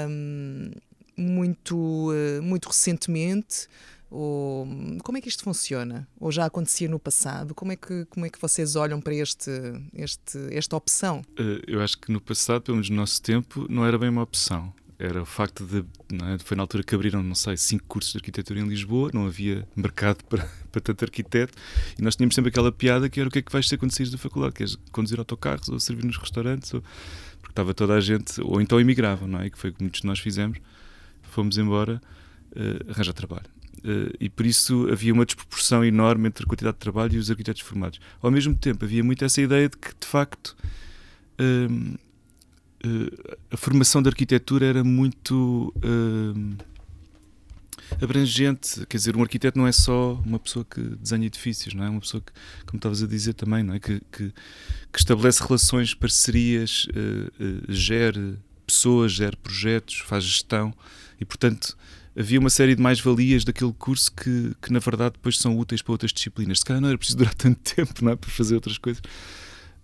um, 0.09 0.71
muito, 1.17 1.75
uh, 2.11 2.41
muito 2.41 2.67
recentemente? 2.67 3.67
Ou 4.11 4.67
como 5.03 5.17
é 5.17 5.21
que 5.21 5.29
isto 5.29 5.43
funciona? 5.43 6.07
Ou 6.19 6.31
já 6.31 6.45
acontecia 6.45 6.89
no 6.89 6.97
passado? 6.97 7.53
Como 7.53 7.71
é 7.71 7.75
que, 7.75 8.05
como 8.05 8.25
é 8.25 8.29
que 8.29 8.41
vocês 8.41 8.75
olham 8.75 8.99
para 8.99 9.13
este, 9.13 9.51
este, 9.93 10.37
esta 10.51 10.75
opção? 10.75 11.21
Uh, 11.39 11.61
eu 11.67 11.81
acho 11.81 11.97
que 11.99 12.11
no 12.11 12.19
passado, 12.19 12.63
pelo 12.63 12.77
menos 12.77 12.89
no 12.89 12.95
nosso 12.95 13.21
tempo, 13.21 13.67
não 13.69 13.85
era 13.85 13.97
bem 13.97 14.09
uma 14.09 14.23
opção 14.23 14.73
era 14.99 15.21
o 15.21 15.25
facto 15.25 15.65
de. 15.65 15.77
É? 15.77 16.37
Foi 16.39 16.57
na 16.57 16.63
altura 16.63 16.83
que 16.83 16.93
abriram, 16.93 17.23
não 17.23 17.33
sei, 17.33 17.55
cinco 17.55 17.85
cursos 17.87 18.11
de 18.11 18.17
arquitetura 18.17 18.59
em 18.59 18.67
Lisboa, 18.67 19.09
não 19.13 19.25
havia 19.25 19.65
mercado 19.73 20.23
para, 20.25 20.43
para 20.69 20.81
tanto 20.81 21.05
arquiteto, 21.05 21.57
e 21.97 22.01
nós 22.01 22.17
tínhamos 22.17 22.35
sempre 22.35 22.49
aquela 22.49 22.69
piada 22.69 23.09
que 23.09 23.19
era 23.19 23.29
o 23.29 23.31
que 23.31 23.39
é 23.39 23.41
que 23.41 23.51
vais 23.51 23.67
ser 23.67 23.77
quando 23.77 23.93
saís 23.93 24.11
da 24.11 24.17
faculdade? 24.17 24.55
Queres 24.55 24.77
conduzir 24.91 25.17
autocarros 25.17 25.69
ou 25.69 25.79
servir 25.79 26.03
nos 26.03 26.17
restaurantes? 26.17 26.73
Ou... 26.73 26.83
Porque 27.39 27.53
estava 27.53 27.73
toda 27.73 27.93
a 27.93 28.01
gente, 28.01 28.41
ou 28.41 28.59
então 28.59 28.79
emigravam, 28.79 29.25
não 29.25 29.39
é? 29.39 29.49
Que 29.49 29.57
foi 29.57 29.69
o 29.69 29.73
que 29.73 29.81
muitos 29.81 30.01
de 30.01 30.07
nós 30.07 30.19
fizemos, 30.19 30.59
fomos 31.21 31.57
embora 31.57 32.01
uh, 32.51 32.91
arranjar 32.91 33.13
trabalho. 33.13 33.47
Uh, 33.77 34.11
e 34.19 34.29
por 34.29 34.45
isso 34.45 34.89
havia 34.91 35.13
uma 35.13 35.25
desproporção 35.25 35.85
enorme 35.85 36.27
entre 36.27 36.43
a 36.43 36.47
quantidade 36.47 36.75
de 36.75 36.81
trabalho 36.81 37.15
e 37.15 37.17
os 37.17 37.31
arquitetos 37.31 37.61
formados. 37.61 38.01
Ao 38.21 38.29
mesmo 38.29 38.53
tempo, 38.53 38.83
havia 38.83 39.01
muito 39.01 39.23
essa 39.23 39.41
ideia 39.41 39.69
de 39.69 39.77
que, 39.77 39.91
de 39.97 40.05
facto. 40.05 40.57
Uh, 41.39 41.97
a 43.51 43.57
formação 43.57 44.01
de 44.01 44.09
arquitetura 44.09 44.65
era 44.65 44.83
muito 44.83 45.73
uh, 45.77 46.57
abrangente. 48.01 48.85
Quer 48.87 48.97
dizer, 48.97 49.17
um 49.17 49.21
arquiteto 49.21 49.57
não 49.57 49.67
é 49.67 49.71
só 49.71 50.13
uma 50.25 50.39
pessoa 50.39 50.63
que 50.63 50.81
desenha 50.81 51.25
edifícios, 51.25 51.73
não 51.73 51.83
é? 51.83 51.89
Uma 51.89 51.99
pessoa 51.99 52.21
que, 52.21 52.31
como 52.65 52.77
estavas 52.77 53.03
a 53.03 53.07
dizer 53.07 53.33
também, 53.33 53.63
não 53.63 53.73
é? 53.73 53.79
Que, 53.79 54.01
que, 54.11 54.31
que 54.91 54.99
estabelece 54.99 55.43
relações, 55.43 55.93
parcerias, 55.93 56.87
uh, 56.89 57.71
gere 57.71 58.37
pessoas, 58.65 59.11
gere 59.11 59.35
projetos, 59.35 59.99
faz 59.99 60.23
gestão 60.23 60.73
e, 61.19 61.25
portanto, 61.25 61.75
havia 62.17 62.39
uma 62.39 62.49
série 62.49 62.75
de 62.75 62.81
mais-valias 62.81 63.43
daquele 63.43 63.73
curso 63.73 64.11
que, 64.11 64.53
que, 64.61 64.71
na 64.71 64.79
verdade, 64.79 65.13
depois 65.13 65.37
são 65.37 65.57
úteis 65.57 65.81
para 65.81 65.91
outras 65.91 66.13
disciplinas. 66.13 66.59
Se 66.59 66.65
calhar 66.65 66.81
não 66.81 66.89
era 66.89 66.97
preciso 66.97 67.17
durar 67.17 67.33
tanto 67.33 67.59
tempo, 67.75 68.05
não 68.05 68.11
é? 68.11 68.15
Para 68.15 68.29
fazer 68.29 68.55
outras 68.55 68.77
coisas. 68.77 69.01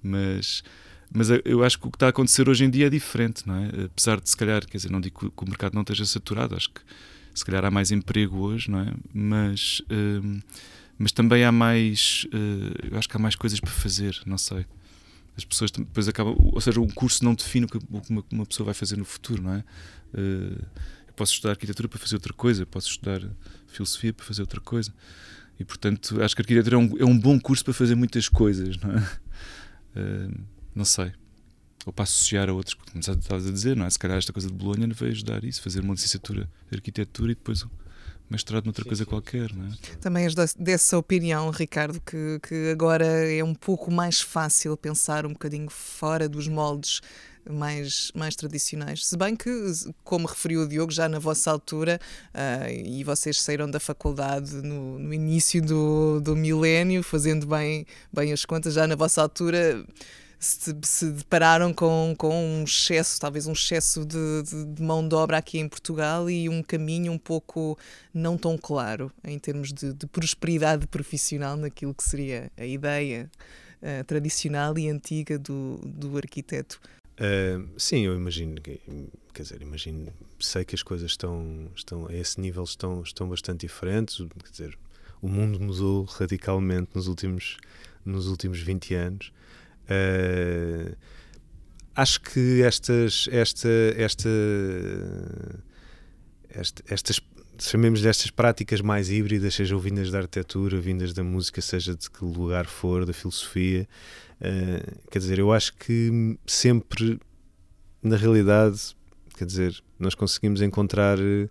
Mas 0.02 0.64
mas 1.14 1.30
eu 1.44 1.64
acho 1.64 1.80
que 1.80 1.88
o 1.88 1.92
que 1.92 1.96
está 1.96 2.08
a 2.08 2.10
acontecer 2.10 2.50
hoje 2.50 2.66
em 2.66 2.70
dia 2.70 2.88
é 2.88 2.90
diferente, 2.90 3.48
não 3.48 3.56
é? 3.56 3.86
Apesar 3.86 4.20
de, 4.20 4.30
se 4.30 4.36
calhar, 4.36 4.66
quer 4.66 4.78
dizer, 4.78 4.92
não 4.92 5.00
digo 5.00 5.32
que 5.32 5.44
o 5.44 5.48
mercado 5.48 5.74
não 5.74 5.82
esteja 5.82 6.06
saturado, 6.06 6.56
acho 6.56 6.70
que 6.70 6.82
se 7.34 7.44
calhar 7.44 7.66
há 7.66 7.72
mais 7.72 7.92
emprego 7.92 8.38
hoje, 8.38 8.72
não 8.72 8.80
é? 8.80 8.94
Mas, 9.14 9.82
uh, 9.82 10.42
mas 10.98 11.12
também 11.12 11.44
há 11.44 11.52
mais, 11.52 12.26
uh, 12.34 12.92
eu 12.92 12.98
acho 12.98 13.10
que 13.10 13.16
há 13.16 13.20
mais 13.20 13.36
coisas 13.36 13.60
para 13.60 13.72
fazer, 13.72 14.18
não 14.26 14.38
sei. 14.38 14.66
As 15.38 15.44
pessoas 15.44 15.70
depois 15.70 16.08
acabam, 16.08 16.36
ou 16.38 16.62
seja, 16.62 16.80
um 16.80 16.88
curso 16.88 17.24
não 17.26 17.36
define 17.36 17.66
o 17.66 17.70
que 17.70 17.78
uma, 18.10 18.24
uma 18.32 18.46
pessoa 18.46 18.66
vai 18.66 18.74
fazer 18.74 18.96
no 18.96 19.04
futuro, 19.04 19.44
não 19.44 19.54
é? 19.54 19.64
Uh, 20.14 20.66
eu 21.08 21.14
posso 21.16 21.34
estudar 21.34 21.52
arquitetura 21.52 21.90
para 21.90 22.00
fazer 22.00 22.16
outra 22.16 22.34
coisa, 22.34 22.66
posso 22.66 22.90
estudar 22.90 23.22
filosofia 23.68 24.14
para 24.14 24.26
fazer 24.26 24.42
outra 24.42 24.62
coisa. 24.62 24.94
E, 25.60 25.66
portanto, 25.66 26.22
acho 26.22 26.36
que 26.36 26.42
a 26.42 26.44
arquitetura 26.44 26.76
é 26.76 26.80
um, 26.80 26.98
é 27.00 27.06
um 27.06 27.18
bom 27.18 27.40
curso 27.40 27.64
para 27.64 27.74
fazer 27.74 27.96
muitas 27.96 28.30
coisas, 28.30 28.78
não 28.78 28.92
é? 28.92 29.20
Uh, 29.96 30.55
não 30.76 30.86
sei. 30.86 31.14
Ou 31.86 31.94
para 31.94 32.04
associar 32.04 32.50
a 32.50 32.54
outros, 32.54 32.74
como 32.74 33.00
estavas 33.00 33.48
a 33.48 33.52
dizer, 33.52 33.76
não 33.76 33.86
é? 33.86 33.90
Se 33.90 34.00
calhar 34.00 34.18
esta 34.18 34.34
coisa 34.34 34.48
de 34.48 34.54
Bolonha 34.54 34.88
vai 34.94 35.10
ajudar 35.10 35.44
isso, 35.44 35.62
fazer 35.62 35.82
uma 35.82 35.94
licenciatura 35.94 36.50
de 36.70 36.76
arquitetura 36.76 37.32
e 37.32 37.36
depois 37.36 37.64
mestrado 38.30 38.66
noutra 38.66 38.84
sim, 38.84 38.90
coisa 38.90 39.04
sim. 39.04 39.10
qualquer, 39.10 39.54
não 39.54 39.68
é? 39.68 39.72
Também 40.02 40.24
és 40.24 40.34
dessa 40.56 40.98
opinião, 40.98 41.50
Ricardo, 41.52 42.02
que, 42.02 42.40
que 42.42 42.72
agora 42.72 43.06
é 43.06 43.44
um 43.44 43.54
pouco 43.54 43.92
mais 43.92 44.20
fácil 44.20 44.76
pensar 44.76 45.26
um 45.26 45.34
bocadinho 45.34 45.70
fora 45.70 46.28
dos 46.28 46.48
moldes 46.48 47.02
mais, 47.48 48.12
mais 48.16 48.36
tradicionais. 48.36 49.06
Se 49.06 49.16
bem 49.16 49.36
que, 49.36 49.50
como 50.04 50.28
referiu 50.28 50.62
o 50.62 50.68
Diogo, 50.68 50.92
já 50.92 51.08
na 51.08 51.20
vossa 51.20 51.52
altura, 51.52 52.00
uh, 52.34 52.72
e 52.72 53.04
vocês 53.04 53.40
saíram 53.42 53.70
da 53.70 53.80
faculdade 53.80 54.56
no, 54.56 54.98
no 54.98 55.14
início 55.14 55.62
do, 55.62 56.20
do 56.20 56.36
milénio, 56.36 57.04
fazendo 57.04 57.46
bem, 57.46 57.86
bem 58.12 58.34
as 58.34 58.46
contas, 58.46 58.74
já 58.74 58.88
na 58.88 58.96
vossa 58.96 59.22
altura 59.22 59.86
se, 60.40 60.76
se 60.84 61.12
depararam 61.12 61.74
com, 61.74 62.14
com 62.18 62.34
um 62.34 62.64
excesso, 62.64 63.20
talvez 63.20 63.48
um 63.48 63.54
excesso 63.54 64.06
de, 64.06 64.44
de, 64.44 64.66
de, 64.66 64.82
mão 64.82 65.08
de 65.08 65.16
obra 65.16 65.38
aqui 65.38 65.58
em 65.60 65.68
Portugal 65.68 66.30
e 66.30 66.50
um 66.50 66.62
caminho 66.62 67.12
um 67.12 67.18
pouco 67.18 67.78
não 68.14 68.38
tão 68.38 68.58
claro 68.58 69.12
em 69.24 69.38
termos 69.40 69.72
de, 69.72 69.94
de 69.94 70.06
prosperidade 70.08 70.88
profissional 70.88 71.56
naquilo 71.56 71.94
que 71.94 72.04
seria 72.04 72.52
a 72.58 72.66
ideia 72.66 73.30
uh, 73.82 74.04
tradicional 74.04 74.78
e 74.78 74.90
antiga 74.90 75.38
do, 75.40 75.78
do 75.84 76.18
arquiteto. 76.18 76.80
Uh, 77.16 77.68
sim, 77.78 78.06
eu 78.06 78.16
imagino, 78.16 78.62
quer 78.62 79.42
dizer, 79.42 79.62
imagino, 79.62 80.12
sei 80.40 80.66
que 80.66 80.76
as 80.76 80.84
coisas 80.84 81.12
estão, 81.12 81.70
estão 81.76 82.08
a 82.08 82.14
esse 82.14 82.42
nível 82.42 82.64
estão, 82.64 83.02
estão 83.02 83.30
bastante 83.30 83.62
diferentes, 83.62 84.18
quer 84.44 84.52
dizer, 84.52 84.78
o 85.22 85.30
mundo 85.30 85.60
mudou 85.60 86.04
radicalmente 86.04 86.90
nos 86.94 87.08
últimos, 87.08 87.58
nos 88.04 88.28
últimos 88.28 88.60
20 88.60 88.94
anos 88.96 89.32
Uh, 89.86 90.96
acho 91.96 92.22
que 92.22 92.62
estas, 92.64 93.28
esta, 93.32 93.70
esta, 93.98 94.30
esta, 96.50 96.84
estas 96.88 97.22
chamemos 97.58 98.02
destas 98.02 98.30
práticas 98.30 98.82
mais 98.82 99.10
híbridas, 99.10 99.56
sejam 99.56 99.80
vindas 99.80 100.12
da 100.12 100.20
arquitetura, 100.20 100.80
vindas 100.80 101.14
da 101.14 101.24
música, 101.24 101.62
seja 101.62 101.96
de 101.96 102.10
que 102.10 102.24
lugar 102.24 102.66
for, 102.66 103.06
da 103.06 103.14
filosofia. 103.14 103.88
Uh, 104.42 105.10
quer 105.10 105.20
dizer, 105.20 105.40
eu 105.40 105.54
acho 105.54 105.74
que 105.78 106.38
sempre, 106.46 107.20
na 108.04 108.18
realidade, 108.18 108.96
quer 109.38 109.46
dizer, 109.46 109.82
nós 109.98 110.16
conseguimos 110.16 110.62
encontrar 110.62 111.18
uh, 111.18 111.50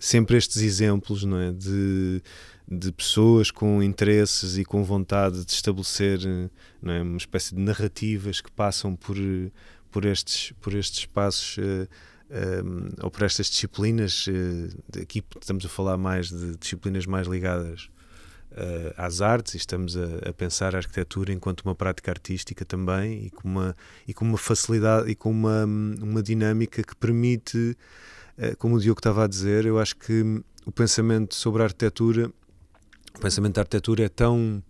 sempre 0.00 0.36
estes 0.36 0.62
exemplos, 0.62 1.24
não 1.24 1.38
é? 1.38 1.52
De, 1.52 2.22
de 2.68 2.92
pessoas 2.92 3.50
com 3.50 3.82
interesses 3.82 4.56
e 4.56 4.64
com 4.64 4.82
vontade 4.82 5.44
de 5.44 5.52
estabelecer 5.52 6.20
não 6.80 6.92
é? 6.92 7.02
uma 7.02 7.16
espécie 7.16 7.54
de 7.54 7.60
narrativas 7.60 8.40
que 8.40 8.50
passam 8.50 8.96
por, 8.96 9.16
por, 9.90 10.04
estes, 10.04 10.52
por 10.60 10.74
estes 10.74 11.00
espaços. 11.00 11.58
Uh, 11.58 11.88
ou 13.02 13.10
por 13.10 13.24
estas 13.24 13.50
disciplinas, 13.50 14.26
uh, 14.26 15.02
aqui 15.02 15.22
estamos 15.38 15.66
a 15.66 15.68
falar 15.68 15.98
mais 15.98 16.30
de 16.30 16.56
disciplinas 16.56 17.04
mais 17.04 17.26
ligadas 17.26 17.90
uh, 18.52 18.94
às 18.96 19.20
artes 19.20 19.54
e 19.54 19.56
estamos 19.58 19.96
a, 19.96 20.28
a, 20.28 20.32
pensar 20.32 20.74
a 20.74 20.78
arquitetura 20.78 21.32
enquanto 21.32 21.60
uma 21.60 21.74
prática 21.74 22.10
artística 22.10 22.64
também 22.64 23.26
e 23.26 23.30
com 23.30 23.48
uma, 23.48 23.76
e 24.06 24.14
com 24.14 24.24
uma 24.24 24.38
facilidade 24.38 25.10
e 25.10 25.14
com 25.14 25.30
uma, 25.30 25.64
uma 25.64 26.22
dinâmica 26.22 26.82
que 26.82 26.94
permite, 26.96 27.76
uh, 28.38 28.56
como 28.58 28.76
o 28.76 28.80
Diogo 28.80 29.00
estava 29.00 29.24
a 29.24 29.26
dizer, 29.26 29.66
eu 29.66 29.78
acho 29.78 29.96
que 29.96 30.42
o 30.64 30.72
pensamento 30.72 31.34
sobre 31.34 31.62
a 31.62 31.66
arquitetura, 31.66 32.30
o 33.16 33.20
pensamento 33.20 33.54
da 33.54 33.62
arquitetura 33.62 34.04
é 34.04 34.08
tão 34.08 34.62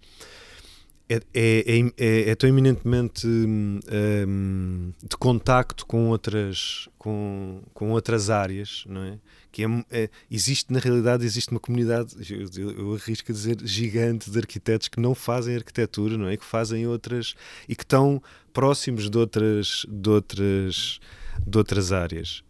é, 1.12 1.20
é, 1.34 1.78
é, 1.78 1.92
é, 1.98 2.30
é 2.30 2.34
tão 2.34 2.48
eminentemente 2.48 3.26
um, 3.26 4.92
de 5.02 5.16
contacto 5.18 5.84
com 5.84 6.08
outras, 6.08 6.88
com, 6.96 7.60
com 7.74 7.90
outras 7.90 8.30
áreas, 8.30 8.84
não 8.88 9.02
é? 9.02 9.18
Que 9.50 9.64
é, 9.64 9.84
é 9.90 10.10
existe, 10.30 10.72
na 10.72 10.78
realidade, 10.78 11.26
existe 11.26 11.50
uma 11.50 11.60
comunidade, 11.60 12.14
eu, 12.30 12.48
eu, 12.70 12.94
arrisco 12.94 13.30
a 13.30 13.34
dizer, 13.34 13.58
gigante 13.62 14.30
de 14.30 14.38
arquitetos 14.38 14.88
que 14.88 15.00
não 15.00 15.14
fazem 15.14 15.56
arquitetura, 15.56 16.16
não 16.16 16.28
é? 16.28 16.36
Que 16.36 16.44
fazem 16.44 16.86
outras 16.86 17.34
e 17.68 17.76
que 17.76 17.82
estão 17.82 18.22
próximos 18.52 19.10
de 19.10 19.18
outras, 19.18 19.84
de 19.86 20.08
outras, 20.08 21.00
de 21.46 21.58
outras 21.58 21.92
áreas. 21.92 22.42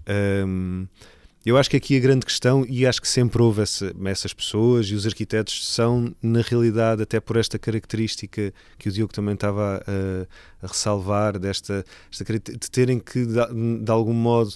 Um, 0.47 0.87
eu 1.45 1.59
acho 1.59 1.69
que 1.69 1.77
aqui 1.77 1.97
a 1.97 2.01
grande 2.01 2.25
questão, 2.25 2.65
e 2.69 2.87
acho 2.87 3.01
que 3.03 3.09
sempre 3.09 3.43
houve 3.43 3.63
essa, 3.63 3.93
essas 4.05 4.33
pessoas, 4.33 4.87
e 4.87 4.95
os 4.95 5.07
arquitetos 5.07 5.67
são, 5.69 6.15
na 6.23 6.41
realidade, 6.41 7.03
até 7.03 7.19
por 7.19 7.37
esta 7.37 7.59
característica 7.59 8.55
que 8.79 8.89
o 8.89 8.93
Diogo 8.93 9.13
também 9.13 9.35
estava 9.35 9.83
a, 9.85 10.65
a 10.65 10.69
ressalvar, 10.69 11.39
desta, 11.39 11.85
esta, 12.11 12.25
de 12.25 12.71
terem 12.71 13.01
que, 13.01 13.27
de, 13.27 13.91
algum 13.91 14.13
modo, 14.13 14.53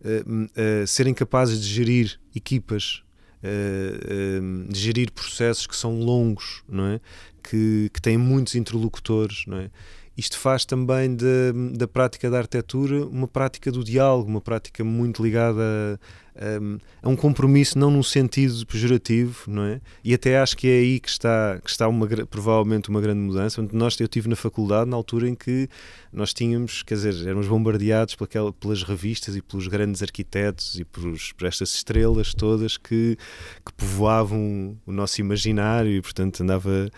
uh, 0.00 0.44
uh, 0.44 0.86
serem 0.86 1.12
capazes 1.12 1.60
de 1.60 1.66
gerir 1.66 2.20
equipas, 2.34 3.02
uh, 3.42 4.72
de 4.72 4.78
gerir 4.78 5.10
processos 5.10 5.66
que 5.66 5.74
são 5.74 5.98
longos, 5.98 6.62
não 6.68 6.86
é? 6.86 7.00
Que, 7.42 7.90
que 7.92 8.00
têm 8.00 8.16
muitos 8.16 8.54
interlocutores, 8.54 9.44
não 9.46 9.58
é? 9.58 9.70
Isto 10.18 10.36
faz 10.36 10.64
também 10.64 11.14
de, 11.14 11.52
da 11.76 11.86
prática 11.86 12.28
da 12.28 12.38
arquitetura 12.38 13.06
uma 13.06 13.28
prática 13.28 13.70
do 13.70 13.84
diálogo, 13.84 14.28
uma 14.28 14.40
prática 14.40 14.82
muito 14.82 15.22
ligada 15.22 15.62
a, 16.34 17.06
a, 17.06 17.08
um 17.08 17.14
compromisso, 17.14 17.78
não 17.78 17.88
num 17.88 18.02
sentido 18.02 18.66
pejorativo, 18.66 19.44
não 19.46 19.62
é? 19.62 19.80
E 20.02 20.12
até 20.12 20.40
acho 20.40 20.56
que 20.56 20.66
é 20.66 20.78
aí 20.78 20.98
que 20.98 21.08
está, 21.08 21.60
que 21.62 21.70
está 21.70 21.86
uma, 21.86 22.08
provavelmente 22.28 22.88
uma 22.88 23.00
grande 23.00 23.20
mudança. 23.20 23.64
Nós, 23.72 23.98
eu 24.00 24.08
tive 24.08 24.28
na 24.28 24.34
faculdade 24.34 24.90
na 24.90 24.96
altura 24.96 25.28
em 25.28 25.36
que 25.36 25.68
nós 26.12 26.34
tínhamos, 26.34 26.82
quer 26.82 26.94
dizer, 26.94 27.14
éramos 27.24 27.46
bombardeados 27.46 28.16
pelaquela, 28.16 28.52
pelas 28.52 28.82
revistas 28.82 29.36
e 29.36 29.40
pelos 29.40 29.68
grandes 29.68 30.02
arquitetos 30.02 30.80
e 30.80 30.84
por, 30.84 31.02
por 31.36 31.46
estas 31.46 31.72
estrelas 31.74 32.34
todas 32.34 32.76
que, 32.76 33.16
que 33.64 33.72
povoavam 33.76 34.76
o 34.84 34.90
nosso 34.90 35.20
imaginário 35.20 35.92
e, 35.92 36.02
portanto, 36.02 36.42
andava 36.42 36.90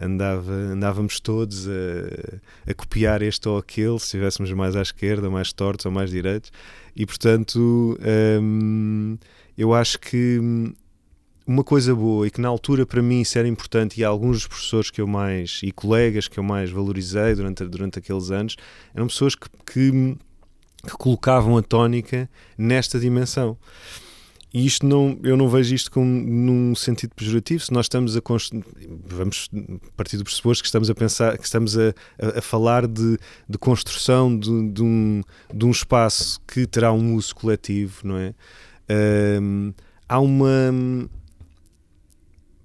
andava, 0.00 0.52
andávamos 0.52 1.20
todos 1.20 1.68
a, 1.68 2.70
a, 2.70 2.74
copiar 2.74 3.22
este 3.22 3.48
ou 3.48 3.58
aquele, 3.58 3.98
se 3.98 4.06
estivéssemos 4.06 4.50
mais 4.52 4.76
à 4.76 4.82
esquerda, 4.82 5.30
mais 5.30 5.52
tortos 5.52 5.86
ou 5.86 5.92
mais 5.92 6.10
direitos, 6.10 6.50
e 6.94 7.06
portanto 7.06 7.98
hum, 8.40 9.16
eu 9.56 9.74
acho 9.74 9.98
que 9.98 10.40
uma 11.46 11.64
coisa 11.64 11.94
boa 11.94 12.26
e 12.26 12.30
que 12.30 12.40
na 12.40 12.48
altura 12.48 12.86
para 12.86 13.02
mim 13.02 13.20
isso 13.20 13.38
era 13.38 13.48
importante 13.48 14.00
e 14.00 14.04
alguns 14.04 14.38
dos 14.38 14.46
professores 14.46 14.90
que 14.90 15.00
eu 15.00 15.06
mais 15.06 15.60
e 15.62 15.72
colegas 15.72 16.28
que 16.28 16.38
eu 16.38 16.42
mais 16.42 16.70
valorizei 16.70 17.34
durante, 17.34 17.64
durante 17.64 17.98
aqueles 17.98 18.30
anos 18.30 18.56
eram 18.94 19.06
pessoas 19.08 19.34
que, 19.34 19.48
que, 19.66 20.16
que 20.82 20.96
colocavam 20.98 21.56
a 21.56 21.62
tónica 21.62 22.30
nesta 22.56 22.98
dimensão. 22.98 23.56
E 24.54 24.66
isto 24.66 24.86
não, 24.86 25.18
eu 25.22 25.36
não 25.36 25.48
vejo 25.48 25.74
isto 25.74 25.90
como 25.90 26.06
num 26.06 26.74
sentido 26.74 27.14
pejorativo. 27.14 27.64
Se 27.64 27.72
nós 27.72 27.86
estamos 27.86 28.16
a 28.16 28.20
vamos 29.06 29.48
partir 29.96 30.18
do 30.18 30.24
pressuposto 30.24 30.62
que 30.62 30.68
estamos 30.68 30.90
a 30.90 30.94
pensar, 30.94 31.38
que 31.38 31.44
estamos 31.44 31.78
a, 31.78 31.94
a, 32.20 32.38
a 32.38 32.42
falar 32.42 32.86
de, 32.86 33.16
de 33.48 33.58
construção 33.58 34.36
de, 34.38 34.70
de, 34.70 34.82
um, 34.82 35.22
de 35.52 35.64
um 35.64 35.70
espaço 35.70 36.38
que 36.46 36.66
terá 36.66 36.92
um 36.92 37.14
uso 37.14 37.34
coletivo, 37.34 38.00
não 38.04 38.18
é? 38.18 38.34
Há 40.06 40.20
uma 40.20 41.08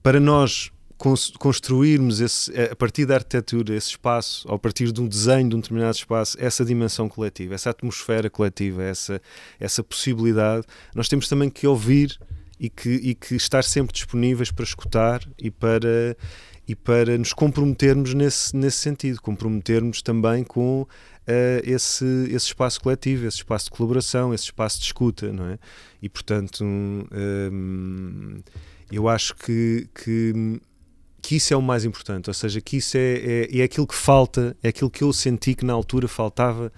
para 0.03 0.19
nós 0.19 0.71
construirmos 0.97 2.19
esse, 2.19 2.51
a 2.59 2.75
partir 2.75 3.05
da 3.05 3.15
arquitetura 3.15 3.75
esse 3.75 3.89
espaço, 3.89 4.51
a 4.51 4.57
partir 4.57 4.91
de 4.91 4.99
um 4.99 5.07
desenho 5.07 5.49
de 5.49 5.55
um 5.55 5.59
determinado 5.59 5.95
espaço, 5.95 6.35
essa 6.39 6.65
dimensão 6.65 7.07
coletiva, 7.07 7.53
essa 7.53 7.69
atmosfera 7.69 8.29
coletiva, 8.29 8.83
essa, 8.83 9.21
essa 9.59 9.83
possibilidade, 9.83 10.65
nós 10.95 11.07
temos 11.07 11.27
também 11.27 11.49
que 11.49 11.67
ouvir 11.67 12.17
e 12.59 12.69
que, 12.69 12.89
e 12.89 13.13
que 13.13 13.35
estar 13.35 13.63
sempre 13.63 13.93
disponíveis 13.93 14.51
para 14.51 14.63
escutar 14.63 15.21
e 15.37 15.51
para, 15.51 16.17
e 16.67 16.75
para 16.75 17.15
nos 17.17 17.31
comprometermos 17.31 18.15
nesse, 18.15 18.55
nesse 18.55 18.77
sentido, 18.77 19.21
comprometermos 19.21 20.01
também 20.01 20.43
com 20.43 20.81
uh, 20.81 20.87
esse, 21.63 22.05
esse 22.31 22.47
espaço 22.47 22.81
coletivo, 22.81 23.27
esse 23.27 23.37
espaço 23.37 23.65
de 23.65 23.71
colaboração, 23.71 24.33
esse 24.33 24.45
espaço 24.45 24.79
de 24.79 24.85
escuta, 24.85 25.31
não 25.31 25.45
é? 25.45 25.59
E 26.01 26.09
portanto, 26.09 26.63
um, 26.63 28.41
eu 28.91 29.07
acho 29.07 29.35
que, 29.35 29.87
que 29.93 30.59
que 31.27 31.35
isso 31.35 31.53
é 31.53 31.57
o 31.57 31.61
mais 31.61 31.83
importante, 31.83 32.29
ou 32.29 32.33
seja, 32.33 32.61
que 32.61 32.77
isso 32.77 32.95
é, 32.95 33.47
é, 33.51 33.59
é 33.59 33.63
aquilo 33.63 33.85
que 33.85 33.93
falta, 33.93 34.55
é 34.63 34.69
aquilo 34.69 34.89
que 34.89 35.03
eu 35.03 35.11
senti 35.11 35.55
que 35.55 35.65
na 35.65 35.73
altura 35.73 36.07
faltava 36.07 36.71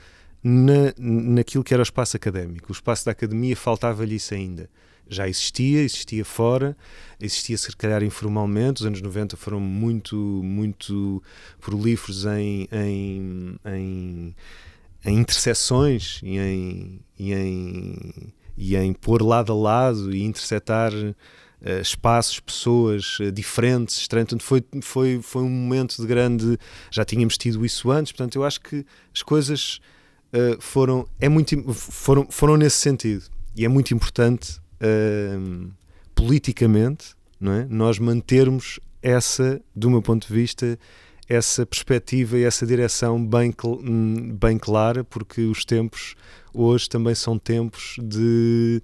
na, 0.44 0.92
naquilo 0.98 1.64
que 1.64 1.72
era 1.72 1.82
o 1.82 1.84
espaço 1.84 2.18
académico. 2.18 2.66
O 2.70 2.72
espaço 2.72 3.06
da 3.06 3.12
academia 3.12 3.56
faltava-lhe 3.56 4.16
isso 4.16 4.34
ainda. 4.34 4.68
Já 5.08 5.30
existia, 5.30 5.84
existia 5.84 6.26
fora, 6.26 6.76
existia 7.22 7.56
se 7.60 7.78
calhar 7.78 8.02
informalmente. 8.02 8.82
Os 8.82 8.88
anos 8.88 9.04
90 9.04 9.38
foram 9.38 9.60
muito, 9.60 10.16
muito 10.16 11.22
prolíferos 11.62 12.26
em, 12.26 12.68
em, 12.72 13.56
em, 13.64 14.36
em 15.06 15.16
interseções 15.20 16.22
e 16.24 16.40
em, 16.40 17.00
e, 17.20 17.34
em, 17.36 18.34
e 18.58 18.76
em 18.76 18.94
pôr 18.94 19.22
lado 19.22 19.52
a 19.52 19.56
lado 19.56 20.12
e 20.12 20.24
interceptar 20.24 20.92
uh, 21.62 21.82
espaços, 21.82 22.40
pessoas 22.40 23.20
uh, 23.20 23.32
diferentes, 23.32 23.98
estranhas. 23.98 24.30
Portanto, 24.30 24.44
foi, 24.44 24.64
foi, 24.82 25.20
foi 25.22 25.44
um 25.44 25.50
momento 25.50 26.02
de 26.02 26.08
grande. 26.08 26.58
Já 26.92 27.06
tínhamos 27.06 27.38
tido 27.38 27.66
isso 27.66 27.92
antes, 27.92 28.12
portanto, 28.12 28.36
eu 28.36 28.44
acho 28.44 28.62
que 28.62 28.86
as 29.14 29.22
coisas 29.22 29.80
uh, 30.34 30.62
foram, 30.62 31.08
é 31.20 31.30
muito, 31.30 31.74
foram, 31.74 32.28
foram 32.30 32.58
nesse 32.58 32.78
sentido. 32.78 33.24
E 33.56 33.66
é 33.66 33.68
muito 33.68 33.94
importante 33.94 34.60
politicamente 36.16 37.14
não 37.40 37.54
é? 37.54 37.68
nós 37.70 38.00
mantermos 38.00 38.80
essa, 39.02 39.62
do 39.76 39.90
meu 39.90 40.02
ponto 40.02 40.28
de 40.28 40.34
vista, 40.34 40.78
essa 41.28 41.66
perspectiva 41.66 42.38
e 42.38 42.44
essa 42.44 42.66
direção 42.66 43.24
bem, 43.24 43.54
hum, 43.64 44.36
bem 44.36 44.58
clara, 44.58 45.04
porque 45.04 45.42
os 45.42 45.64
tempos 45.64 46.16
hoje 46.54 46.90
também 46.90 47.16
são 47.16 47.38
tempos 47.38 47.96
de 48.02 48.82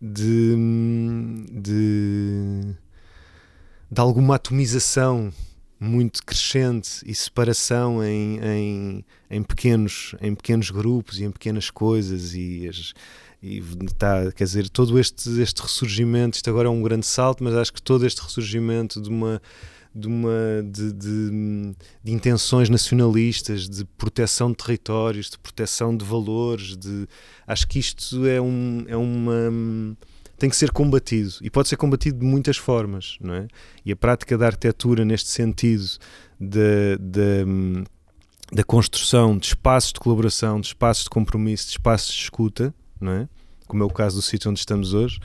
de, 0.00 0.56
de, 1.50 2.74
de 3.90 4.00
alguma 4.00 4.36
atomização 4.36 5.32
muito 5.78 6.24
crescente 6.24 7.02
e 7.04 7.14
separação 7.14 8.02
em, 8.02 8.38
em, 8.42 9.04
em, 9.30 9.42
pequenos, 9.42 10.14
em 10.20 10.34
pequenos 10.34 10.70
grupos 10.70 11.20
e 11.20 11.24
em 11.24 11.30
pequenas 11.30 11.70
coisas 11.70 12.34
e, 12.34 12.70
e 13.42 13.62
tá, 13.98 14.32
quer 14.32 14.44
dizer, 14.44 14.68
todo 14.70 14.98
este, 14.98 15.40
este 15.40 15.60
ressurgimento, 15.60 16.36
isto 16.36 16.48
agora 16.48 16.68
é 16.68 16.70
um 16.70 16.82
grande 16.82 17.06
salto, 17.06 17.44
mas 17.44 17.54
acho 17.54 17.72
que 17.72 17.82
todo 17.82 18.06
este 18.06 18.22
ressurgimento 18.22 19.00
de 19.00 19.08
uma 19.08 19.40
de, 19.96 20.06
uma, 20.06 20.62
de, 20.62 20.92
de, 20.92 21.30
de, 22.04 22.12
intenções 22.12 22.68
nacionalistas, 22.68 23.68
de 23.68 23.84
proteção 23.84 24.50
de 24.50 24.56
territórios, 24.56 25.30
de 25.30 25.38
proteção 25.38 25.96
de 25.96 26.04
valores. 26.04 26.76
De, 26.76 27.08
acho 27.46 27.66
que 27.66 27.78
isto 27.78 28.26
é, 28.26 28.40
um, 28.40 28.84
é 28.86 28.96
uma. 28.96 29.96
tem 30.38 30.50
que 30.50 30.56
ser 30.56 30.70
combatido 30.70 31.32
e 31.40 31.48
pode 31.48 31.68
ser 31.68 31.76
combatido 31.76 32.18
de 32.18 32.24
muitas 32.26 32.56
formas, 32.56 33.16
não 33.20 33.34
é? 33.34 33.48
E 33.84 33.92
a 33.92 33.96
prática 33.96 34.36
da 34.36 34.46
arquitetura, 34.46 35.04
neste 35.04 35.30
sentido, 35.30 35.86
de 36.38 36.98
da 38.52 38.62
construção 38.62 39.36
de 39.36 39.46
espaços 39.46 39.92
de 39.92 39.98
colaboração, 39.98 40.60
de 40.60 40.68
espaços 40.68 41.02
de 41.02 41.10
compromisso, 41.10 41.66
de 41.66 41.72
espaços 41.72 42.14
de 42.14 42.22
escuta, 42.22 42.72
não 43.00 43.10
é? 43.10 43.28
como 43.66 43.82
é 43.82 43.86
o 43.86 43.90
caso 43.90 44.16
do 44.16 44.22
sítio 44.22 44.50
onde 44.50 44.60
estamos 44.60 44.94
hoje, 44.94 45.18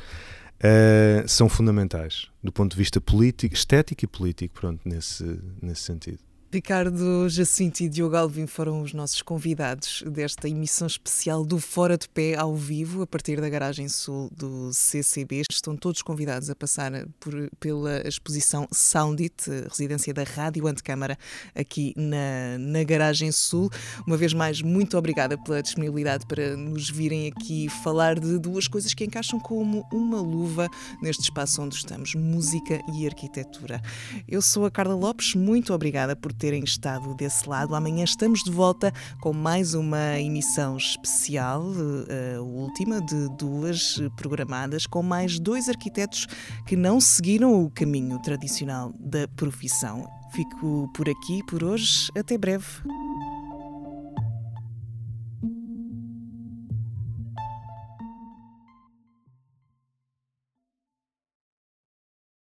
uh, 0.61 1.27
são 1.27 1.49
fundamentais 1.49 2.27
do 2.43 2.51
ponto 2.51 2.71
de 2.71 2.77
vista 2.77 3.01
político, 3.01 3.53
estético 3.53 4.05
e 4.05 4.07
político, 4.07 4.53
pronto, 4.59 4.81
nesse, 4.85 5.39
nesse 5.61 5.81
sentido. 5.81 6.19
Ricardo 6.53 7.29
Jacinto 7.29 7.81
e 7.81 7.87
Diogo 7.87 8.13
Alvim 8.17 8.45
foram 8.45 8.81
os 8.81 8.93
nossos 8.93 9.21
convidados 9.21 10.03
desta 10.05 10.49
emissão 10.49 10.85
especial 10.85 11.45
do 11.45 11.57
Fora 11.57 11.97
de 11.97 12.09
Pé 12.09 12.35
ao 12.35 12.53
vivo, 12.57 13.03
a 13.03 13.07
partir 13.07 13.39
da 13.39 13.47
Garagem 13.47 13.87
Sul 13.87 14.29
do 14.35 14.69
CCB. 14.73 15.43
Estão 15.49 15.77
todos 15.77 16.01
convidados 16.01 16.49
a 16.49 16.55
passar 16.55 16.91
por, 17.21 17.49
pela 17.57 18.05
exposição 18.05 18.67
Soundit, 18.69 19.49
residência 19.69 20.13
da 20.13 20.23
Rádio 20.23 20.67
Antecâmara, 20.67 21.17
aqui 21.55 21.93
na, 21.95 22.57
na 22.59 22.83
Garagem 22.83 23.31
Sul. 23.31 23.69
Uma 24.05 24.17
vez 24.17 24.33
mais, 24.33 24.61
muito 24.61 24.97
obrigada 24.97 25.37
pela 25.37 25.63
disponibilidade 25.63 26.25
para 26.25 26.57
nos 26.57 26.89
virem 26.89 27.29
aqui 27.29 27.69
falar 27.81 28.19
de 28.19 28.37
duas 28.37 28.67
coisas 28.67 28.93
que 28.93 29.05
encaixam 29.05 29.39
como 29.39 29.87
uma 29.89 30.19
luva 30.19 30.67
neste 31.01 31.23
espaço 31.23 31.61
onde 31.61 31.75
estamos: 31.75 32.13
música 32.13 32.81
e 32.93 33.07
arquitetura. 33.07 33.81
Eu 34.27 34.41
sou 34.41 34.65
a 34.65 34.71
Carla 34.71 34.95
Lopes, 34.95 35.33
muito 35.33 35.73
obrigada 35.73 36.13
por 36.13 36.33
terem 36.41 36.63
estado 36.63 37.13
desse 37.13 37.47
lado. 37.47 37.75
Amanhã 37.75 38.03
estamos 38.03 38.43
de 38.43 38.49
volta 38.49 38.91
com 39.21 39.31
mais 39.31 39.75
uma 39.75 40.19
emissão 40.19 40.75
especial, 40.75 41.63
eh, 42.09 42.37
a 42.37 42.41
última 42.41 42.99
de 42.99 43.29
duas 43.37 44.01
programadas, 44.17 44.87
com 44.87 45.03
mais 45.03 45.37
dois 45.37 45.69
arquitetos 45.69 46.25
que 46.65 46.75
não 46.75 46.99
seguiram 46.99 47.63
o 47.63 47.69
caminho 47.69 48.17
tradicional 48.23 48.91
da 48.99 49.27
profissão. 49.27 50.03
Fico 50.31 50.89
por 50.95 51.07
aqui 51.07 51.43
por 51.45 51.63
hoje. 51.63 52.09
Até 52.17 52.39
breve. 52.39 52.65